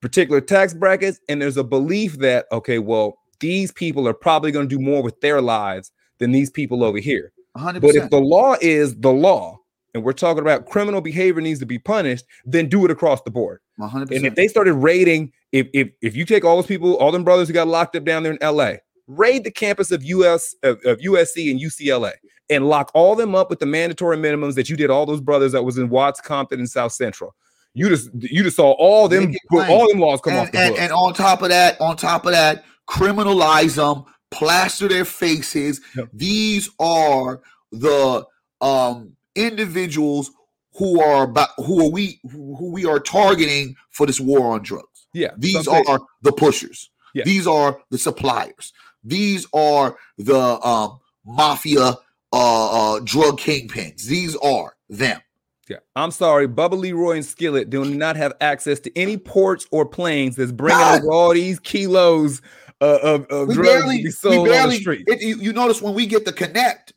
particular 0.00 0.40
tax 0.40 0.74
brackets, 0.74 1.20
and 1.28 1.40
there's 1.40 1.56
a 1.56 1.64
belief 1.64 2.18
that 2.18 2.46
okay, 2.50 2.78
well, 2.78 3.18
these 3.40 3.70
people 3.72 4.08
are 4.08 4.14
probably 4.14 4.50
going 4.50 4.68
to 4.68 4.76
do 4.76 4.82
more 4.82 5.02
with 5.02 5.20
their 5.20 5.40
lives 5.40 5.92
than 6.18 6.32
these 6.32 6.50
people 6.50 6.82
over 6.82 6.98
here. 6.98 7.32
100%. 7.56 7.80
But 7.80 7.94
if 7.94 8.10
the 8.10 8.20
law 8.20 8.56
is 8.60 8.96
the 8.96 9.12
law, 9.12 9.58
and 9.94 10.04
we're 10.04 10.12
talking 10.12 10.42
about 10.42 10.66
criminal 10.66 11.00
behavior 11.00 11.40
needs 11.40 11.60
to 11.60 11.66
be 11.66 11.78
punished, 11.78 12.24
then 12.44 12.68
do 12.68 12.84
it 12.84 12.90
across 12.90 13.22
the 13.22 13.30
board. 13.30 13.60
100%. 13.80 14.14
And 14.14 14.26
if 14.26 14.34
they 14.34 14.48
started 14.48 14.74
raiding, 14.74 15.32
if 15.52 15.68
if 15.72 15.90
if 16.02 16.16
you 16.16 16.24
take 16.24 16.44
all 16.44 16.56
those 16.56 16.66
people, 16.66 16.96
all 16.96 17.12
them 17.12 17.24
brothers 17.24 17.48
who 17.48 17.54
got 17.54 17.68
locked 17.68 17.96
up 17.96 18.04
down 18.04 18.22
there 18.22 18.32
in 18.32 18.38
LA, 18.42 18.74
raid 19.06 19.44
the 19.44 19.50
campus 19.50 19.90
of 19.90 20.02
US 20.04 20.54
of, 20.62 20.78
of 20.84 20.98
USC 20.98 21.50
and 21.50 21.60
UCLA 21.60 22.12
and 22.50 22.68
lock 22.68 22.90
all 22.94 23.14
them 23.16 23.34
up 23.34 23.50
with 23.50 23.58
the 23.58 23.66
mandatory 23.66 24.16
minimums 24.16 24.54
that 24.54 24.68
you 24.68 24.76
did 24.76 24.90
all 24.90 25.06
those 25.06 25.20
brothers 25.20 25.52
that 25.52 25.62
was 25.64 25.78
in 25.78 25.88
Watts, 25.88 26.20
Compton, 26.20 26.58
and 26.60 26.68
South 26.70 26.92
Central. 26.92 27.34
You 27.74 27.88
just 27.88 28.08
you 28.14 28.42
just 28.42 28.56
saw 28.56 28.72
all 28.72 29.08
them 29.08 29.26
Make 29.26 29.36
it 29.36 29.42
put 29.50 29.66
plain. 29.66 29.70
all 29.78 29.88
them 29.88 30.00
laws 30.00 30.20
come 30.22 30.34
off 30.34 30.46
and, 30.46 30.52
the 30.54 30.58
and, 30.60 30.70
books. 30.70 30.80
and 30.80 30.92
on 30.92 31.12
top 31.14 31.42
of 31.42 31.48
that, 31.50 31.80
on 31.80 31.96
top 31.96 32.24
of 32.24 32.32
that, 32.32 32.64
criminalize 32.88 33.76
them, 33.76 34.04
plaster 34.30 34.88
their 34.88 35.04
faces. 35.04 35.80
Yep. 35.96 36.08
These 36.12 36.70
are 36.80 37.42
the 37.72 38.24
um 38.60 39.12
individuals 39.34 40.30
who 40.74 41.00
are 41.02 41.24
about 41.24 41.50
who 41.58 41.86
are 41.86 41.90
we 41.90 42.18
who 42.30 42.70
we 42.72 42.84
are 42.86 43.00
targeting 43.00 43.74
for 43.90 44.06
this 44.06 44.20
war 44.20 44.52
on 44.54 44.62
drugs. 44.62 45.06
yeah, 45.12 45.30
These 45.36 45.66
are 45.68 46.00
the 46.22 46.32
pushers. 46.32 46.90
Yeah. 47.14 47.24
These 47.24 47.46
are 47.46 47.78
the 47.90 47.98
suppliers. 47.98 48.72
These 49.06 49.46
are 49.52 49.96
the 50.18 50.60
um 50.66 50.98
mafia 51.24 51.94
uh, 52.32 52.96
uh 52.96 53.00
drug 53.04 53.38
kingpins. 53.38 54.04
These 54.04 54.36
are 54.36 54.76
them. 54.88 55.20
Yeah, 55.68 55.78
I'm 55.96 56.12
sorry. 56.12 56.46
Bubba 56.46 56.78
Leroy 56.78 57.16
and 57.16 57.24
Skillet 57.24 57.70
do 57.70 57.84
not 57.84 58.16
have 58.16 58.34
access 58.40 58.78
to 58.80 58.98
any 58.98 59.16
ports 59.16 59.66
or 59.72 59.84
planes 59.84 60.36
that's 60.36 60.52
bringing 60.52 60.80
over 60.80 61.10
all 61.10 61.34
these 61.34 61.58
kilos 61.58 62.40
uh, 62.80 62.98
of, 63.02 63.26
of 63.26 63.52
drugs 63.52 63.56
to 63.56 63.62
barely, 63.62 63.96
be 63.98 64.04
we 64.04 64.10
sold 64.10 64.48
on 64.48 64.68
the 64.68 64.76
street. 64.76 65.04
It, 65.08 65.22
you, 65.22 65.36
you 65.36 65.52
notice 65.52 65.82
when 65.82 65.94
we 65.94 66.06
get 66.06 66.24
the 66.24 66.32
connect, 66.32 66.92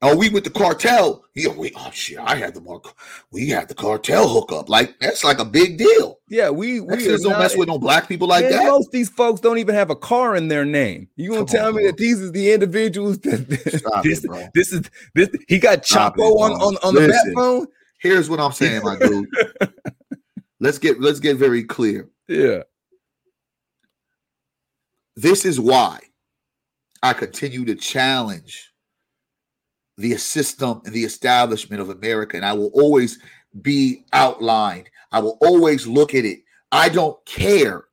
or 0.00 0.16
we 0.16 0.28
with 0.28 0.44
the 0.44 0.50
cartel. 0.50 1.24
Yeah, 1.34 1.48
we 1.52 1.72
oh 1.76 1.90
shit, 1.92 2.18
I 2.18 2.36
had 2.36 2.54
the 2.54 2.60
mark. 2.60 2.94
We 3.32 3.48
had 3.48 3.68
the 3.68 3.74
cartel 3.74 4.28
hookup. 4.28 4.68
Like 4.68 4.98
that's 5.00 5.24
like 5.24 5.40
a 5.40 5.44
big 5.44 5.78
deal. 5.78 6.20
Yeah, 6.28 6.50
we 6.50 6.80
we 6.80 6.96
don't 7.04 7.22
not- 7.22 7.40
mess 7.40 7.56
with 7.56 7.68
no 7.68 7.78
black 7.78 8.08
people 8.08 8.28
like 8.28 8.48
that. 8.48 8.64
Most 8.64 8.86
of 8.86 8.92
these 8.92 9.08
folks 9.08 9.40
don't 9.40 9.58
even 9.58 9.74
have 9.74 9.90
a 9.90 9.96
car 9.96 10.36
in 10.36 10.48
their 10.48 10.64
name. 10.64 11.08
You 11.16 11.30
gonna 11.30 11.40
Come 11.40 11.46
tell 11.46 11.68
on, 11.68 11.74
me 11.76 11.82
bro. 11.82 11.90
that 11.90 11.96
these 11.96 12.20
is 12.20 12.32
the 12.32 12.52
individuals 12.52 13.18
that 13.20 13.48
this, 13.48 14.22
it, 14.24 14.28
bro. 14.28 14.48
this 14.54 14.72
is 14.72 14.88
this 15.14 15.28
he 15.48 15.58
got 15.58 15.84
Stop 15.84 16.16
Chapo 16.16 16.18
it, 16.20 16.22
on 16.22 16.52
on, 16.52 16.76
on 16.82 16.94
the 16.94 17.08
bat 17.08 17.34
phone? 17.34 17.66
Here's 18.00 18.30
what 18.30 18.38
I'm 18.38 18.52
saying, 18.52 18.82
my 18.84 18.96
dude. 18.96 19.28
let's 20.60 20.78
get 20.78 21.00
let's 21.00 21.18
get 21.18 21.36
very 21.36 21.64
clear. 21.64 22.08
Yeah. 22.28 22.62
This 25.16 25.44
is 25.44 25.58
why 25.58 25.98
I 27.02 27.12
continue 27.12 27.64
to 27.64 27.74
challenge 27.74 28.67
the 29.98 30.16
system 30.16 30.80
and 30.84 30.94
the 30.94 31.04
establishment 31.04 31.82
of 31.82 31.90
America, 31.90 32.36
and 32.36 32.46
I 32.46 32.54
will 32.54 32.70
always 32.72 33.18
be 33.60 34.04
outlined. 34.12 34.88
I 35.12 35.18
will 35.18 35.36
always 35.42 35.86
look 35.86 36.14
at 36.14 36.24
it. 36.24 36.40
I 36.72 36.88
don't 36.88 37.22
care 37.26 37.84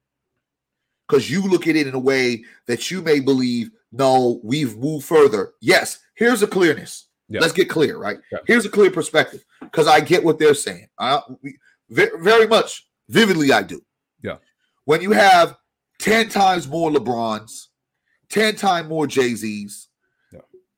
because 1.07 1.29
you 1.29 1.41
look 1.41 1.67
at 1.67 1.75
it 1.75 1.87
in 1.87 1.95
a 1.95 1.99
way 1.99 2.43
that 2.67 2.89
you 2.91 3.01
may 3.01 3.19
believe, 3.19 3.71
no, 3.91 4.39
we've 4.43 4.77
moved 4.77 5.05
further. 5.05 5.53
Yes, 5.61 5.99
here's 6.13 6.43
a 6.43 6.47
clearness. 6.47 7.07
Yeah. 7.27 7.41
Let's 7.41 7.53
get 7.53 7.69
clear, 7.69 7.97
right? 7.97 8.17
Yeah. 8.31 8.39
Here's 8.45 8.65
a 8.65 8.69
clear 8.69 8.91
perspective 8.91 9.43
because 9.61 9.87
I 9.87 9.99
get 9.99 10.23
what 10.23 10.37
they're 10.37 10.53
saying. 10.53 10.87
I, 10.99 11.21
we, 11.41 11.57
very 11.89 12.47
much, 12.47 12.87
vividly, 13.09 13.51
I 13.51 13.63
do. 13.63 13.81
Yeah. 14.21 14.37
When 14.85 15.01
you 15.01 15.11
have 15.11 15.55
10 15.99 16.29
times 16.29 16.67
more 16.67 16.91
LeBrons, 16.91 17.67
10 18.29 18.55
times 18.55 18.89
more 18.89 19.07
Jay-Z's, 19.07 19.87
Yeah. 19.87 19.94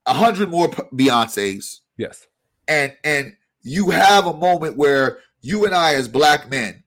A 0.08 0.14
100 0.14 0.50
more 0.50 0.70
Beyonce's, 0.70 1.82
Yes. 1.98 2.26
and 2.68 2.96
and 3.04 3.36
you 3.62 3.90
have 3.92 4.26
a 4.26 4.34
moment 4.34 4.78
where 4.78 5.20
you 5.42 5.66
and 5.66 5.76
I 5.76 5.94
as 5.96 6.08
black 6.08 6.50
men 6.50 6.84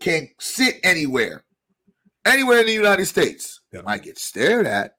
can 0.00 0.28
sit 0.38 0.76
anywhere, 0.82 1.44
anywhere 2.24 2.60
in 2.60 2.66
the 2.66 2.72
United 2.72 3.06
States. 3.06 3.60
Yeah. 3.72 3.82
Might 3.82 4.02
get 4.02 4.18
stared 4.18 4.66
at, 4.66 4.94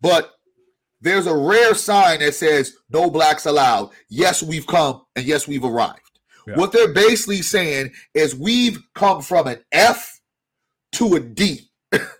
but 0.00 0.32
there's 1.00 1.26
a 1.26 1.34
rare 1.36 1.74
sign 1.74 2.20
that 2.20 2.34
says 2.34 2.76
no 2.90 3.10
blacks 3.10 3.46
allowed. 3.46 3.90
Yes, 4.08 4.42
we've 4.42 4.66
come 4.66 5.02
and 5.16 5.24
yes, 5.24 5.48
we've 5.48 5.64
arrived. 5.64 5.98
Yeah. 6.46 6.56
What 6.56 6.72
they're 6.72 6.92
basically 6.92 7.42
saying 7.42 7.92
is 8.14 8.34
we've 8.36 8.78
come 8.94 9.22
from 9.22 9.46
an 9.46 9.58
F 9.72 10.20
to 10.92 11.14
a 11.14 11.20
D. 11.20 11.70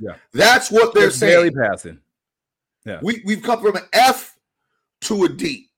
Yeah. 0.00 0.14
That's 0.32 0.70
what 0.70 0.94
they're 0.94 1.08
Just 1.08 1.18
saying. 1.20 1.32
barely 1.32 1.50
passing. 1.50 1.98
We, 3.02 3.22
we've 3.24 3.42
come 3.42 3.60
from 3.62 3.76
an 3.76 3.84
F 3.92 4.36
to 5.02 5.24
a 5.24 5.28
D. 5.28 5.70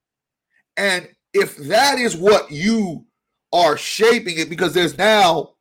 And 0.76 1.08
if 1.32 1.56
that 1.58 1.98
is 1.98 2.16
what 2.16 2.50
you 2.50 3.04
are 3.52 3.76
shaping 3.76 4.38
it, 4.38 4.48
because 4.50 4.72
there's 4.74 4.96
now, 4.98 5.54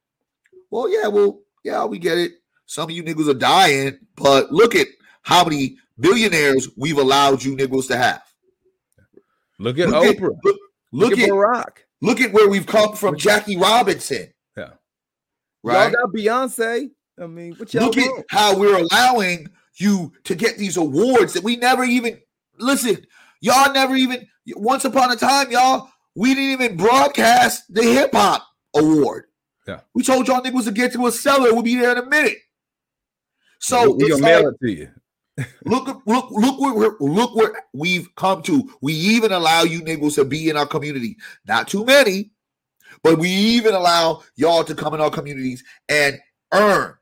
well, 0.71 0.89
yeah, 0.89 1.07
well, 1.07 1.39
yeah, 1.63 1.85
we 1.85 1.99
get 1.99 2.17
it. 2.17 2.33
Some 2.65 2.85
of 2.85 2.91
you 2.91 3.03
niggas 3.03 3.29
are 3.29 3.33
dying, 3.37 3.99
but 4.15 4.51
look 4.51 4.75
at 4.75 4.87
how 5.21 5.43
many 5.43 5.77
billionaires 5.99 6.69
we've 6.77 6.97
allowed 6.97 7.43
you 7.43 7.55
niggas 7.55 7.87
to 7.89 7.97
have. 7.97 8.23
Look 9.59 9.77
at 9.79 9.89
Look 9.89 10.05
at, 10.05 10.17
Oprah. 10.17 10.21
look, 10.21 10.39
Look, 10.43 10.59
look 10.91 11.13
at 11.13 11.19
at 11.25 11.29
Barack. 11.29 11.77
look 12.01 12.21
at 12.21 12.33
where 12.33 12.49
we've 12.49 12.65
come 12.65 12.95
from, 12.95 13.17
Jackie 13.17 13.57
Robinson. 13.57 14.33
Yeah. 14.57 14.69
Right. 15.63 15.91
Y'all 15.91 16.05
got 16.05 16.13
Beyonce. 16.13 16.89
I 17.21 17.27
mean, 17.27 17.53
what 17.55 17.73
y'all 17.73 17.85
Look 17.85 17.97
at 17.97 18.25
how 18.29 18.57
we're 18.57 18.75
allowing 18.77 19.47
you 19.75 20.13
to 20.23 20.35
get 20.35 20.57
these 20.57 20.77
awards 20.77 21.33
that 21.33 21.43
we 21.43 21.55
never 21.55 21.83
even 21.83 22.19
listen. 22.57 23.05
Y'all 23.41 23.73
never 23.73 23.95
even 23.95 24.27
once 24.55 24.85
upon 24.85 25.11
a 25.11 25.15
time, 25.15 25.51
y'all, 25.51 25.89
we 26.15 26.33
didn't 26.35 26.61
even 26.61 26.77
broadcast 26.77 27.73
the 27.73 27.83
hip 27.83 28.11
hop 28.13 28.45
award. 28.75 29.25
Yeah. 29.67 29.79
We 29.93 30.03
told 30.03 30.27
y'all 30.27 30.41
niggas 30.41 30.65
to 30.65 30.71
get 30.71 30.93
to 30.93 31.07
a 31.07 31.11
cellar. 31.11 31.53
We'll 31.53 31.63
be 31.63 31.75
there 31.75 31.91
in 31.91 31.97
a 31.97 32.05
minute. 32.05 32.37
So 33.59 33.91
we, 33.91 34.03
we 34.03 34.09
gonna 34.09 34.23
like, 34.23 34.23
mail 34.23 34.49
it 34.49 34.55
to 34.61 34.71
you. 34.71 34.89
look, 35.65 36.01
look, 36.05 36.31
look 36.31 36.59
where 36.59 36.73
we're, 36.73 36.97
look 36.99 37.35
where 37.35 37.53
we've 37.73 38.13
come 38.15 38.43
to. 38.43 38.69
We 38.81 38.93
even 38.93 39.31
allow 39.31 39.63
you 39.63 39.81
niggas 39.81 40.15
to 40.15 40.25
be 40.25 40.49
in 40.49 40.57
our 40.57 40.65
community. 40.65 41.17
Not 41.47 41.67
too 41.67 41.85
many, 41.85 42.31
but 43.03 43.17
we 43.17 43.29
even 43.29 43.73
allow 43.73 44.23
y'all 44.35 44.63
to 44.65 44.75
come 44.75 44.93
in 44.93 45.01
our 45.01 45.09
communities 45.09 45.63
and 45.89 46.19
earn 46.53 46.95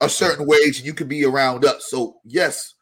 a 0.00 0.08
certain 0.08 0.46
wage, 0.46 0.78
and 0.78 0.86
you 0.86 0.94
can 0.94 1.08
be 1.08 1.24
around 1.24 1.64
us. 1.64 1.86
So 1.90 2.16
yes, 2.24 2.74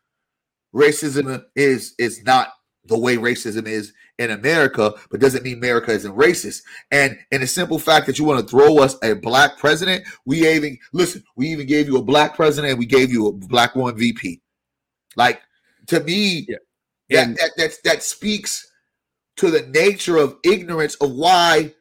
racism 0.74 1.44
is 1.54 1.94
is 1.98 2.22
not 2.24 2.52
the 2.84 2.98
way 2.98 3.16
racism 3.16 3.66
is 3.66 3.92
in 4.18 4.30
America, 4.30 4.94
but 5.10 5.20
doesn't 5.20 5.42
mean 5.44 5.58
America 5.58 5.90
isn't 5.92 6.16
racist. 6.16 6.62
And 6.90 7.18
in 7.30 7.40
the 7.40 7.46
simple 7.46 7.78
fact 7.78 8.06
that 8.06 8.18
you 8.18 8.24
want 8.24 8.40
to 8.40 8.46
throw 8.46 8.78
us 8.78 8.96
a 9.02 9.14
black 9.14 9.58
president, 9.58 10.04
we 10.24 10.48
even 10.48 10.78
listen. 10.92 11.22
We 11.36 11.48
even 11.48 11.66
gave 11.66 11.86
you 11.88 11.96
a 11.98 12.02
black 12.02 12.34
president, 12.36 12.70
and 12.70 12.78
we 12.78 12.86
gave 12.86 13.10
you 13.10 13.26
a 13.28 13.32
black 13.32 13.74
woman 13.74 13.96
VP. 13.96 14.40
Like 15.16 15.40
to 15.86 16.00
me, 16.00 16.46
Yeah. 17.08 17.24
that 17.26 17.36
that 17.36 17.50
that 17.56 17.78
that 17.84 18.02
speaks 18.02 18.66
to 19.36 19.50
the 19.50 19.66
nature 19.66 20.16
of 20.16 20.36
ignorance 20.44 20.94
of 20.96 21.12
why 21.12 21.74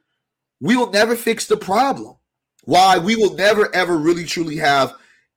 we 0.60 0.76
will 0.76 0.92
never 0.92 1.16
fix 1.16 1.48
the 1.48 1.58
problem. 1.58 2.16
Why 2.64 2.98
we 2.98 3.16
will 3.16 3.34
never 3.36 3.74
ever 3.76 3.98
really 3.98 4.26
truly 4.26 4.58
have 4.58 4.94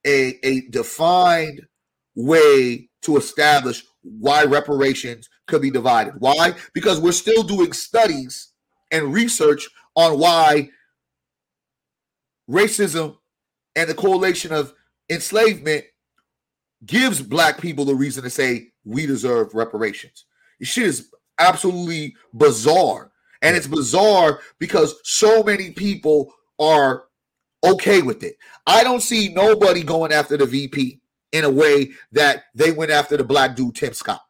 a, 0.06 0.38
a 0.42 0.62
defined 0.68 1.66
way 2.14 2.88
to 3.02 3.16
establish 3.16 3.84
why 4.02 4.44
reparations 4.44 5.28
could 5.46 5.62
be 5.62 5.70
divided. 5.70 6.14
Why? 6.18 6.54
Because 6.74 7.00
we're 7.00 7.12
still 7.12 7.42
doing 7.42 7.72
studies 7.72 8.52
and 8.90 9.12
research 9.12 9.68
on 9.94 10.18
why 10.18 10.70
racism 12.50 13.16
and 13.76 13.88
the 13.88 13.94
correlation 13.94 14.52
of 14.52 14.72
enslavement 15.10 15.84
gives 16.84 17.20
black 17.22 17.60
people 17.60 17.84
the 17.84 17.94
reason 17.94 18.22
to 18.22 18.30
say 18.30 18.68
we 18.84 19.06
deserve 19.06 19.54
reparations. 19.54 20.24
This 20.58 20.68
shit 20.68 20.86
is 20.86 21.10
absolutely 21.38 22.16
bizarre. 22.32 23.12
And 23.42 23.56
it's 23.56 23.66
bizarre 23.66 24.40
because 24.58 24.96
so 25.04 25.42
many 25.42 25.70
people 25.70 26.32
are 26.58 27.04
okay 27.64 28.02
with 28.02 28.22
it. 28.22 28.36
I 28.66 28.84
don't 28.84 29.00
see 29.00 29.28
nobody 29.28 29.82
going 29.82 30.12
after 30.12 30.36
the 30.36 30.46
VP 30.46 31.00
in 31.32 31.44
a 31.44 31.50
way 31.50 31.90
that 32.12 32.44
they 32.54 32.72
went 32.72 32.90
after 32.90 33.16
the 33.16 33.24
black 33.24 33.56
dude 33.56 33.74
Tim 33.74 33.92
Scott. 33.92 34.20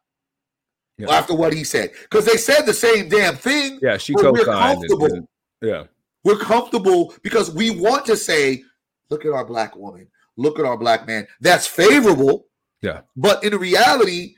Yeah. 0.97 1.11
After 1.11 1.33
what 1.33 1.53
he 1.53 1.63
said, 1.63 1.91
because 2.01 2.25
they 2.25 2.35
said 2.35 2.63
the 2.63 2.73
same 2.73 3.07
damn 3.07 3.35
thing. 3.35 3.79
Yeah, 3.81 3.95
she 3.97 4.13
co 4.13 4.33
comfortable. 4.33 5.29
Yeah, 5.61 5.85
we're 6.25 6.37
comfortable 6.37 7.13
because 7.23 7.53
we 7.53 7.69
want 7.69 8.05
to 8.07 8.17
say, 8.17 8.63
"Look 9.09 9.23
at 9.23 9.31
our 9.31 9.45
black 9.45 9.77
woman. 9.77 10.09
Look 10.35 10.59
at 10.59 10.65
our 10.65 10.77
black 10.77 11.07
man." 11.07 11.25
That's 11.39 11.65
favorable. 11.65 12.47
Yeah, 12.81 13.01
but 13.15 13.41
in 13.45 13.55
reality, 13.57 14.35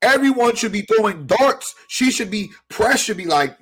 everyone 0.00 0.54
should 0.54 0.70
be 0.70 0.82
throwing 0.82 1.26
darts. 1.26 1.74
She 1.88 2.12
should 2.12 2.30
be 2.30 2.50
press 2.68 3.00
should 3.00 3.16
be 3.16 3.26
like 3.26 3.58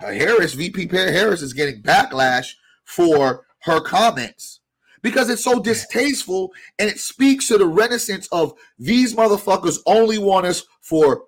Harris. 0.00 0.54
VP 0.54 0.88
Harris 0.88 1.42
is 1.42 1.52
getting 1.52 1.80
backlash 1.80 2.54
for 2.84 3.46
her 3.62 3.80
comments 3.80 4.60
because 5.02 5.30
it's 5.30 5.44
so 5.44 5.60
distasteful 5.60 6.52
and 6.78 6.88
it 6.88 6.98
speaks 6.98 7.48
to 7.48 7.58
the 7.58 7.66
renaissance 7.66 8.28
of 8.32 8.52
these 8.78 9.14
motherfuckers 9.14 9.78
only 9.86 10.18
want 10.18 10.46
us 10.46 10.64
for 10.82 11.24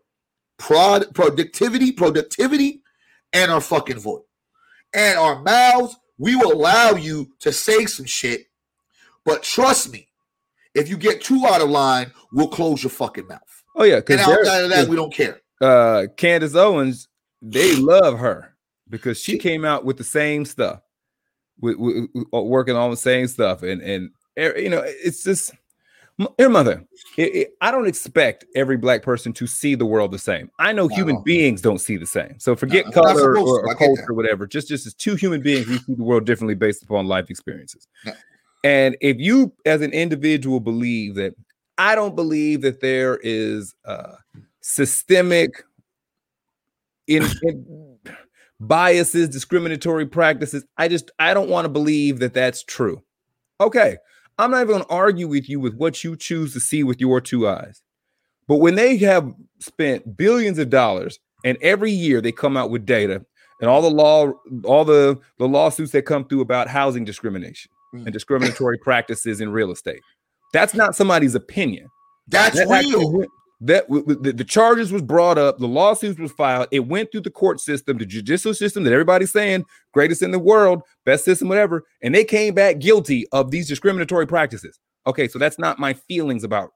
prod 0.59 1.15
productivity, 1.15 1.93
productivity, 1.93 2.83
and 3.33 3.51
our 3.51 3.61
fucking 3.61 3.99
vote. 3.99 4.27
And 4.95 5.19
our 5.19 5.43
mouths, 5.43 5.97
we 6.19 6.37
will 6.37 6.53
allow 6.53 6.91
you 6.93 7.31
to 7.41 7.53
say 7.53 7.87
some 7.87 8.07
shit, 8.07 8.47
but 9.25 9.43
trust 9.43 9.91
me, 9.91 10.09
if 10.75 10.89
you 10.89 10.97
get 10.97 11.23
too 11.23 11.45
out 11.47 11.63
of 11.63 11.71
line, 11.71 12.13
we'll 12.33 12.49
close 12.49 12.83
your 12.83 12.91
fucking 12.91 13.27
mouth. 13.27 13.41
Oh 13.75 13.85
yeah, 13.85 13.97
because 13.97 14.21
outside 14.21 14.65
of 14.65 14.71
that, 14.71 14.89
we 14.89 14.97
don't 14.97 15.13
care. 15.13 15.41
Uh 15.61 16.07
Candace 16.17 16.55
Owens, 16.55 17.09
they 17.41 17.77
love 17.77 18.19
her 18.19 18.55
because 18.89 19.19
she 19.19 19.39
came 19.39 19.65
out 19.65 19.85
with 19.85 19.97
the 19.97 20.05
same 20.05 20.45
stuff 20.45 20.83
with, 21.63 21.77
with, 21.79 22.09
uh, 22.35 22.43
working 22.43 22.77
on 22.77 22.91
the 22.91 22.97
same 22.97 23.27
stuff, 23.27 23.63
and 23.63 23.81
and 23.81 24.11
er, 24.39 24.59
you 24.59 24.69
know, 24.69 24.83
it's 24.85 25.23
just 25.23 25.53
your 26.39 26.51
mother. 26.51 26.85
It, 27.17 27.35
it, 27.35 27.57
I 27.61 27.71
don't 27.71 27.87
expect 27.87 28.45
every 28.55 28.77
black 28.77 29.03
person 29.03 29.33
to 29.35 29.47
see 29.47 29.75
the 29.75 29.87
world 29.87 30.13
the 30.13 30.19
same. 30.19 30.51
I 30.59 30.73
know 30.73 30.89
human 30.89 31.23
beings 31.23 31.63
don't 31.63 31.81
see 31.81 31.97
the 31.97 32.07
same. 32.07 32.39
So 32.39 32.55
forget 32.55 32.87
no, 32.87 32.93
color 32.93 33.37
or, 33.37 33.67
or 33.67 33.75
culture 33.75 34.07
or 34.09 34.15
whatever. 34.15 34.47
Just 34.47 34.69
just 34.69 34.87
as 34.87 34.95
two 34.95 35.15
human 35.15 35.41
beings, 35.41 35.67
we 35.67 35.79
see 35.79 35.95
the 35.95 36.03
world 36.03 36.27
differently 36.27 36.55
based 36.55 36.83
upon 36.83 37.07
life 37.07 37.31
experiences. 37.31 37.89
No. 38.05 38.13
And 38.65 38.97
if 39.01 39.19
you, 39.19 39.53
as 39.67 39.81
an 39.81 39.93
individual, 39.93 40.61
believe 40.61 41.17
that, 41.17 41.35
I 41.79 41.95
don't 41.95 42.15
believe 42.15 42.63
that 42.63 42.81
there 42.81 43.19
is 43.23 43.75
uh, 43.85 44.15
systemic 44.61 45.65
in, 47.09 47.25
in 47.43 47.92
biases, 48.63 49.29
discriminatory 49.29 50.07
practices. 50.07 50.65
I 50.79 50.89
just 50.89 51.11
I 51.19 51.35
don't 51.35 51.51
want 51.51 51.65
to 51.65 51.69
believe 51.69 52.21
that 52.21 52.35
that's 52.35 52.63
true. 52.63 53.03
Okay, 53.61 53.97
I'm 54.39 54.51
not 54.51 54.63
even 54.63 54.69
going 54.69 54.85
to 54.85 54.91
argue 54.91 55.29
with 55.29 55.49
you 55.49 55.61
with 55.61 55.75
what 55.75 56.03
you 56.03 56.17
choose 56.17 56.53
to 56.55 56.61
see 56.61 56.83
with 56.83 57.01
your 57.01 57.21
two 57.21 57.47
eyes. 57.49 57.83
But 58.49 58.57
when 58.57 58.75
they 58.75 58.97
have 58.99 59.33
spent 59.61 60.17
billions 60.17 60.59
of 60.59 60.71
dollars 60.71 61.19
and 61.45 61.59
every 61.61 61.91
year 61.91 62.21
they 62.21 62.33
come 62.33 62.57
out 62.57 62.71
with 62.71 62.87
data 62.87 63.25
and 63.61 63.71
all 63.71 63.83
the 63.83 63.91
law 63.91 64.33
all 64.65 64.85
the 64.85 65.19
the 65.39 65.49
lawsuits 65.49 65.93
that 65.93 66.03
come 66.03 66.25
through 66.25 66.41
about 66.41 66.69
housing 66.69 67.05
discrimination 67.05 67.71
mm. 67.95 68.05
and 68.05 68.13
discriminatory 68.13 68.79
practices 68.79 69.41
in 69.41 69.51
real 69.51 69.71
estate. 69.71 70.01
That's 70.53 70.75
not 70.75 70.95
somebody's 70.95 71.35
opinion. 71.35 71.89
That's 72.29 72.57
that 72.57 72.69
real 72.69 73.27
that 73.65 73.89
the, 73.89 74.33
the 74.37 74.45
charges 74.45 74.93
was 74.93 75.03
brought 75.03 75.39
up, 75.39 75.59
the 75.59 75.69
lawsuits 75.69 76.19
was 76.19 76.33
filed, 76.33 76.67
it 76.73 76.81
went 76.81 77.13
through 77.13 77.21
the 77.21 77.31
court 77.31 77.61
system, 77.61 77.97
the 77.97 78.05
judicial 78.05 78.53
system 78.53 78.83
that 78.83 78.93
everybody's 78.93 79.33
saying 79.33 79.65
greatest 79.93 80.21
in 80.21 80.33
the 80.33 80.39
world, 80.39 80.83
best 81.05 81.25
system, 81.25 81.49
whatever, 81.49 81.85
and 82.03 82.13
they 82.13 82.25
came 82.25 82.55
back 82.55 82.81
guilty 82.81 83.25
of 83.31 83.53
these 83.53 83.69
discriminatory 83.69 84.27
practices. 84.27 84.81
Okay, 85.07 85.29
so 85.29 85.39
that's 85.39 85.61
not 85.61 85.79
my 85.79 85.93
feelings 85.93 86.43
about 86.43 86.71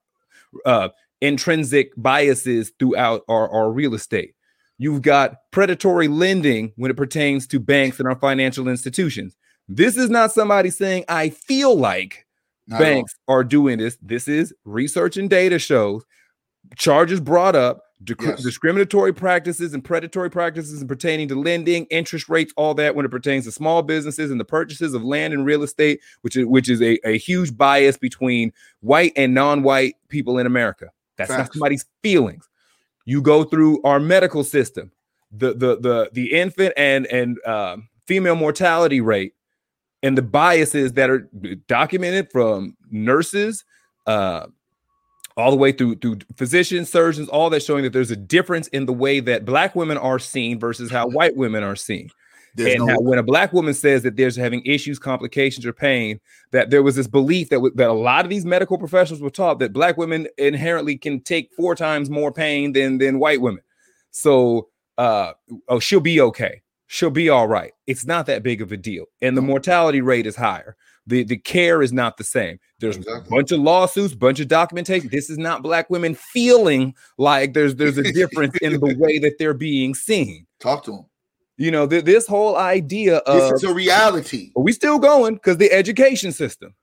uh, 0.65 0.89
intrinsic 1.21 1.91
biases 1.97 2.73
throughout 2.79 3.23
our, 3.29 3.51
our 3.51 3.73
real 3.73 3.95
estate. 3.95 4.35
You've 4.79 5.03
got 5.03 5.37
predatory 5.51 6.07
lending 6.07 6.73
when 6.77 6.91
it 6.93 6.97
pertains 6.97 7.49
to 7.49 7.59
banks 7.59 7.99
and 7.99 8.07
our 8.07 8.19
financial 8.19 8.69
institutions. 8.69 9.37
This 9.69 9.97
is 9.97 10.09
not 10.09 10.31
somebody 10.31 10.71
saying, 10.71 11.05
I 11.09 11.31
feel 11.31 11.75
like 11.75 12.27
not 12.69 12.79
banks 12.79 13.15
are 13.27 13.43
doing 13.43 13.79
this. 13.79 13.99
This 14.01 14.29
is 14.29 14.55
research 14.65 15.17
and 15.17 15.29
data 15.29 15.59
shows 15.59 16.05
charges 16.77 17.21
brought 17.21 17.55
up, 17.55 17.85
yes. 18.21 18.43
discriminatory 18.43 19.13
practices 19.13 19.73
and 19.73 19.85
predatory 19.85 20.31
practices 20.31 20.81
and 20.81 20.89
pertaining 20.89 21.29
to 21.29 21.35
lending, 21.35 21.87
interest 21.87 22.29
rates, 22.29 22.53
all 22.57 22.75
that 22.75 22.95
when 22.95 23.07
it 23.07 23.11
pertains 23.11 23.45
to 23.45 23.53
small 23.53 23.83
businesses 23.83 24.31
and 24.31 24.41
the 24.41 24.45
purchases 24.45 24.95
of 24.95 25.03
land 25.03 25.33
and 25.33 25.47
real 25.47 25.63
estate, 25.63 26.01
which 26.23 26.37
is 26.37 26.47
which 26.47 26.69
is 26.69 26.83
a, 26.83 26.99
a 27.09 27.19
huge 27.19 27.57
bias 27.57 27.97
between 27.97 28.53
white 28.81 29.13
and 29.17 29.35
non-white 29.35 29.97
people 30.09 30.39
in 30.39 30.47
America. 30.47 30.91
That's 31.17 31.31
Facts. 31.31 31.39
not 31.39 31.53
somebody's 31.55 31.87
feelings. 32.03 32.49
You 33.05 33.23
go 33.23 33.45
through 33.45 33.83
our 33.83 34.01
medical 34.01 34.45
system, 34.45 34.91
the 35.31 35.55
the 35.55 35.79
the 35.81 36.11
the 36.13 36.33
infant 36.33 36.75
and 36.77 37.07
and 37.07 37.39
uh, 37.47 37.77
female 38.07 38.35
mortality 38.35 39.01
rate, 39.01 39.35
and 40.03 40.19
the 40.19 40.23
biases 40.23 40.93
that 40.95 41.09
are 41.09 41.29
documented 41.69 42.31
from 42.31 42.77
nurses, 42.91 43.65
uh, 44.07 44.47
all 45.37 45.51
the 45.51 45.57
way 45.57 45.73
through 45.73 45.97
through 45.97 46.19
physicians, 46.37 46.91
surgeons, 46.91 47.29
all 47.29 47.51
that 47.51 47.63
showing 47.63 47.83
that 47.85 47.93
there's 47.93 48.11
a 48.11 48.17
difference 48.17 48.69
in 48.69 48.87
the 48.87 48.93
way 48.93 49.21
that 49.21 49.45
black 49.45 49.75
women 49.75 49.99
are 49.99 50.19
seen 50.19 50.59
versus 50.59 50.91
how 50.91 51.07
white 51.09 51.37
women 51.37 51.63
are 51.63 51.77
seen. 51.77 52.09
There's 52.55 52.75
and 52.75 52.87
no- 52.87 52.97
when 53.01 53.19
a 53.19 53.23
black 53.23 53.53
woman 53.53 53.75
says 53.75 54.03
that 54.05 54.17
there's 54.17 54.35
having 54.35 54.65
issues, 54.65 54.99
complications, 54.99 55.67
or 55.67 55.75
pain, 55.75 56.21
that 56.53 56.71
there 56.71 56.83
was 56.83 56.97
this 56.97 57.07
belief 57.07 57.51
that 57.51 57.57
w- 57.57 57.75
that 57.75 57.91
a 57.91 57.93
lot 57.93 58.25
of 58.25 58.31
these 58.31 58.47
medical 58.47 58.79
professionals 58.79 59.21
were 59.21 59.29
taught 59.31 59.59
that 59.59 59.75
black 59.75 59.99
women 59.99 60.27
inherently 60.39 60.97
can 60.97 61.21
take 61.21 61.51
four 61.55 61.75
times 61.75 62.09
more 62.09 62.33
pain 62.33 62.73
than 62.73 62.97
than 62.99 63.19
white 63.19 63.43
women. 63.43 63.63
So, 64.11 64.69
uh, 64.97 65.33
oh, 65.69 65.79
she'll 65.79 66.01
be 66.01 66.19
okay. 66.23 66.63
She'll 66.87 67.11
be 67.11 67.29
all 67.29 67.49
right. 67.49 67.73
It's 67.87 68.07
not 68.07 68.25
that 68.27 68.43
big 68.43 68.63
of 68.63 68.73
a 68.73 68.77
deal, 68.79 69.05
and 69.21 69.37
the 69.37 69.43
mortality 69.43 70.01
rate 70.01 70.27
is 70.27 70.37
higher 70.37 70.77
the 71.07 71.25
the 71.25 71.37
care 71.37 71.83
is 71.83 71.93
not 71.93 72.17
the 72.17 72.25
same. 72.25 72.59
There's 72.79 72.97
exactly. 72.97 73.27
a 73.27 73.31
bunch 73.31 73.53
of 73.53 73.61
lawsuits, 73.61 74.15
bunch 74.15 74.41
of 74.41 74.49
documentation. 74.49 75.09
This 75.11 75.31
is 75.31 75.39
not 75.39 75.63
black 75.63 75.89
women 75.89 76.15
feeling 76.15 76.95
like 77.17 77.55
there's 77.55 77.75
there's 77.75 77.97
a 77.97 78.13
difference 78.13 78.57
in 78.59 78.75
the 78.75 78.97
way 78.99 79.19
that 79.19 79.39
they're 79.39 79.55
being 79.55 79.95
seen. 79.95 80.47
Talk 80.61 80.85
to 80.85 80.91
them. 80.93 81.07
You 81.57 81.71
know, 81.71 81.87
th- 81.87 82.05
this 82.05 82.27
whole 82.27 82.57
idea 82.57 83.19
of 83.19 83.51
this 83.51 83.63
is 83.63 83.65
a 83.65 83.73
reality. 83.73 84.53
Are 84.57 84.63
we 84.63 84.73
still 84.73 84.99
going 84.99 85.35
because 85.35 85.57
the 85.57 85.73
education 85.73 86.33
system. 86.33 86.75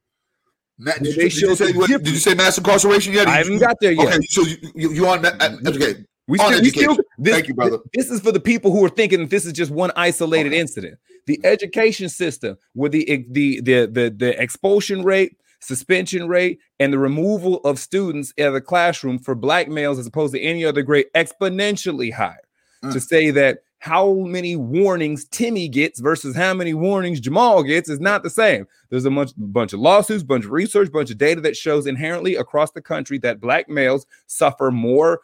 did, 0.83 1.05
you, 1.05 1.13
did, 1.13 1.35
you 1.35 1.55
say, 1.55 1.73
what, 1.73 1.87
did, 1.87 2.07
you, 2.07 2.15
say, 2.15 2.33
mass 2.33 2.57
incarceration 2.57 3.13
yet? 3.13 3.27
I 3.27 3.37
haven't 3.37 3.59
got 3.59 3.77
there 3.79 3.91
yet. 3.91 4.07
Okay, 4.07 4.25
so 4.25 4.41
you, 4.41 4.57
you, 4.73 4.91
you 4.93 5.07
on 5.07 5.21
that? 5.21 5.39
Okay, 5.67 6.03
we 6.27 6.39
still, 6.39 6.61
we 6.61 6.69
still 6.69 6.97
this, 7.19 7.35
Thank 7.35 7.47
you, 7.49 7.53
brother. 7.53 7.77
This 7.93 8.09
is 8.09 8.21
for 8.21 8.31
the 8.31 8.39
people 8.39 8.71
who 8.71 8.83
are 8.83 8.89
thinking 8.89 9.19
that 9.19 9.29
this 9.29 9.45
is 9.45 9.53
just 9.53 9.69
one 9.69 9.91
isolated 9.95 10.53
okay. 10.53 10.59
incident. 10.59 10.97
The 11.27 11.39
education 11.43 12.09
system, 12.09 12.57
where 12.73 12.89
the, 12.89 13.25
the 13.29 13.61
the 13.61 13.85
the 13.85 14.09
the 14.09 14.41
expulsion 14.41 15.03
rate, 15.03 15.37
suspension 15.63 16.27
rate, 16.27 16.59
and 16.79 16.91
the 16.91 16.99
removal 16.99 17.57
of 17.61 17.79
students 17.79 18.33
in 18.37 18.53
the 18.53 18.61
classroom 18.61 19.17
for 19.17 19.35
black 19.35 19.67
males 19.67 19.97
as 19.97 20.07
opposed 20.07 20.33
to 20.33 20.41
any 20.41 20.65
other 20.65 20.81
grade, 20.81 21.05
exponentially 21.15 22.11
higher. 22.13 22.37
Mm. 22.83 22.93
To 22.93 22.99
say 22.99 23.31
that 23.31 23.59
how 23.79 24.13
many 24.13 24.55
warnings 24.55 25.25
Timmy 25.25 25.67
gets 25.67 25.99
versus 25.99 26.35
how 26.35 26.53
many 26.53 26.73
warnings 26.73 27.19
Jamal 27.19 27.63
gets 27.63 27.89
is 27.89 27.99
not 27.99 28.23
the 28.23 28.29
same. 28.29 28.65
There's 28.89 29.05
a 29.05 29.11
bunch, 29.11 29.31
bunch 29.37 29.73
of 29.73 29.79
lawsuits, 29.81 30.23
bunch 30.23 30.45
of 30.45 30.51
research, 30.51 30.91
bunch 30.91 31.11
of 31.11 31.17
data 31.17 31.41
that 31.41 31.57
shows 31.57 31.85
inherently 31.85 32.35
across 32.35 32.71
the 32.71 32.81
country 32.81 33.17
that 33.19 33.41
black 33.41 33.67
males 33.67 34.05
suffer 34.27 34.71
more 34.71 35.19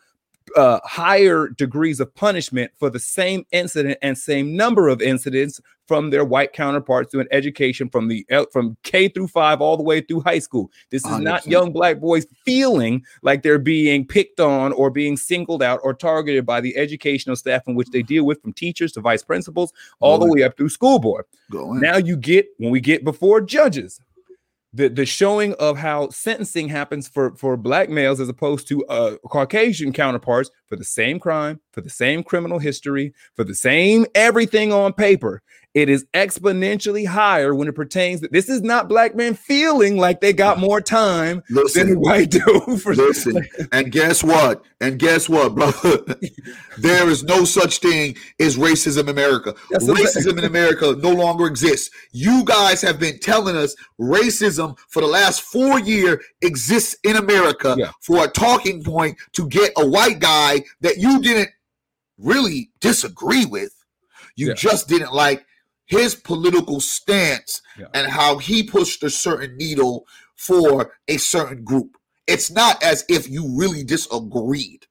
uh, 0.55 0.79
higher 0.83 1.49
degrees 1.49 1.99
of 1.99 2.13
punishment 2.15 2.71
for 2.77 2.89
the 2.89 2.99
same 2.99 3.45
incident 3.51 3.97
and 4.01 4.17
same 4.17 4.55
number 4.55 4.87
of 4.87 5.01
incidents 5.01 5.59
from 5.89 6.11
their 6.11 6.23
white 6.23 6.53
counterparts 6.53 7.11
to 7.11 7.19
an 7.19 7.27
education 7.31 7.89
from 7.89 8.07
the 8.07 8.23
from 8.53 8.77
K 8.83 9.07
through 9.07 9.27
five 9.27 9.59
all 9.59 9.75
the 9.75 9.81
way 9.81 10.01
through 10.01 10.21
high 10.21 10.37
school. 10.37 10.69
This 10.91 11.03
is 11.03 11.11
100%. 11.11 11.23
not 11.23 11.47
young 11.47 11.71
black 11.73 11.99
boys 11.99 12.27
feeling 12.45 13.03
like 13.23 13.41
they're 13.41 13.57
being 13.57 14.05
picked 14.05 14.39
on 14.39 14.71
or 14.73 14.91
being 14.91 15.17
singled 15.17 15.63
out 15.63 15.79
or 15.81 15.95
targeted 15.95 16.45
by 16.45 16.61
the 16.61 16.77
educational 16.77 17.35
staff 17.35 17.63
in 17.65 17.73
which 17.73 17.89
they 17.89 18.03
deal 18.03 18.23
with, 18.23 18.39
from 18.39 18.53
teachers 18.53 18.91
to 18.91 19.01
vice 19.01 19.23
principals, 19.23 19.73
all 19.99 20.19
Go 20.19 20.25
the 20.25 20.31
in. 20.31 20.35
way 20.35 20.43
up 20.43 20.57
through 20.57 20.69
school 20.69 20.99
board. 20.99 21.25
Now 21.81 21.97
you 21.97 22.15
get 22.15 22.47
when 22.59 22.69
we 22.69 22.79
get 22.79 23.03
before 23.03 23.41
judges, 23.41 23.99
the 24.73 24.87
the 24.87 25.05
showing 25.05 25.53
of 25.53 25.77
how 25.77 26.09
sentencing 26.09 26.69
happens 26.69 27.07
for 27.07 27.35
for 27.35 27.57
black 27.57 27.89
males 27.89 28.19
as 28.19 28.29
opposed 28.29 28.67
to 28.67 28.85
uh, 28.85 29.17
Caucasian 29.29 29.91
counterparts 29.93 30.51
for 30.67 30.75
the 30.75 30.83
same 30.83 31.19
crime, 31.19 31.59
for 31.71 31.81
the 31.81 31.89
same 31.89 32.23
criminal 32.23 32.59
history, 32.59 33.13
for 33.35 33.43
the 33.43 33.55
same 33.55 34.05
everything 34.13 34.71
on 34.71 34.93
paper 34.93 35.41
it 35.75 35.87
is 35.87 36.05
exponentially 36.15 37.05
higher 37.05 37.53
when 37.53 37.67
it 37.67 37.75
pertains 37.75 38.21
that 38.21 38.31
this 38.31 38.49
is 38.49 38.61
not 38.61 38.89
black 38.89 39.15
men 39.15 39.35
feeling 39.35 39.97
like 39.97 40.19
they 40.19 40.33
got 40.33 40.57
more 40.57 40.81
time 40.81 41.43
listen, 41.49 41.89
than 41.89 41.99
white 41.99 42.31
do. 42.31 42.77
For 42.77 42.95
listen, 42.95 43.47
and 43.71 43.91
guess 43.91 44.23
what? 44.23 44.63
And 44.81 44.97
guess 44.97 45.29
what, 45.29 45.53
brother? 45.53 46.03
there 46.79 47.07
is 47.07 47.23
no 47.23 47.45
such 47.45 47.79
thing 47.79 48.15
as 48.39 48.57
racism 48.57 49.01
in 49.01 49.09
America. 49.09 49.53
Racism 49.71 50.39
in 50.39 50.45
America 50.45 50.95
no 50.97 51.11
longer 51.11 51.45
exists. 51.45 51.91
You 52.11 52.43
guys 52.45 52.81
have 52.81 52.99
been 52.99 53.19
telling 53.19 53.55
us 53.55 53.75
racism 53.99 54.77
for 54.87 55.01
the 55.01 55.07
last 55.07 55.43
four 55.43 55.79
year 55.79 56.21
exists 56.41 56.95
in 57.03 57.15
America 57.15 57.75
yeah. 57.77 57.91
for 58.01 58.25
a 58.25 58.27
talking 58.27 58.83
point 58.83 59.17
to 59.33 59.47
get 59.47 59.71
a 59.77 59.87
white 59.87 60.19
guy 60.19 60.63
that 60.81 60.97
you 60.97 61.21
didn't 61.21 61.49
really 62.17 62.71
disagree 62.79 63.45
with. 63.45 63.73
You 64.35 64.49
yeah. 64.49 64.53
just 64.53 64.87
didn't 64.87 65.13
like 65.13 65.45
his 65.89 66.15
political 66.15 66.79
stance 66.79 67.61
yeah. 67.77 67.87
and 67.93 68.07
how 68.07 68.37
he 68.37 68.63
pushed 68.63 69.03
a 69.03 69.09
certain 69.09 69.57
needle 69.57 70.05
for 70.35 70.93
a 71.07 71.17
certain 71.17 71.63
group. 71.63 71.97
It's 72.27 72.51
not 72.51 72.81
as 72.83 73.03
if 73.09 73.27
you 73.27 73.57
really 73.57 73.83
disagreed. 73.83 74.85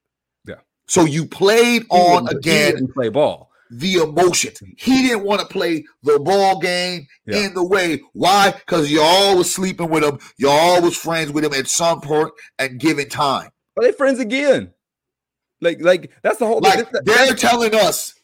Yeah. 0.45 0.55
So 0.87 1.05
you 1.05 1.25
played 1.25 1.83
he 1.83 1.87
on 1.89 2.27
again. 2.27 2.87
play 2.93 3.09
ball. 3.09 3.49
The 3.71 3.95
emotion. 3.95 4.51
He 4.77 5.03
didn't 5.07 5.23
want 5.23 5.41
to 5.41 5.47
play 5.47 5.85
the 6.03 6.19
ball 6.19 6.59
game 6.59 7.07
yeah. 7.25 7.45
in 7.45 7.53
the 7.53 7.63
way. 7.63 8.01
Why? 8.13 8.51
Because 8.51 8.91
y'all 8.91 9.37
was 9.37 9.53
sleeping 9.53 9.89
with 9.89 10.03
him. 10.03 10.19
Y'all 10.37 10.81
was 10.81 10.97
friends 10.97 11.31
with 11.31 11.45
him 11.45 11.53
at 11.53 11.67
some 11.67 12.01
point 12.01 12.31
and 12.57 12.79
given 12.79 13.07
time. 13.07 13.51
Are 13.77 13.83
they 13.83 13.91
friends 13.91 14.19
again? 14.19 14.73
Like, 15.61 15.81
like 15.81 16.11
that's 16.23 16.39
the 16.39 16.47
whole. 16.47 16.61
Like 16.61 16.89
they're 17.03 17.35
telling 17.35 17.75
us 17.75 18.18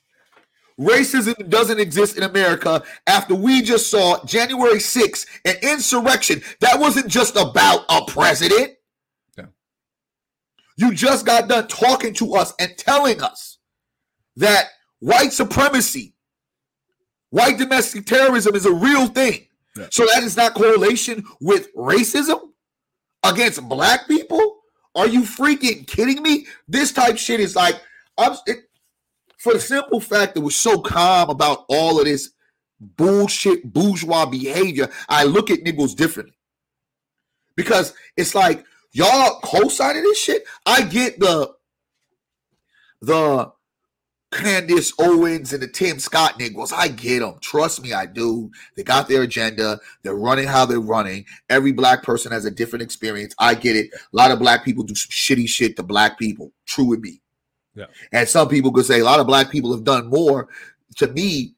Racism 0.79 1.49
doesn't 1.49 1.79
exist 1.79 2.17
in 2.17 2.23
America 2.23 2.83
after 3.07 3.33
we 3.33 3.61
just 3.61 3.89
saw 3.89 4.23
January 4.25 4.79
6th, 4.79 5.25
an 5.45 5.55
insurrection 5.61 6.41
that 6.59 6.79
wasn't 6.79 7.07
just 7.07 7.35
about 7.37 7.85
a 7.89 8.03
president. 8.05 8.73
Yeah. 9.37 9.45
You 10.77 10.93
just 10.93 11.25
got 11.25 11.47
done 11.47 11.67
talking 11.67 12.13
to 12.15 12.35
us 12.35 12.53
and 12.59 12.77
telling 12.77 13.21
us 13.21 13.59
that 14.35 14.65
white 14.99 15.31
supremacy, 15.31 16.13
white 17.29 17.57
domestic 17.57 18.05
terrorism 18.05 18.53
is 18.55 18.65
a 18.65 18.73
real 18.73 19.07
thing. 19.07 19.47
Yeah. 19.77 19.87
So 19.91 20.05
that 20.13 20.23
is 20.23 20.35
not 20.35 20.55
correlation 20.55 21.23
with 21.39 21.73
racism 21.73 22.49
against 23.25 23.67
black 23.67 24.07
people? 24.07 24.59
Are 24.93 25.07
you 25.07 25.21
freaking 25.21 25.85
kidding 25.85 26.21
me? 26.21 26.47
This 26.67 26.91
type 26.91 27.17
shit 27.17 27.39
is 27.39 27.55
like 27.55 27.75
I'm 28.17 28.37
it, 28.45 28.64
for 29.45 29.53
the 29.53 29.59
simple 29.59 29.99
fact 29.99 30.33
that 30.33 30.41
we're 30.41 30.49
so 30.49 30.79
calm 30.79 31.29
about 31.29 31.65
all 31.69 31.99
of 31.99 32.05
this 32.05 32.31
bullshit 32.79 33.71
bourgeois 33.71 34.25
behavior, 34.25 34.89
I 35.07 35.25
look 35.25 35.51
at 35.51 35.59
niggas 35.59 35.95
differently. 35.95 36.33
Because 37.55 37.93
it's 38.17 38.33
like 38.33 38.65
y'all 38.91 39.39
co-signing 39.43 40.01
this 40.01 40.17
shit. 40.17 40.45
I 40.65 40.81
get 40.81 41.19
the 41.19 41.53
the 43.03 43.51
Candace 44.31 44.91
Owens 44.97 45.53
and 45.53 45.61
the 45.61 45.67
Tim 45.67 45.99
Scott 45.99 46.39
niggas. 46.39 46.73
I 46.73 46.87
get 46.87 47.19
them. 47.19 47.35
Trust 47.39 47.83
me, 47.83 47.93
I 47.93 48.07
do. 48.07 48.49
They 48.75 48.83
got 48.83 49.07
their 49.07 49.21
agenda. 49.21 49.79
They're 50.01 50.15
running 50.15 50.47
how 50.47 50.65
they're 50.65 50.79
running. 50.79 51.25
Every 51.51 51.71
black 51.71 52.01
person 52.01 52.31
has 52.31 52.45
a 52.45 52.51
different 52.51 52.81
experience. 52.81 53.35
I 53.37 53.53
get 53.53 53.75
it. 53.75 53.91
A 53.93 53.97
lot 54.11 54.31
of 54.31 54.39
black 54.39 54.65
people 54.65 54.83
do 54.83 54.95
some 54.95 55.11
shitty 55.11 55.47
shit 55.47 55.75
to 55.75 55.83
black 55.83 56.17
people. 56.17 56.51
True 56.65 56.85
with 56.85 57.01
me. 57.01 57.21
Yeah. 57.75 57.85
And 58.11 58.27
some 58.27 58.47
people 58.47 58.71
could 58.71 58.85
say 58.85 58.99
a 58.99 59.03
lot 59.03 59.19
of 59.19 59.27
black 59.27 59.51
people 59.51 59.71
have 59.73 59.83
done 59.83 60.09
more 60.09 60.47
to 60.95 61.07
me 61.07 61.53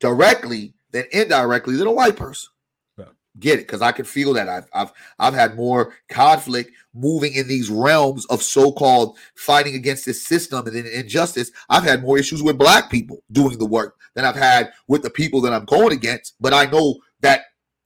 directly 0.00 0.72
than 0.92 1.04
indirectly 1.12 1.76
than 1.76 1.86
a 1.86 1.92
white 1.92 2.16
person. 2.16 2.50
Yeah. 2.96 3.04
Get 3.38 3.58
it? 3.58 3.66
Because 3.66 3.82
I 3.82 3.92
can 3.92 4.06
feel 4.06 4.32
that 4.32 4.48
I've 4.48 4.68
I've 4.72 4.92
I've 5.18 5.34
had 5.34 5.56
more 5.56 5.94
conflict 6.08 6.72
moving 6.94 7.34
in 7.34 7.46
these 7.46 7.70
realms 7.70 8.26
of 8.26 8.42
so-called 8.42 9.16
fighting 9.36 9.74
against 9.74 10.06
this 10.06 10.26
system 10.26 10.66
and 10.66 10.74
injustice. 10.74 11.52
I've 11.68 11.84
had 11.84 12.02
more 12.02 12.18
issues 12.18 12.42
with 12.42 12.58
black 12.58 12.90
people 12.90 13.22
doing 13.30 13.58
the 13.58 13.66
work 13.66 13.96
than 14.14 14.24
I've 14.24 14.36
had 14.36 14.72
with 14.88 15.02
the 15.02 15.10
people 15.10 15.40
that 15.42 15.52
I'm 15.52 15.66
going 15.66 15.92
against. 15.92 16.34
But 16.40 16.52
I 16.52 16.64
know 16.64 16.98
that 17.20 17.42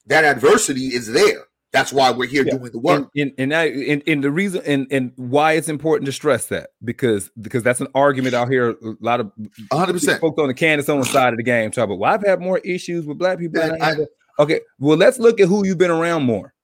that 0.07 0.25
adversity 0.25 0.95
is 0.95 1.13
there. 1.13 1.45
That's 1.75 1.93
why 1.93 2.13
we're 2.13 2.29
here 2.29 2.45
yeah. 2.47 2.57
doing 2.57 2.71
the 2.71 2.79
work. 2.79 3.11
And 3.17 3.33
and, 3.37 3.53
and, 3.53 3.55
I, 3.55 3.65
and, 3.65 4.03
and 4.07 4.23
the 4.23 4.31
reason 4.31 4.63
and, 4.65 4.87
and 4.93 5.13
why 5.17 5.55
it's 5.55 5.69
important 5.69 6.07
to 6.07 6.13
stress 6.13 6.47
that 6.47 6.71
because 6.85 7.31
because 7.43 7.65
that's 7.65 7.81
an 7.81 7.89
argument 7.97 8.33
out 8.33 8.49
here. 8.49 8.71
A 8.71 8.97
lot 9.01 9.19
of 9.19 9.33
100 9.71 9.93
percent 9.93 10.21
folks 10.21 10.41
on 10.41 10.47
the 10.47 10.55
Candace 10.55 10.89
Owens 10.89 11.11
side 11.11 11.33
of 11.33 11.37
the 11.37 11.43
game 11.43 11.73
talk 11.73 11.87
about. 11.87 11.99
Well, 11.99 12.15
I've 12.15 12.25
had 12.25 12.41
more 12.41 12.59
issues 12.59 13.07
with 13.07 13.19
black 13.19 13.41
people. 13.41 13.61
I 13.61 13.77
I, 13.81 13.97
okay, 14.39 14.61
well, 14.79 14.97
let's 14.97 15.19
look 15.19 15.41
at 15.41 15.49
who 15.49 15.67
you've 15.67 15.79
been 15.79 15.91
around 15.91 16.23
more. 16.23 16.55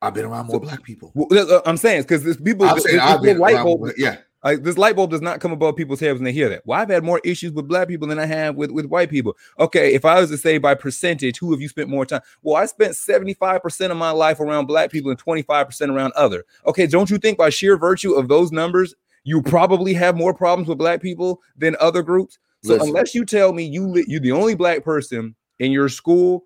I've 0.00 0.14
been 0.14 0.24
around 0.24 0.46
more 0.46 0.60
black 0.60 0.84
people. 0.84 1.10
Well, 1.14 1.52
uh, 1.52 1.62
I'm 1.66 1.76
saying 1.76 2.02
because 2.02 2.22
there's 2.22 2.36
people. 2.36 2.66
I'm 2.66 2.78
saying 2.78 3.00
I've 3.00 3.22
been 3.22 3.40
white 3.40 3.56
people. 3.56 3.90
Yeah, 3.96 4.18
like 4.44 4.62
this 4.62 4.76
light 4.76 4.94
bulb 4.94 5.10
does 5.10 5.22
not 5.22 5.40
come 5.40 5.52
above 5.52 5.74
people's 5.74 6.00
heads 6.00 6.18
when 6.18 6.24
they 6.24 6.32
hear 6.32 6.50
that. 6.50 6.62
Well, 6.66 6.78
I've 6.78 6.90
had 6.90 7.02
more 7.02 7.20
issues 7.24 7.52
with 7.52 7.66
black 7.66 7.88
people 7.88 8.06
than 8.06 8.18
I 8.18 8.26
have 8.26 8.56
with, 8.56 8.70
with 8.70 8.84
white 8.86 9.08
people. 9.08 9.36
Okay, 9.58 9.94
if 9.94 10.04
I 10.04 10.20
was 10.20 10.30
to 10.30 10.36
say 10.36 10.58
by 10.58 10.74
percentage, 10.74 11.38
who 11.38 11.50
have 11.52 11.62
you 11.62 11.68
spent 11.68 11.88
more 11.88 12.04
time? 12.04 12.20
Well, 12.42 12.56
I 12.56 12.66
spent 12.66 12.92
75% 12.92 13.90
of 13.90 13.96
my 13.96 14.10
life 14.10 14.40
around 14.40 14.66
black 14.66 14.90
people 14.92 15.10
and 15.10 15.22
25% 15.22 15.88
around 15.88 16.12
other. 16.12 16.44
Okay, 16.66 16.86
don't 16.86 17.10
you 17.10 17.16
think 17.16 17.38
by 17.38 17.48
sheer 17.48 17.78
virtue 17.78 18.12
of 18.12 18.28
those 18.28 18.52
numbers, 18.52 18.94
you 19.24 19.40
probably 19.40 19.94
have 19.94 20.14
more 20.16 20.34
problems 20.34 20.68
with 20.68 20.76
black 20.76 21.00
people 21.00 21.40
than 21.56 21.74
other 21.80 22.02
groups? 22.02 22.38
So 22.62 22.74
Listen. 22.74 22.88
unless 22.88 23.14
you 23.14 23.24
tell 23.24 23.52
me 23.52 23.64
you 23.64 24.04
you're 24.06 24.20
the 24.20 24.32
only 24.32 24.54
black 24.54 24.84
person 24.84 25.34
in 25.58 25.72
your 25.72 25.88
school, 25.88 26.44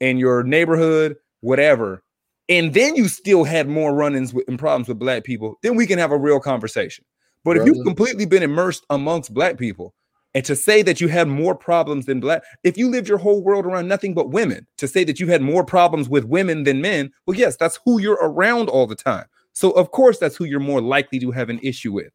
in 0.00 0.18
your 0.18 0.42
neighborhood, 0.42 1.16
whatever, 1.40 2.02
and 2.50 2.74
then 2.74 2.96
you 2.96 3.08
still 3.08 3.44
had 3.44 3.68
more 3.68 3.94
run-ins 3.94 4.34
with, 4.34 4.46
and 4.48 4.58
problems 4.58 4.88
with 4.88 4.98
black 4.98 5.24
people, 5.24 5.58
then 5.62 5.76
we 5.76 5.86
can 5.86 5.98
have 5.98 6.10
a 6.10 6.18
real 6.18 6.40
conversation. 6.40 7.04
But 7.44 7.56
if 7.56 7.66
you've 7.66 7.84
completely 7.84 8.26
been 8.26 8.42
immersed 8.42 8.84
amongst 8.90 9.32
black 9.32 9.56
people, 9.56 9.94
and 10.34 10.44
to 10.44 10.54
say 10.54 10.82
that 10.82 11.00
you 11.00 11.08
had 11.08 11.26
more 11.26 11.54
problems 11.54 12.06
than 12.06 12.20
black, 12.20 12.42
if 12.62 12.78
you 12.78 12.88
lived 12.88 13.08
your 13.08 13.18
whole 13.18 13.42
world 13.42 13.66
around 13.66 13.88
nothing 13.88 14.14
but 14.14 14.30
women, 14.30 14.66
to 14.76 14.86
say 14.86 15.04
that 15.04 15.18
you 15.18 15.26
had 15.26 15.42
more 15.42 15.64
problems 15.64 16.08
with 16.08 16.24
women 16.24 16.64
than 16.64 16.80
men, 16.80 17.10
well, 17.26 17.36
yes, 17.36 17.56
that's 17.56 17.80
who 17.84 18.00
you're 18.00 18.18
around 18.22 18.68
all 18.68 18.86
the 18.86 18.94
time. 18.94 19.24
So 19.52 19.72
of 19.72 19.90
course, 19.90 20.18
that's 20.18 20.36
who 20.36 20.44
you're 20.44 20.60
more 20.60 20.80
likely 20.80 21.18
to 21.20 21.30
have 21.32 21.48
an 21.48 21.58
issue 21.62 21.92
with. 21.92 22.12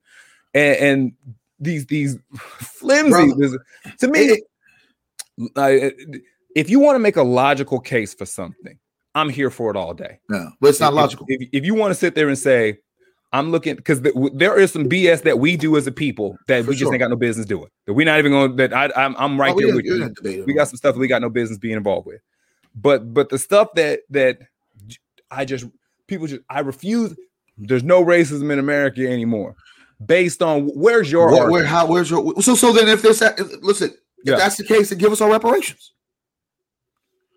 And, 0.54 0.78
and 0.78 1.14
these 1.60 1.86
these 1.88 2.18
flimsy 2.38 3.58
to 4.00 4.08
me, 4.08 4.42
I, 5.58 5.92
if 6.56 6.70
you 6.70 6.80
want 6.80 6.96
to 6.96 7.00
make 7.00 7.18
a 7.18 7.24
logical 7.24 7.80
case 7.80 8.14
for 8.14 8.26
something, 8.26 8.80
I'm 9.14 9.30
here 9.30 9.50
for 9.50 9.70
it 9.72 9.76
all 9.76 9.94
day. 9.94 10.20
No, 10.30 10.52
but 10.62 10.70
it's 10.70 10.80
not 10.80 10.94
if, 10.94 10.96
logical. 10.96 11.26
If, 11.28 11.50
if 11.52 11.66
you 11.66 11.74
want 11.76 11.92
to 11.92 11.96
sit 11.96 12.16
there 12.16 12.30
and 12.30 12.38
say, 12.38 12.78
I'm 13.36 13.52
looking 13.52 13.76
because 13.76 14.02
the, 14.02 14.32
there 14.34 14.58
is 14.58 14.72
some 14.72 14.88
BS 14.88 15.24
that 15.24 15.40
we 15.40 15.58
do 15.58 15.76
as 15.76 15.86
a 15.86 15.92
people 15.92 16.38
that 16.48 16.64
For 16.64 16.70
we 16.70 16.76
just 16.78 16.90
ain't 16.90 17.00
got 17.00 17.10
no 17.10 17.18
business 17.18 17.46
doing. 17.46 17.68
That 17.86 17.94
we're 17.94 18.06
not 18.06 18.18
even 18.18 18.32
going. 18.32 18.56
That 18.56 18.74
I, 18.74 18.90
I'm, 18.96 19.14
I'm 19.18 19.38
right 19.40 19.54
oh, 19.54 19.60
there 19.60 19.76
with 19.76 19.84
you. 19.84 20.44
We 20.48 20.54
got 20.54 20.70
some 20.70 20.78
stuff 20.78 20.96
we 20.96 21.10
got 21.10 21.22
no 21.22 21.30
business 21.30 21.60
being 21.60 21.76
involved 21.76 22.08
with. 22.08 22.22
But 22.74 23.14
but 23.14 23.28
the 23.28 23.38
stuff 23.38 23.74
that 23.76 24.02
that 24.12 24.40
I 25.30 25.44
just 25.44 25.66
people 26.08 26.28
just 26.28 26.44
I 26.50 26.62
refuse. 26.62 27.18
There's 27.58 27.84
no 27.84 28.04
racism 28.06 28.52
in 28.54 28.60
America 28.60 29.06
anymore. 29.06 29.58
Based 30.06 30.42
on 30.42 30.68
where's 30.68 31.12
your 31.12 31.30
where, 31.30 31.52
where 31.52 31.66
how 31.66 31.88
where's 31.88 32.10
your 32.10 32.42
so 32.42 32.56
so 32.56 32.72
then 32.72 32.88
if 32.88 33.02
this 33.02 33.22
listen 33.62 33.90
if 33.90 33.98
yeah. 34.24 34.36
that's 34.36 34.56
the 34.56 34.64
case 34.64 34.90
then 34.90 34.98
give 34.98 35.12
us 35.12 35.20
our 35.20 35.30
reparations. 35.30 35.92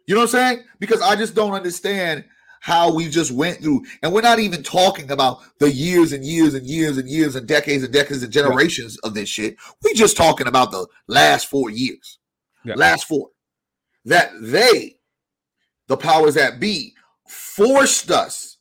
You 0.07 0.15
know 0.15 0.21
what 0.21 0.35
I'm 0.35 0.57
saying? 0.57 0.65
Because 0.79 1.03
I 1.03 1.17
just 1.17 1.35
don't 1.35 1.55
understand 1.55 2.25
how 2.61 2.93
we 2.95 3.09
just 3.09 3.31
went 3.31 3.59
through. 3.59 3.85
And 4.03 4.13
we're 4.13 4.21
not 4.21 4.39
even 4.39 4.63
talking 4.63 5.11
about 5.11 5.41
the 5.59 5.71
years 5.71 6.13
and 6.13 6.25
years 6.25 6.55
and 6.55 6.67
years 6.67 6.99
and 6.99 7.09
years 7.09 7.37
and 7.37 7.47
decades 7.47 7.85
and 7.85 7.93
decades 7.93 8.23
and 8.23 8.33
generations 8.33 8.99
of 8.99 9.15
this 9.15 9.29
shit. 9.29 9.57
We're 9.83 9.95
just 9.95 10.17
talking 10.17 10.47
about 10.47 10.71
the 10.71 10.87
last 11.07 11.49
four 11.49 11.71
years. 11.71 12.19
Yeah. 12.65 12.75
Last 12.75 13.07
four. 13.07 13.29
That 14.05 14.33
they, 14.41 14.97
the 15.87 15.97
powers 15.97 16.35
that 16.35 16.61
be, 16.61 16.95
forced 17.29 18.11
us 18.11 18.59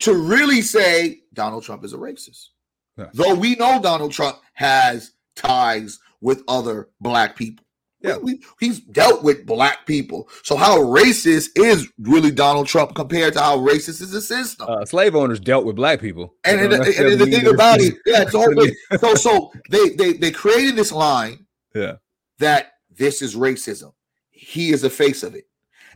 to 0.00 0.14
really 0.14 0.62
say 0.62 1.20
Donald 1.32 1.64
Trump 1.64 1.84
is 1.84 1.92
a 1.92 1.98
racist. 1.98 2.48
Yeah. 2.96 3.06
Though 3.14 3.34
we 3.34 3.54
know 3.54 3.80
Donald 3.80 4.12
Trump 4.12 4.38
has 4.54 5.12
ties 5.36 5.98
with 6.20 6.42
other 6.48 6.88
black 7.00 7.36
people. 7.36 7.64
Yeah, 8.00 8.16
we, 8.16 8.40
he's 8.60 8.80
dealt 8.80 9.24
with 9.24 9.44
black 9.44 9.84
people. 9.84 10.28
So 10.44 10.56
how 10.56 10.78
racist 10.78 11.50
is 11.56 11.90
really 11.98 12.30
Donald 12.30 12.68
Trump 12.68 12.94
compared 12.94 13.32
to 13.34 13.40
how 13.40 13.58
racist 13.58 14.00
is 14.00 14.12
the 14.12 14.20
system? 14.20 14.68
Uh, 14.68 14.84
slave 14.84 15.16
owners 15.16 15.40
dealt 15.40 15.64
with 15.64 15.74
black 15.74 16.00
people. 16.00 16.34
And, 16.44 16.60
and, 16.60 16.72
and, 16.74 16.86
and 16.86 17.20
the 17.20 17.26
thing 17.26 17.48
about 17.48 17.80
it, 17.80 17.96
yeah, 18.06 18.24
so, 18.28 18.54
so 18.98 19.14
so 19.14 19.52
they 19.70 19.90
they 19.90 20.12
they 20.12 20.30
created 20.30 20.76
this 20.76 20.92
line, 20.92 21.46
yeah, 21.74 21.94
that 22.38 22.74
this 22.96 23.20
is 23.20 23.34
racism. 23.34 23.92
He 24.30 24.70
is 24.70 24.82
the 24.82 24.90
face 24.90 25.22
of 25.24 25.34
it. 25.34 25.46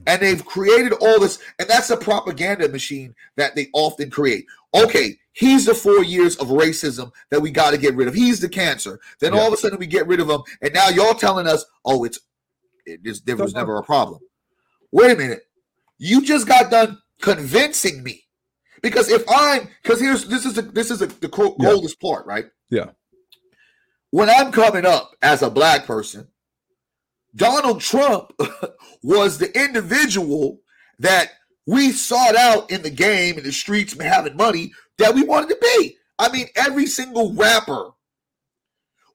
And 0.07 0.21
they've 0.21 0.45
created 0.45 0.95
all 0.95 1.21
this, 1.21 1.39
and 1.61 1.69
that's 1.69 1.91
a 1.91 1.97
propaganda 1.97 2.69
machine 2.69 3.15
that 3.37 3.55
they 3.55 3.69
often 3.73 4.11
create. 4.11 4.47
Okay, 4.75 5.17
he's 5.33 5.67
the 5.67 5.75
four 5.75 6.05
years 6.05 6.37
of 6.37 6.49
racism 6.49 7.13
that 7.31 7.41
we 7.41 7.51
got 7.51 7.73
to 7.73 7.79
get 7.79 7.95
rid 7.95 8.09
of. 8.09 8.15
He's 8.15 8.41
the 8.41 8.49
cancer. 8.49 9.01
Then 9.21 9.35
yeah. 9.35 9.41
all 9.41 9.49
of 9.49 9.53
a 9.53 9.57
sudden 9.57 9.79
we 9.79 9.87
get 9.87 10.07
rid 10.07 10.21
of 10.21 10.29
him, 10.29 10.43
and 10.61 10.73
now 10.73 10.89
y'all 10.89 11.15
telling 11.15 11.47
us, 11.47 11.65
oh, 11.85 12.05
it's 12.05 12.21
it, 12.87 13.25
there 13.27 13.37
was 13.37 13.55
never 13.55 13.77
a 13.77 13.83
problem. 13.83 14.21
Wait 14.91 15.13
a 15.13 15.17
minute, 15.17 15.43
you 15.99 16.23
just 16.23 16.47
got 16.47 16.71
done 16.71 16.99
convincing 17.21 18.03
me 18.03 18.25
because 18.83 19.09
if 19.09 19.25
I'm 19.29 19.69
because 19.83 20.01
here's 20.01 20.27
this 20.27 20.45
is 20.45 20.59
a, 20.59 20.63
this 20.63 20.91
is 20.91 21.01
a, 21.03 21.07
the 21.07 21.29
coldest 21.29 21.97
yeah. 22.01 22.09
part, 22.09 22.27
right? 22.27 22.47
Yeah. 22.71 22.91
When 24.11 24.29
I'm 24.29 24.53
coming 24.53 24.85
up 24.85 25.13
as 25.23 25.41
a 25.41 25.49
black 25.49 25.87
person, 25.87 26.29
Donald 27.35 27.81
Trump 27.81 28.33
was 29.03 29.39
the 29.39 29.57
individual 29.59 30.59
that 30.99 31.31
we 31.67 31.93
sought 31.93 32.37
out 32.37 32.71
in 32.71 32.83
the 32.83 32.91
game 32.91 33.39
in 33.39 33.45
the 33.45 33.53
streets 33.53 33.99
having 33.99 34.37
money 34.37 34.73
that 35.03 35.15
we 35.15 35.23
wanted 35.23 35.49
to 35.51 35.59
be. 35.61 35.97
I 36.19 36.31
mean, 36.31 36.47
every 36.55 36.87
single 36.87 37.35
rapper 37.35 37.91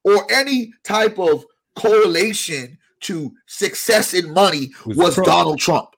or 0.03 0.31
any 0.31 0.73
type 0.83 1.17
of 1.17 1.45
correlation 1.75 2.77
to 3.01 3.33
success 3.45 4.13
in 4.13 4.33
money 4.33 4.71
was, 4.85 4.97
was 4.97 5.15
Trump. 5.15 5.27
Donald 5.27 5.59
Trump. 5.59 5.89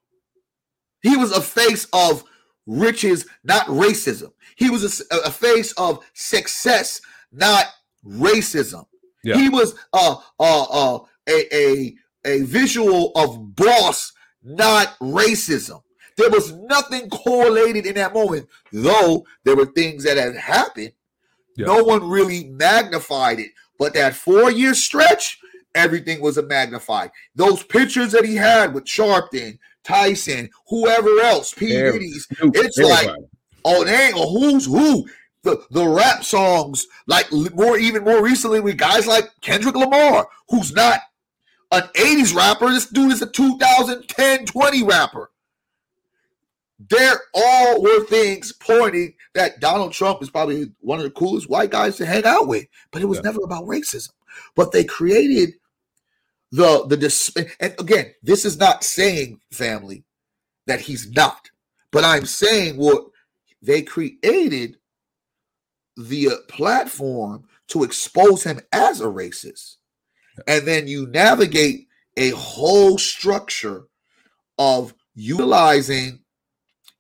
He 1.02 1.16
was 1.16 1.32
a 1.32 1.42
face 1.42 1.88
of 1.94 2.24
riches, 2.66 3.26
not 3.44 3.66
racism. 3.68 4.32
He 4.58 4.70
was 4.70 5.02
a, 5.12 5.16
a 5.26 5.32
face 5.32 5.72
of 5.74 6.04
success, 6.14 7.02
not 7.32 7.66
racism. 8.06 8.86
Yeah. 9.24 9.38
He 9.38 9.50
was 9.50 9.76
a, 9.94 10.16
a, 10.40 11.00
a, 11.30 11.42
a, 11.54 11.96
a 12.26 12.42
visual 12.42 13.12
of 13.16 13.56
boss, 13.56 14.12
not 14.44 14.98
racism. 15.00 15.82
There 16.20 16.30
was 16.30 16.52
nothing 16.52 17.10
correlated 17.10 17.86
in 17.86 17.96
that 17.96 18.14
moment, 18.14 18.50
though 18.74 19.26
there 19.46 19.56
were 19.56 19.68
things 19.68 20.04
that 20.04 20.18
had 20.18 20.36
happened. 20.36 20.92
Yeah. 21.56 21.68
No 21.68 21.84
one 21.84 22.10
really 22.10 22.50
magnified 22.50 23.40
it. 23.40 23.52
But 23.78 23.94
that 23.94 24.16
four 24.16 24.52
year 24.52 24.74
stretch, 24.74 25.40
everything 25.76 26.20
was 26.20 26.38
a 26.38 26.44
magnified. 26.44 27.12
Those 27.36 27.64
pictures 27.64 28.12
that 28.12 28.26
he 28.26 28.36
had 28.36 28.74
with 28.74 28.84
Sharpton, 28.84 29.60
Tyson, 29.86 30.50
whoever 30.68 31.22
else, 31.22 31.54
P. 31.54 31.68
Diddy's, 31.68 32.28
it's 32.42 32.78
like, 32.78 33.10
oh, 33.64 33.86
dang, 33.86 34.12
who's 34.12 34.66
who? 34.66 35.08
The, 35.44 35.64
the 35.72 35.88
rap 35.88 36.26
songs, 36.26 36.86
like 37.08 37.32
more 37.32 37.78
even 37.78 38.04
more 38.04 38.22
recently 38.22 38.60
with 38.60 38.76
guys 38.76 39.08
like 39.08 39.30
Kendrick 39.40 39.76
Lamar, 39.76 40.28
who's 40.50 40.74
not 40.74 41.00
an 41.72 41.84
80s 41.96 42.36
rapper. 42.36 42.70
This 42.70 42.88
dude 42.88 43.14
is 43.14 43.22
a 43.22 43.26
2010 43.26 44.46
20 44.46 44.84
rapper. 44.84 45.29
There 46.80 47.20
all 47.34 47.82
were 47.82 48.06
things 48.06 48.54
pointing 48.54 49.16
that 49.34 49.60
Donald 49.60 49.92
Trump 49.92 50.22
is 50.22 50.30
probably 50.30 50.72
one 50.80 51.00
of 51.00 51.04
the 51.04 51.12
coolest 51.12 51.50
white 51.50 51.72
guys 51.72 51.98
to 51.98 52.06
hang 52.06 52.26
out 52.26 52.48
with, 52.48 52.66
but 52.92 53.02
it 53.02 53.06
was 53.06 53.18
yeah. 53.18 53.24
never 53.24 53.44
about 53.44 53.66
racism. 53.66 54.12
But 54.56 54.72
they 54.72 54.86
created 54.86 55.56
the 56.52 56.86
the 56.88 56.98
dis- 56.98 57.36
and 57.60 57.76
again, 57.80 58.14
this 58.24 58.46
is 58.46 58.58
not 58.58 58.84
saying 58.84 59.42
family 59.52 60.06
that 60.68 60.82
he's 60.82 61.12
not, 61.12 61.50
but 61.92 62.06
I'm 62.06 62.26
saying 62.26 62.78
what 62.78 63.06
they 63.62 63.82
created 63.82 64.78
the 65.98 66.30
uh, 66.30 66.36
platform 66.48 67.44
to 67.68 67.84
expose 67.84 68.44
him 68.44 68.62
as 68.72 69.02
a 69.02 69.06
racist 69.06 69.76
and 70.48 70.68
then 70.68 70.88
you 70.88 71.08
navigate 71.08 71.88
a 72.18 72.32
whole 72.32 72.98
structure 72.98 73.86
of 74.58 74.94
utilizing 75.16 76.20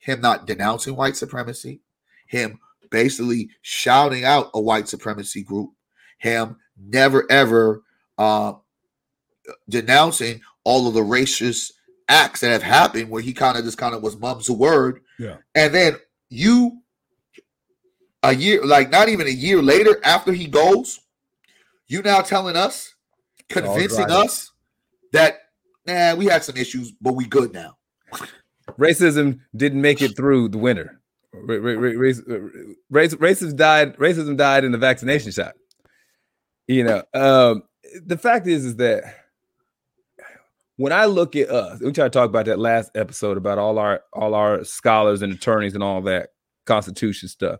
him 0.09 0.21
not 0.21 0.47
denouncing 0.47 0.95
white 0.95 1.15
supremacy, 1.15 1.81
him 2.27 2.59
basically 2.89 3.49
shouting 3.61 4.25
out 4.25 4.49
a 4.53 4.61
white 4.61 4.87
supremacy 4.87 5.43
group, 5.43 5.71
him 6.17 6.57
never 6.77 7.29
ever 7.31 7.83
uh, 8.17 8.53
denouncing 9.69 10.41
all 10.63 10.87
of 10.87 10.93
the 10.93 11.01
racist 11.01 11.71
acts 12.07 12.41
that 12.41 12.51
have 12.51 12.63
happened 12.63 13.09
where 13.09 13.21
he 13.21 13.33
kind 13.33 13.57
of 13.57 13.63
just 13.63 13.77
kind 13.77 13.93
of 13.93 14.01
was 14.01 14.17
mum's 14.17 14.49
a 14.49 14.53
word. 14.53 15.01
Yeah. 15.19 15.37
And 15.53 15.73
then 15.73 15.97
you 16.29 16.81
a 18.23 18.33
year, 18.33 18.65
like 18.65 18.89
not 18.89 19.09
even 19.09 19.27
a 19.27 19.31
year 19.31 19.61
later 19.61 19.99
after 20.03 20.33
he 20.33 20.47
goes, 20.47 20.99
you 21.87 22.01
now 22.01 22.21
telling 22.21 22.55
us 22.55 22.93
convincing 23.47 24.09
us 24.09 24.51
that 25.13 25.39
nah, 25.85 26.15
we 26.15 26.25
had 26.25 26.43
some 26.43 26.57
issues, 26.57 26.91
but 26.99 27.13
we 27.13 27.25
good 27.25 27.53
now. 27.53 27.77
Racism 28.79 29.39
didn't 29.55 29.81
make 29.81 30.01
it 30.01 30.15
through 30.15 30.49
the 30.49 30.57
winter. 30.57 31.01
Race, 31.33 32.21
race, 32.89 33.13
racism 33.15 33.55
died. 33.55 33.97
Racism 33.97 34.37
died 34.37 34.63
in 34.63 34.71
the 34.71 34.77
vaccination 34.77 35.31
shot. 35.31 35.53
You 36.67 36.83
know, 36.83 37.03
um, 37.13 37.63
the 38.05 38.17
fact 38.17 38.47
is, 38.47 38.65
is 38.65 38.75
that 38.77 39.03
when 40.77 40.93
I 40.93 41.05
look 41.05 41.35
at 41.35 41.49
us, 41.49 41.81
we 41.81 41.91
try 41.91 42.05
to 42.05 42.09
talk 42.09 42.29
about 42.29 42.45
that 42.45 42.57
last 42.57 42.91
episode 42.95 43.37
about 43.37 43.57
all 43.57 43.77
our 43.77 44.01
all 44.13 44.33
our 44.33 44.63
scholars 44.63 45.21
and 45.21 45.33
attorneys 45.33 45.73
and 45.73 45.83
all 45.83 46.01
that 46.03 46.29
Constitution 46.65 47.27
stuff. 47.27 47.59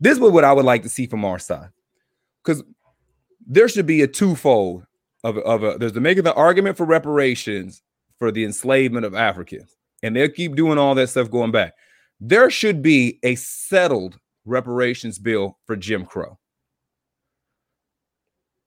This 0.00 0.14
is 0.14 0.20
what 0.20 0.44
I 0.44 0.52
would 0.52 0.64
like 0.64 0.82
to 0.82 0.88
see 0.88 1.06
from 1.06 1.24
our 1.24 1.38
side, 1.38 1.70
because 2.44 2.64
there 3.46 3.68
should 3.68 3.86
be 3.86 4.02
a 4.02 4.08
twofold 4.08 4.84
of, 5.22 5.38
of 5.38 5.62
a, 5.62 5.78
there's 5.78 5.92
the 5.92 6.00
making 6.00 6.24
the 6.24 6.34
argument 6.34 6.76
for 6.76 6.84
reparations 6.84 7.82
for 8.18 8.32
the 8.32 8.44
enslavement 8.44 9.06
of 9.06 9.14
Africans, 9.14 9.75
and 10.02 10.14
they'll 10.14 10.28
keep 10.28 10.54
doing 10.54 10.78
all 10.78 10.94
that 10.94 11.08
stuff 11.08 11.30
going 11.30 11.50
back. 11.50 11.74
There 12.20 12.50
should 12.50 12.82
be 12.82 13.18
a 13.22 13.34
settled 13.34 14.18
reparations 14.44 15.18
bill 15.18 15.58
for 15.66 15.76
Jim 15.76 16.06
Crow. 16.06 16.38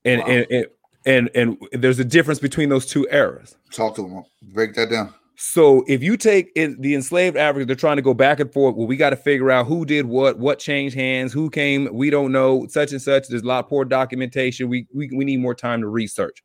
And, 0.05 0.21
wow. 0.21 0.27
and, 0.27 0.47
and 0.51 0.65
and 1.05 1.29
and 1.33 1.57
there's 1.71 1.99
a 1.99 2.05
difference 2.05 2.39
between 2.39 2.69
those 2.69 2.85
two 2.85 3.07
eras. 3.11 3.55
Talk 3.71 3.95
to 3.95 4.01
them. 4.01 4.23
Break 4.53 4.75
that 4.75 4.89
down. 4.89 5.13
So 5.35 5.85
if 5.87 6.03
you 6.03 6.17
take 6.17 6.51
it, 6.55 6.81
the 6.81 6.93
enslaved 6.93 7.37
Africans, 7.37 7.67
they're 7.67 7.75
trying 7.75 7.95
to 7.95 8.01
go 8.01 8.13
back 8.13 8.41
and 8.41 8.51
forth. 8.51 8.75
Well, 8.75 8.87
we 8.87 8.97
got 8.97 9.11
to 9.11 9.15
figure 9.15 9.49
out 9.49 9.67
who 9.67 9.85
did 9.85 10.05
what, 10.05 10.37
what 10.37 10.59
changed 10.59 10.97
hands, 10.97 11.31
who 11.31 11.49
came. 11.49 11.87
We 11.93 12.09
don't 12.09 12.33
know, 12.33 12.67
such 12.67 12.91
and 12.91 13.01
such. 13.01 13.29
There's 13.29 13.43
a 13.43 13.47
lot 13.47 13.63
of 13.63 13.69
poor 13.69 13.85
documentation. 13.85 14.67
We 14.67 14.85
we, 14.93 15.09
we 15.15 15.23
need 15.23 15.39
more 15.39 15.55
time 15.55 15.81
to 15.81 15.87
research. 15.87 16.43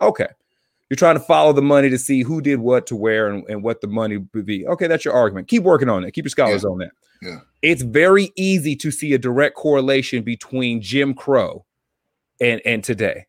Okay. 0.00 0.28
You're 0.90 0.96
trying 0.96 1.14
to 1.14 1.20
follow 1.20 1.52
the 1.52 1.62
money 1.62 1.88
to 1.88 1.98
see 1.98 2.22
who 2.22 2.40
did 2.40 2.58
what 2.58 2.86
to 2.88 2.96
where 2.96 3.28
and, 3.28 3.44
and 3.48 3.62
what 3.62 3.80
the 3.80 3.86
money 3.86 4.18
would 4.34 4.44
be. 4.44 4.66
Okay, 4.66 4.88
that's 4.88 5.04
your 5.04 5.14
argument. 5.14 5.46
Keep 5.48 5.62
working 5.62 5.88
on 5.88 6.04
it. 6.04 6.10
Keep 6.10 6.24
your 6.24 6.30
scholars 6.30 6.64
yeah. 6.64 6.70
on 6.70 6.78
that. 6.78 6.90
Yeah. 7.22 7.38
It's 7.62 7.82
very 7.82 8.32
easy 8.36 8.74
to 8.76 8.90
see 8.90 9.14
a 9.14 9.18
direct 9.18 9.54
correlation 9.54 10.24
between 10.24 10.82
Jim 10.82 11.14
Crow 11.14 11.64
and, 12.40 12.60
and 12.64 12.82
today. 12.82 13.26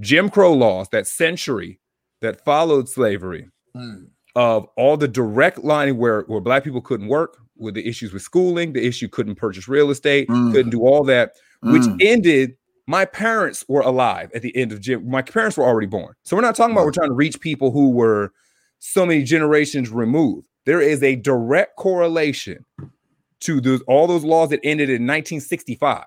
Jim 0.00 0.28
Crow 0.28 0.52
laws, 0.52 0.88
that 0.90 1.06
century 1.06 1.78
that 2.20 2.44
followed 2.44 2.88
slavery, 2.88 3.48
mm. 3.76 4.08
of 4.34 4.66
all 4.76 4.96
the 4.96 5.06
direct 5.06 5.62
line 5.62 5.96
where, 5.96 6.22
where 6.22 6.40
black 6.40 6.64
people 6.64 6.80
couldn't 6.80 7.08
work, 7.08 7.38
with 7.56 7.74
the 7.74 7.86
issues 7.86 8.12
with 8.12 8.22
schooling, 8.22 8.72
the 8.72 8.84
issue 8.84 9.08
couldn't 9.08 9.36
purchase 9.36 9.68
real 9.68 9.90
estate, 9.90 10.28
mm. 10.28 10.52
couldn't 10.52 10.70
do 10.70 10.82
all 10.82 11.04
that, 11.04 11.34
which 11.62 11.82
mm. 11.82 11.96
ended 12.00 12.56
my 12.86 13.04
parents 13.04 13.64
were 13.68 13.80
alive 13.80 14.30
at 14.34 14.42
the 14.42 14.54
end 14.56 14.72
of 14.72 14.80
Jim. 14.80 15.08
My 15.08 15.22
parents 15.22 15.56
were 15.56 15.64
already 15.64 15.86
born. 15.86 16.14
So 16.24 16.36
we're 16.36 16.42
not 16.42 16.54
talking 16.54 16.74
about 16.74 16.84
we're 16.84 16.92
trying 16.92 17.08
to 17.08 17.14
reach 17.14 17.40
people 17.40 17.70
who 17.70 17.90
were 17.90 18.32
so 18.78 19.06
many 19.06 19.22
generations 19.22 19.90
removed. 19.90 20.48
There 20.66 20.80
is 20.80 21.02
a 21.02 21.16
direct 21.16 21.76
correlation 21.76 22.64
to 23.40 23.60
those 23.60 23.82
all 23.82 24.06
those 24.06 24.24
laws 24.24 24.50
that 24.50 24.60
ended 24.64 24.88
in 24.88 25.02
1965. 25.06 26.04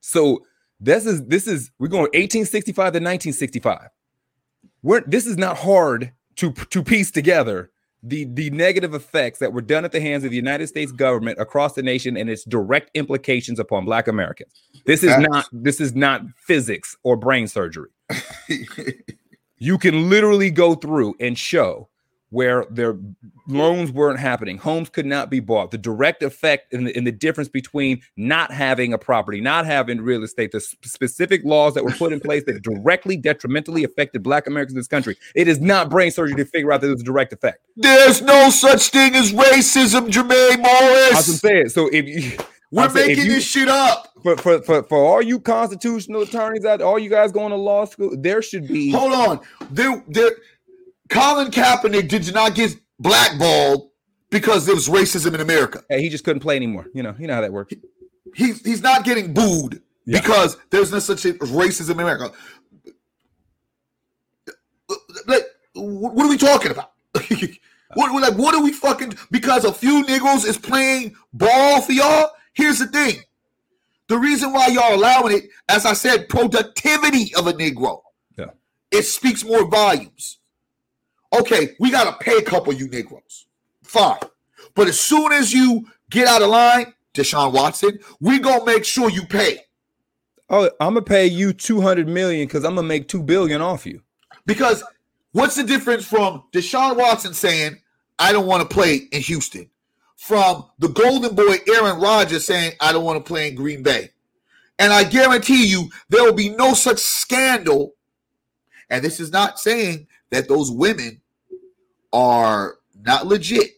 So 0.00 0.44
this 0.80 1.06
is 1.06 1.24
this 1.26 1.46
is 1.46 1.70
we're 1.78 1.88
going 1.88 2.02
1865 2.02 2.74
to 2.74 2.80
1965. 2.82 3.88
We're 4.82 5.02
this 5.02 5.26
is 5.26 5.36
not 5.36 5.56
hard 5.58 6.12
to 6.36 6.52
to 6.52 6.82
piece 6.82 7.10
together 7.10 7.70
the 8.02 8.24
the 8.24 8.50
negative 8.50 8.94
effects 8.94 9.38
that 9.40 9.52
were 9.52 9.60
done 9.60 9.84
at 9.84 9.92
the 9.92 10.00
hands 10.00 10.24
of 10.24 10.30
the 10.30 10.36
United 10.36 10.66
States 10.66 10.90
government 10.90 11.38
across 11.38 11.74
the 11.74 11.82
nation 11.82 12.16
and 12.16 12.30
its 12.30 12.44
direct 12.44 12.90
implications 12.94 13.58
upon 13.58 13.84
black 13.84 14.08
Americans. 14.08 14.52
This 14.86 15.02
is 15.02 15.16
not 15.18 15.46
this 15.52 15.80
is 15.80 15.94
not 15.94 16.22
physics 16.36 16.96
or 17.02 17.16
brain 17.16 17.46
surgery. 17.46 17.90
you 19.58 19.76
can 19.76 20.08
literally 20.08 20.50
go 20.50 20.74
through 20.74 21.14
and 21.20 21.36
show 21.36 21.89
where 22.30 22.64
their 22.70 22.96
loans 23.48 23.90
weren't 23.90 24.20
happening, 24.20 24.56
homes 24.56 24.88
could 24.88 25.06
not 25.06 25.30
be 25.30 25.40
bought. 25.40 25.72
The 25.72 25.78
direct 25.78 26.22
effect 26.22 26.72
and 26.72 26.86
the, 26.86 27.00
the, 27.00 27.12
difference 27.12 27.48
between 27.48 28.00
not 28.16 28.52
having 28.52 28.92
a 28.92 28.98
property, 28.98 29.40
not 29.40 29.66
having 29.66 30.00
real 30.00 30.22
estate, 30.22 30.52
the 30.52 30.60
sp- 30.62 30.78
specific 30.84 31.42
laws 31.44 31.74
that 31.74 31.84
were 31.84 31.90
put 31.90 32.12
in 32.12 32.20
place 32.30 32.44
that 32.44 32.62
directly 32.62 33.16
detrimentally 33.16 33.82
affected 33.84 34.22
Black 34.22 34.46
Americans 34.46 34.74
in 34.74 34.78
this 34.78 34.86
country. 34.86 35.16
It 35.34 35.48
is 35.48 35.60
not 35.60 35.90
brain 35.90 36.12
surgery 36.12 36.36
to 36.36 36.44
figure 36.44 36.72
out 36.72 36.80
that 36.80 36.86
there's 36.86 37.00
a 37.00 37.04
direct 37.04 37.32
effect. 37.32 37.66
There's 37.76 38.22
no 38.22 38.48
such 38.50 38.88
thing 38.90 39.16
as 39.16 39.32
racism, 39.32 40.08
Jermaine 40.08 40.62
Morris. 40.62 41.12
I 41.12 41.16
was 41.16 41.40
saying. 41.40 41.68
So 41.70 41.88
if 41.92 42.06
you. 42.06 42.38
We're 42.72 42.88
making 42.92 43.24
you, 43.24 43.32
this 43.32 43.44
shit 43.44 43.68
up. 43.68 44.12
For, 44.22 44.36
for, 44.36 44.62
for, 44.62 44.82
for 44.84 44.98
all 44.98 45.22
you 45.22 45.40
constitutional 45.40 46.22
attorneys 46.22 46.64
out, 46.64 46.80
all 46.80 46.98
you 46.98 47.10
guys 47.10 47.32
going 47.32 47.50
to 47.50 47.56
law 47.56 47.84
school, 47.84 48.14
there 48.16 48.42
should 48.42 48.68
be. 48.68 48.92
Hold 48.92 49.12
on, 49.12 49.40
there 49.70 50.04
there 50.06 50.30
Colin 51.10 51.50
Kaepernick 51.50 52.08
did 52.08 52.32
not 52.32 52.54
get 52.54 52.74
blackballed 52.98 53.90
because 54.30 54.64
there 54.66 54.74
was 54.74 54.88
racism 54.88 55.34
in 55.34 55.40
America. 55.40 55.82
He 55.90 56.08
just 56.08 56.24
couldn't 56.24 56.40
play 56.40 56.56
anymore. 56.56 56.86
You 56.94 57.02
know, 57.02 57.14
you 57.18 57.26
know 57.26 57.34
how 57.34 57.40
that 57.40 57.52
works. 57.52 57.74
He's 58.34 58.62
he's 58.64 58.80
not 58.80 59.04
getting 59.04 59.34
booed 59.34 59.82
Yeah. 60.06 60.20
because 60.20 60.56
there's 60.70 60.92
no 60.92 61.00
such 61.00 61.22
thing 61.22 61.36
as 61.42 61.50
racism 61.50 61.92
in 61.94 62.00
America. 62.00 62.32
Like, 65.26 65.44
what 65.74 66.26
are 66.26 66.28
we 66.28 66.36
talking 66.38 66.70
about? 66.70 66.92
what 67.94 68.12
like 68.22 68.34
what 68.38 68.54
are 68.54 68.62
we 68.62 68.72
fucking 68.72 69.14
because 69.30 69.64
a 69.64 69.72
few 69.72 70.04
Negroes 70.04 70.44
is 70.44 70.58
playing 70.58 71.16
ball 71.32 71.80
for 71.82 71.92
y'all? 71.92 72.30
Here's 72.52 72.78
the 72.78 72.86
thing. 72.86 73.20
The 74.08 74.18
reason 74.18 74.52
why 74.52 74.66
y'all 74.68 74.94
allowing 74.94 75.36
it, 75.36 75.44
as 75.68 75.86
I 75.86 75.92
said, 75.92 76.28
productivity 76.28 77.32
of 77.36 77.46
a 77.46 77.52
Negro. 77.52 78.00
Yeah. 78.36 78.46
It 78.90 79.02
speaks 79.04 79.44
more 79.44 79.68
volumes. 79.68 80.39
Okay, 81.32 81.76
we 81.78 81.90
gotta 81.90 82.16
pay 82.18 82.36
a 82.36 82.42
couple 82.42 82.72
of 82.72 82.80
you 82.80 82.88
Negroes. 82.88 83.46
Fine. 83.82 84.18
But 84.74 84.88
as 84.88 85.00
soon 85.00 85.32
as 85.32 85.52
you 85.52 85.86
get 86.10 86.26
out 86.26 86.42
of 86.42 86.48
line, 86.48 86.92
Deshaun 87.14 87.52
Watson, 87.52 87.98
we 88.20 88.38
gonna 88.38 88.64
make 88.64 88.84
sure 88.84 89.10
you 89.10 89.24
pay. 89.26 89.60
Oh, 90.48 90.64
I'm 90.80 90.94
gonna 90.94 91.02
pay 91.02 91.26
you 91.26 91.52
200 91.52 92.08
million 92.08 92.46
because 92.46 92.64
I'm 92.64 92.74
gonna 92.74 92.86
make 92.86 93.08
two 93.08 93.22
billion 93.22 93.60
off 93.60 93.86
you. 93.86 94.02
Because 94.46 94.82
what's 95.32 95.54
the 95.54 95.62
difference 95.62 96.04
from 96.04 96.44
Deshaun 96.52 96.96
Watson 96.96 97.34
saying, 97.34 97.78
I 98.18 98.32
don't 98.32 98.46
want 98.46 98.68
to 98.68 98.74
play 98.74 98.96
in 99.12 99.22
Houston, 99.22 99.70
from 100.16 100.66
the 100.78 100.88
golden 100.88 101.34
boy 101.34 101.56
Aaron 101.72 102.00
Rodgers 102.00 102.46
saying, 102.46 102.72
I 102.80 102.92
don't 102.92 103.04
want 103.04 103.24
to 103.24 103.28
play 103.28 103.48
in 103.48 103.54
Green 103.54 103.82
Bay? 103.82 104.10
And 104.78 104.92
I 104.92 105.04
guarantee 105.04 105.66
you, 105.66 105.90
there 106.08 106.24
will 106.24 106.32
be 106.32 106.48
no 106.48 106.74
such 106.74 106.98
scandal. 106.98 107.94
And 108.88 109.04
this 109.04 109.20
is 109.20 109.30
not 109.30 109.60
saying 109.60 110.08
that 110.30 110.48
those 110.48 110.70
women 110.70 111.20
are 112.12 112.76
not 113.02 113.26
legit. 113.26 113.72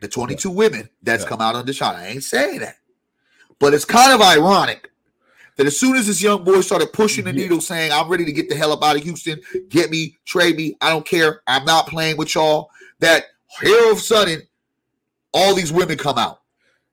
The 0.00 0.08
22 0.08 0.50
women 0.50 0.88
that's 1.02 1.24
Yeah. 1.24 1.28
come 1.28 1.40
out 1.40 1.54
on 1.54 1.66
Deshaun. 1.66 1.94
I 1.94 2.06
ain't 2.08 2.24
saying 2.24 2.60
that. 2.60 2.76
But 3.58 3.74
it's 3.74 3.84
kind 3.84 4.12
of 4.12 4.22
ironic 4.22 4.90
that 5.56 5.66
as 5.66 5.78
soon 5.78 5.96
as 5.96 6.06
this 6.06 6.22
young 6.22 6.42
boy 6.42 6.62
started 6.62 6.92
pushing 6.92 7.24
the 7.24 7.32
Yeah. 7.32 7.42
needle, 7.42 7.60
saying, 7.60 7.92
I'm 7.92 8.08
ready 8.08 8.24
to 8.24 8.32
get 8.32 8.48
the 8.48 8.56
hell 8.56 8.72
up 8.72 8.82
out 8.82 8.96
of 8.96 9.02
Houston, 9.02 9.40
get 9.68 9.90
me, 9.90 10.16
trade 10.24 10.56
me, 10.56 10.74
I 10.80 10.88
don't 10.88 11.04
care, 11.04 11.42
I'm 11.46 11.66
not 11.66 11.86
playing 11.86 12.16
with 12.16 12.34
y'all, 12.34 12.70
that 13.00 13.26
here 13.60 13.78
all 13.78 13.92
of 13.92 13.98
a 13.98 14.00
sudden, 14.00 14.42
all 15.34 15.54
these 15.54 15.70
women 15.72 15.98
come 15.98 16.16
out. 16.16 16.40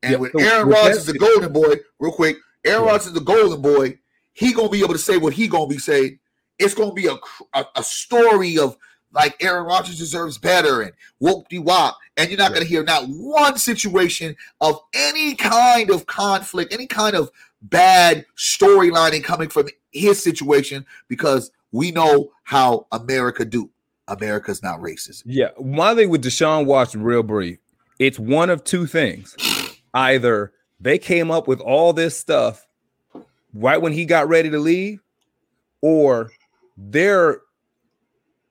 And 0.03 0.13
Yeah, 0.13 0.17
when 0.17 0.31
so 0.31 0.39
Aaron 0.39 0.67
Rodgers 0.67 0.97
is 0.97 1.05
the 1.05 1.17
golden 1.17 1.53
boy, 1.53 1.75
real 1.99 2.11
quick, 2.11 2.37
Aaron 2.65 2.83
Yeah. 2.83 2.91
Rodgers 2.91 3.07
is 3.07 3.13
the 3.13 3.21
golden 3.21 3.61
boy, 3.61 3.97
he 4.33 4.51
gonna 4.51 4.69
be 4.69 4.79
able 4.79 4.93
to 4.93 4.99
say 4.99 5.17
what 5.17 5.33
he 5.33 5.47
gonna 5.47 5.67
be 5.67 5.79
saying. 5.79 6.19
It's 6.59 6.73
gonna 6.73 6.93
be 6.93 7.07
a, 7.07 7.15
a, 7.53 7.65
a 7.75 7.83
story 7.83 8.57
of 8.57 8.75
like 9.17 9.35
Aaron 9.43 9.65
Rodgers 9.65 9.97
deserves 9.97 10.37
better 10.37 10.81
and 10.83 10.93
whoop 11.19 11.49
de 11.49 11.57
wop. 11.59 11.97
And 12.15 12.29
you're 12.29 12.37
not 12.37 12.51
Yeah. 12.51 12.55
gonna 12.57 12.65
hear 12.65 12.83
not 12.83 13.09
one 13.09 13.57
situation 13.57 14.35
of 14.61 14.79
any 14.93 15.35
kind 15.35 15.89
of 15.89 16.05
conflict, 16.05 16.71
any 16.71 16.87
kind 16.87 17.15
of 17.15 17.29
bad 17.63 18.25
storylining 18.37 19.23
coming 19.23 19.49
from 19.49 19.67
his 19.91 20.21
situation 20.21 20.85
because 21.07 21.51
we 21.71 21.91
know 21.91 22.31
how 22.43 22.85
America 22.91 23.43
do. 23.43 23.69
America's 24.07 24.63
not 24.63 24.79
racist. 24.79 25.23
Yeah, 25.25 25.49
my 25.61 25.93
thing 25.95 26.09
with 26.09 26.23
Deshaun 26.23 26.65
Watson, 26.65 27.01
real 27.01 27.23
brief, 27.23 27.57
it's 27.99 28.17
one 28.19 28.49
of 28.49 28.63
two 28.63 28.85
things. 28.85 29.35
Either 29.93 30.53
they 30.79 30.97
came 30.99 31.29
up 31.31 31.47
with 31.47 31.59
all 31.59 31.91
this 31.91 32.15
stuff 32.15 32.67
right 33.53 33.81
when 33.81 33.91
he 33.91 34.05
got 34.05 34.29
ready 34.29 34.49
to 34.51 34.59
leave, 34.59 35.01
or 35.81 36.29
they're 36.77 37.41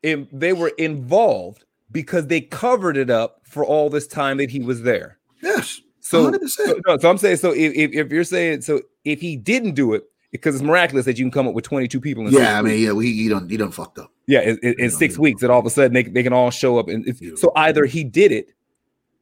in, 0.07 0.29
they 0.33 0.53
were 0.53 0.69
involved 0.79 1.65
because 1.91 2.29
they 2.29 2.41
covered 2.41 2.97
it 2.97 3.11
up 3.11 3.41
for 3.45 3.65
all 3.65 3.91
this 3.91 4.07
time 4.07 4.39
that 4.39 4.51
he 4.51 4.61
was 4.61 4.83
there. 4.83 5.19
Yes. 5.43 5.81
So, 6.01 6.31
100%. 6.31 6.49
so, 6.49 6.81
no, 6.87 6.99
so 6.99 7.11
I'm 7.11 7.19
saying, 7.19 7.39
so 7.39 7.51
if, 7.51 7.75
if, 7.75 7.93
if 7.93 8.13
you're 8.13 8.25
saying, 8.25 8.63
so 8.63 8.81
if 9.05 9.21
he 9.21 9.37
didn't 9.37 9.75
do 9.75 9.93
it, 9.93 10.05
because 10.31 10.55
it's 10.55 10.63
miraculous 10.65 11.07
that 11.07 11.19
you 11.19 11.25
can 11.25 11.31
come 11.31 11.49
up 11.49 11.55
with 11.55 11.65
22 11.65 12.01
people. 12.01 12.31
Yeah, 12.31 12.59
I 12.59 12.63
mean, 12.63 12.83
yeah, 12.83 12.93
we 12.93 13.13
he 13.13 13.29
done 13.29 13.49
he 13.49 13.57
done 13.57 13.71
fucked 13.71 13.99
up. 13.99 14.13
Yeah, 14.27 14.41
in, 14.41 14.59
in, 14.63 14.75
in 14.79 14.91
six 14.91 15.19
weeks, 15.19 15.41
that 15.41 15.51
all 15.51 15.61
of 15.61 15.67
a 15.67 15.71
sudden 15.71 15.95
they, 15.95 16.03
they 16.03 16.23
can 16.23 16.33
all 16.33 16.51
show 16.51 16.79
up, 16.79 16.89
and 16.89 17.07
so 17.39 17.53
either 17.57 17.87
he 17.87 18.05
did 18.05 18.33
it, 18.33 18.53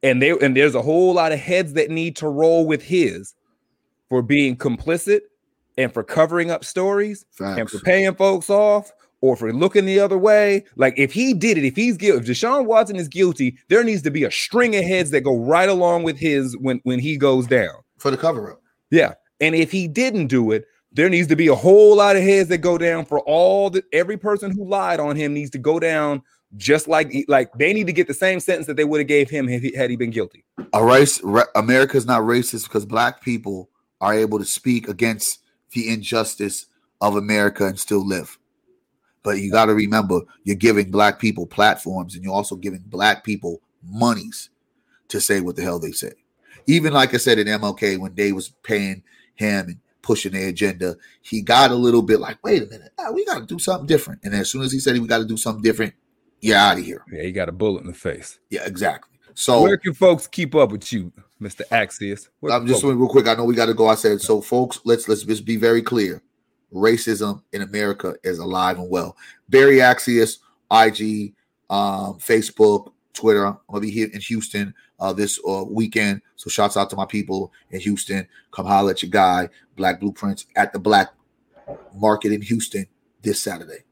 and 0.02 0.20
they 0.20 0.30
and 0.30 0.56
there's 0.56 0.74
a 0.74 0.82
whole 0.82 1.14
lot 1.14 1.30
of 1.30 1.38
heads 1.38 1.74
that 1.74 1.90
need 1.90 2.16
to 2.16 2.28
roll 2.28 2.66
with 2.66 2.82
his 2.82 3.34
for 4.08 4.22
being 4.22 4.56
complicit 4.56 5.20
and 5.78 5.92
for 5.92 6.02
covering 6.02 6.50
up 6.50 6.64
stories 6.64 7.24
and 7.38 7.68
for 7.70 7.78
paying 7.80 8.14
folks 8.14 8.50
off 8.50 8.92
or 9.24 9.36
for 9.36 9.50
looking 9.54 9.86
the 9.86 9.98
other 9.98 10.18
way. 10.18 10.62
Like 10.76 10.92
if 10.98 11.14
he 11.14 11.32
did 11.32 11.56
it, 11.56 11.64
if 11.64 11.74
he's 11.74 11.96
guilty, 11.96 12.18
if 12.18 12.26
Deshaun 12.26 12.66
Watson 12.66 12.96
is 12.96 13.08
guilty, 13.08 13.56
there 13.68 13.82
needs 13.82 14.02
to 14.02 14.10
be 14.10 14.22
a 14.24 14.30
string 14.30 14.76
of 14.76 14.84
heads 14.84 15.10
that 15.12 15.22
go 15.22 15.38
right 15.38 15.68
along 15.68 16.02
with 16.02 16.18
his 16.18 16.54
when 16.58 16.80
when 16.84 16.98
he 16.98 17.16
goes 17.16 17.46
down. 17.46 17.74
For 17.96 18.10
the 18.10 18.18
cover 18.18 18.52
up. 18.52 18.60
Yeah. 18.90 19.14
And 19.40 19.54
if 19.54 19.72
he 19.72 19.88
didn't 19.88 20.26
do 20.26 20.52
it, 20.52 20.66
there 20.92 21.08
needs 21.08 21.28
to 21.28 21.36
be 21.36 21.48
a 21.48 21.54
whole 21.54 21.96
lot 21.96 22.16
of 22.16 22.22
heads 22.22 22.50
that 22.50 22.58
go 22.58 22.76
down 22.76 23.06
for 23.06 23.20
all 23.20 23.70
the 23.70 23.82
every 23.94 24.18
person 24.18 24.50
who 24.50 24.68
lied 24.68 25.00
on 25.00 25.16
him 25.16 25.32
needs 25.32 25.50
to 25.50 25.58
go 25.58 25.80
down 25.80 26.22
just 26.56 26.86
like 26.86 27.12
like 27.26 27.50
they 27.54 27.72
need 27.72 27.86
to 27.86 27.94
get 27.94 28.06
the 28.06 28.14
same 28.14 28.40
sentence 28.40 28.66
that 28.66 28.76
they 28.76 28.84
would 28.84 29.00
have 29.00 29.08
gave 29.08 29.30
him 29.30 29.48
had 29.48 29.62
he, 29.62 29.74
had 29.74 29.88
he 29.88 29.96
been 29.96 30.10
guilty. 30.10 30.44
A 30.74 30.84
race 30.84 31.22
ra- 31.22 31.44
America's 31.54 32.04
not 32.04 32.20
racist 32.20 32.64
because 32.64 32.84
black 32.84 33.22
people 33.22 33.70
are 34.02 34.12
able 34.12 34.38
to 34.38 34.44
speak 34.44 34.86
against 34.86 35.38
the 35.72 35.88
injustice 35.88 36.66
of 37.00 37.16
America 37.16 37.66
and 37.66 37.78
still 37.78 38.06
live. 38.06 38.38
But 39.24 39.38
you 39.40 39.50
got 39.50 39.66
to 39.66 39.74
remember, 39.74 40.20
you're 40.44 40.54
giving 40.54 40.92
black 40.92 41.18
people 41.18 41.46
platforms 41.46 42.14
and 42.14 42.22
you're 42.22 42.34
also 42.34 42.54
giving 42.54 42.84
black 42.86 43.24
people 43.24 43.60
monies 43.82 44.50
to 45.08 45.20
say 45.20 45.40
what 45.40 45.56
the 45.56 45.62
hell 45.62 45.80
they 45.80 45.90
say. 45.90 46.12
Even 46.66 46.92
like 46.92 47.12
I 47.12 47.16
said 47.16 47.38
in 47.38 47.48
MLK, 47.48 47.98
when 47.98 48.14
they 48.14 48.32
was 48.32 48.50
paying 48.62 49.02
him 49.34 49.66
and 49.66 49.78
pushing 50.02 50.32
their 50.32 50.48
agenda, 50.48 50.96
he 51.22 51.42
got 51.42 51.70
a 51.70 51.74
little 51.74 52.02
bit 52.02 52.20
like, 52.20 52.38
wait 52.44 52.62
a 52.62 52.66
minute, 52.66 52.92
ah, 52.98 53.10
we 53.10 53.24
got 53.24 53.40
to 53.40 53.46
do 53.46 53.58
something 53.58 53.86
different. 53.86 54.20
And 54.24 54.34
as 54.34 54.50
soon 54.50 54.62
as 54.62 54.70
he 54.70 54.78
said 54.78 54.96
we 54.98 55.08
got 55.08 55.18
to 55.18 55.24
do 55.24 55.36
something 55.36 55.62
different, 55.62 55.94
you're 56.40 56.58
out 56.58 56.78
of 56.78 56.84
here. 56.84 57.02
Yeah, 57.10 57.22
he 57.22 57.32
got 57.32 57.48
a 57.48 57.52
bullet 57.52 57.80
in 57.80 57.86
the 57.86 57.94
face. 57.94 58.38
Yeah, 58.50 58.64
exactly. 58.66 59.18
So 59.32 59.62
Where 59.62 59.78
can 59.78 59.94
folks 59.94 60.26
keep 60.26 60.54
up 60.54 60.70
with 60.70 60.92
you, 60.92 61.12
Mr. 61.40 61.62
Axius? 61.72 62.28
Where 62.40 62.52
I'm 62.52 62.66
just 62.66 62.82
folks- 62.82 62.94
real 62.94 63.08
quick. 63.08 63.26
I 63.26 63.34
know 63.34 63.44
we 63.44 63.54
got 63.54 63.66
to 63.66 63.74
go. 63.74 63.88
I 63.88 63.94
said 63.94 64.20
so, 64.20 64.40
folks. 64.42 64.80
Let's 64.84 65.08
let's 65.08 65.24
just 65.24 65.44
be 65.44 65.56
very 65.56 65.82
clear. 65.82 66.22
Racism 66.72 67.42
in 67.52 67.62
America 67.62 68.16
is 68.24 68.38
alive 68.38 68.78
and 68.78 68.90
well. 68.90 69.16
Barry 69.48 69.76
Axius, 69.76 70.38
IG, 70.70 71.34
um, 71.70 72.18
Facebook, 72.18 72.92
Twitter. 73.12 73.46
I'm 73.46 73.58
gonna 73.70 73.80
be 73.80 73.90
here 73.90 74.08
in 74.12 74.20
Houston 74.20 74.74
uh, 74.98 75.12
this 75.12 75.38
uh, 75.48 75.64
weekend. 75.68 76.20
So 76.36 76.50
shouts 76.50 76.76
out 76.76 76.90
to 76.90 76.96
my 76.96 77.06
people 77.06 77.52
in 77.70 77.80
Houston. 77.80 78.26
Come 78.52 78.66
holler 78.66 78.90
at 78.90 79.02
your 79.02 79.10
guy, 79.10 79.48
Black 79.76 80.00
Blueprints, 80.00 80.46
at 80.56 80.72
the 80.72 80.78
Black 80.78 81.12
Market 81.94 82.32
in 82.32 82.42
Houston 82.42 82.86
this 83.22 83.40
Saturday. 83.40 83.84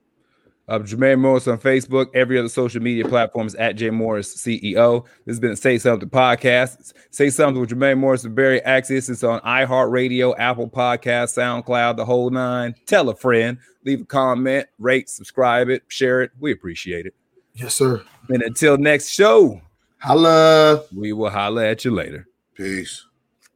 I'm 0.69 0.85
Jermaine 0.85 1.19
Morris 1.19 1.49
on 1.49 1.59
Facebook. 1.59 2.07
Every 2.15 2.39
other 2.39 2.49
social 2.49 2.81
media 2.81 3.05
platform 3.05 3.49
is 3.49 3.55
at 3.57 3.73
J 3.73 3.91
Morris 3.91 4.37
CEO. 4.37 5.05
This 5.27 5.33
has 5.33 5.41
been 5.41 5.57
Say 5.57 5.77
Something 5.77 6.09
podcast. 6.09 6.93
Say 7.11 7.31
Something 7.31 7.61
with 7.61 7.71
Jermaine 7.71 7.99
Morris 7.99 8.23
and 8.25 8.35
Barry 8.35 8.63
Axis. 8.63 9.09
It's 9.09 9.25
on 9.25 9.41
iHeartRadio, 9.41 10.35
Apple 10.39 10.71
Podcast, 10.71 11.37
SoundCloud, 11.37 11.97
the 11.97 12.05
whole 12.05 12.31
nine. 12.31 12.77
Tell 12.87 13.09
a 13.09 13.15
friend, 13.17 13.59
leave 13.85 14.03
a 14.03 14.05
comment, 14.05 14.67
rate, 14.79 15.09
subscribe 15.09 15.69
it, 15.69 15.83
share 15.89 16.23
it. 16.23 16.31
We 16.39 16.53
appreciate 16.53 17.07
it. 17.07 17.15
Yes, 17.55 17.75
sir. 17.75 18.03
And 18.29 18.43
until 18.43 18.79
next 18.79 19.09
show, 19.09 19.61
Holla. 19.99 20.85
we 20.97 21.13
will 21.13 21.31
holler 21.31 21.65
at 21.65 21.85
you 21.85 21.91
later. 21.91 22.29
Peace. 22.55 23.05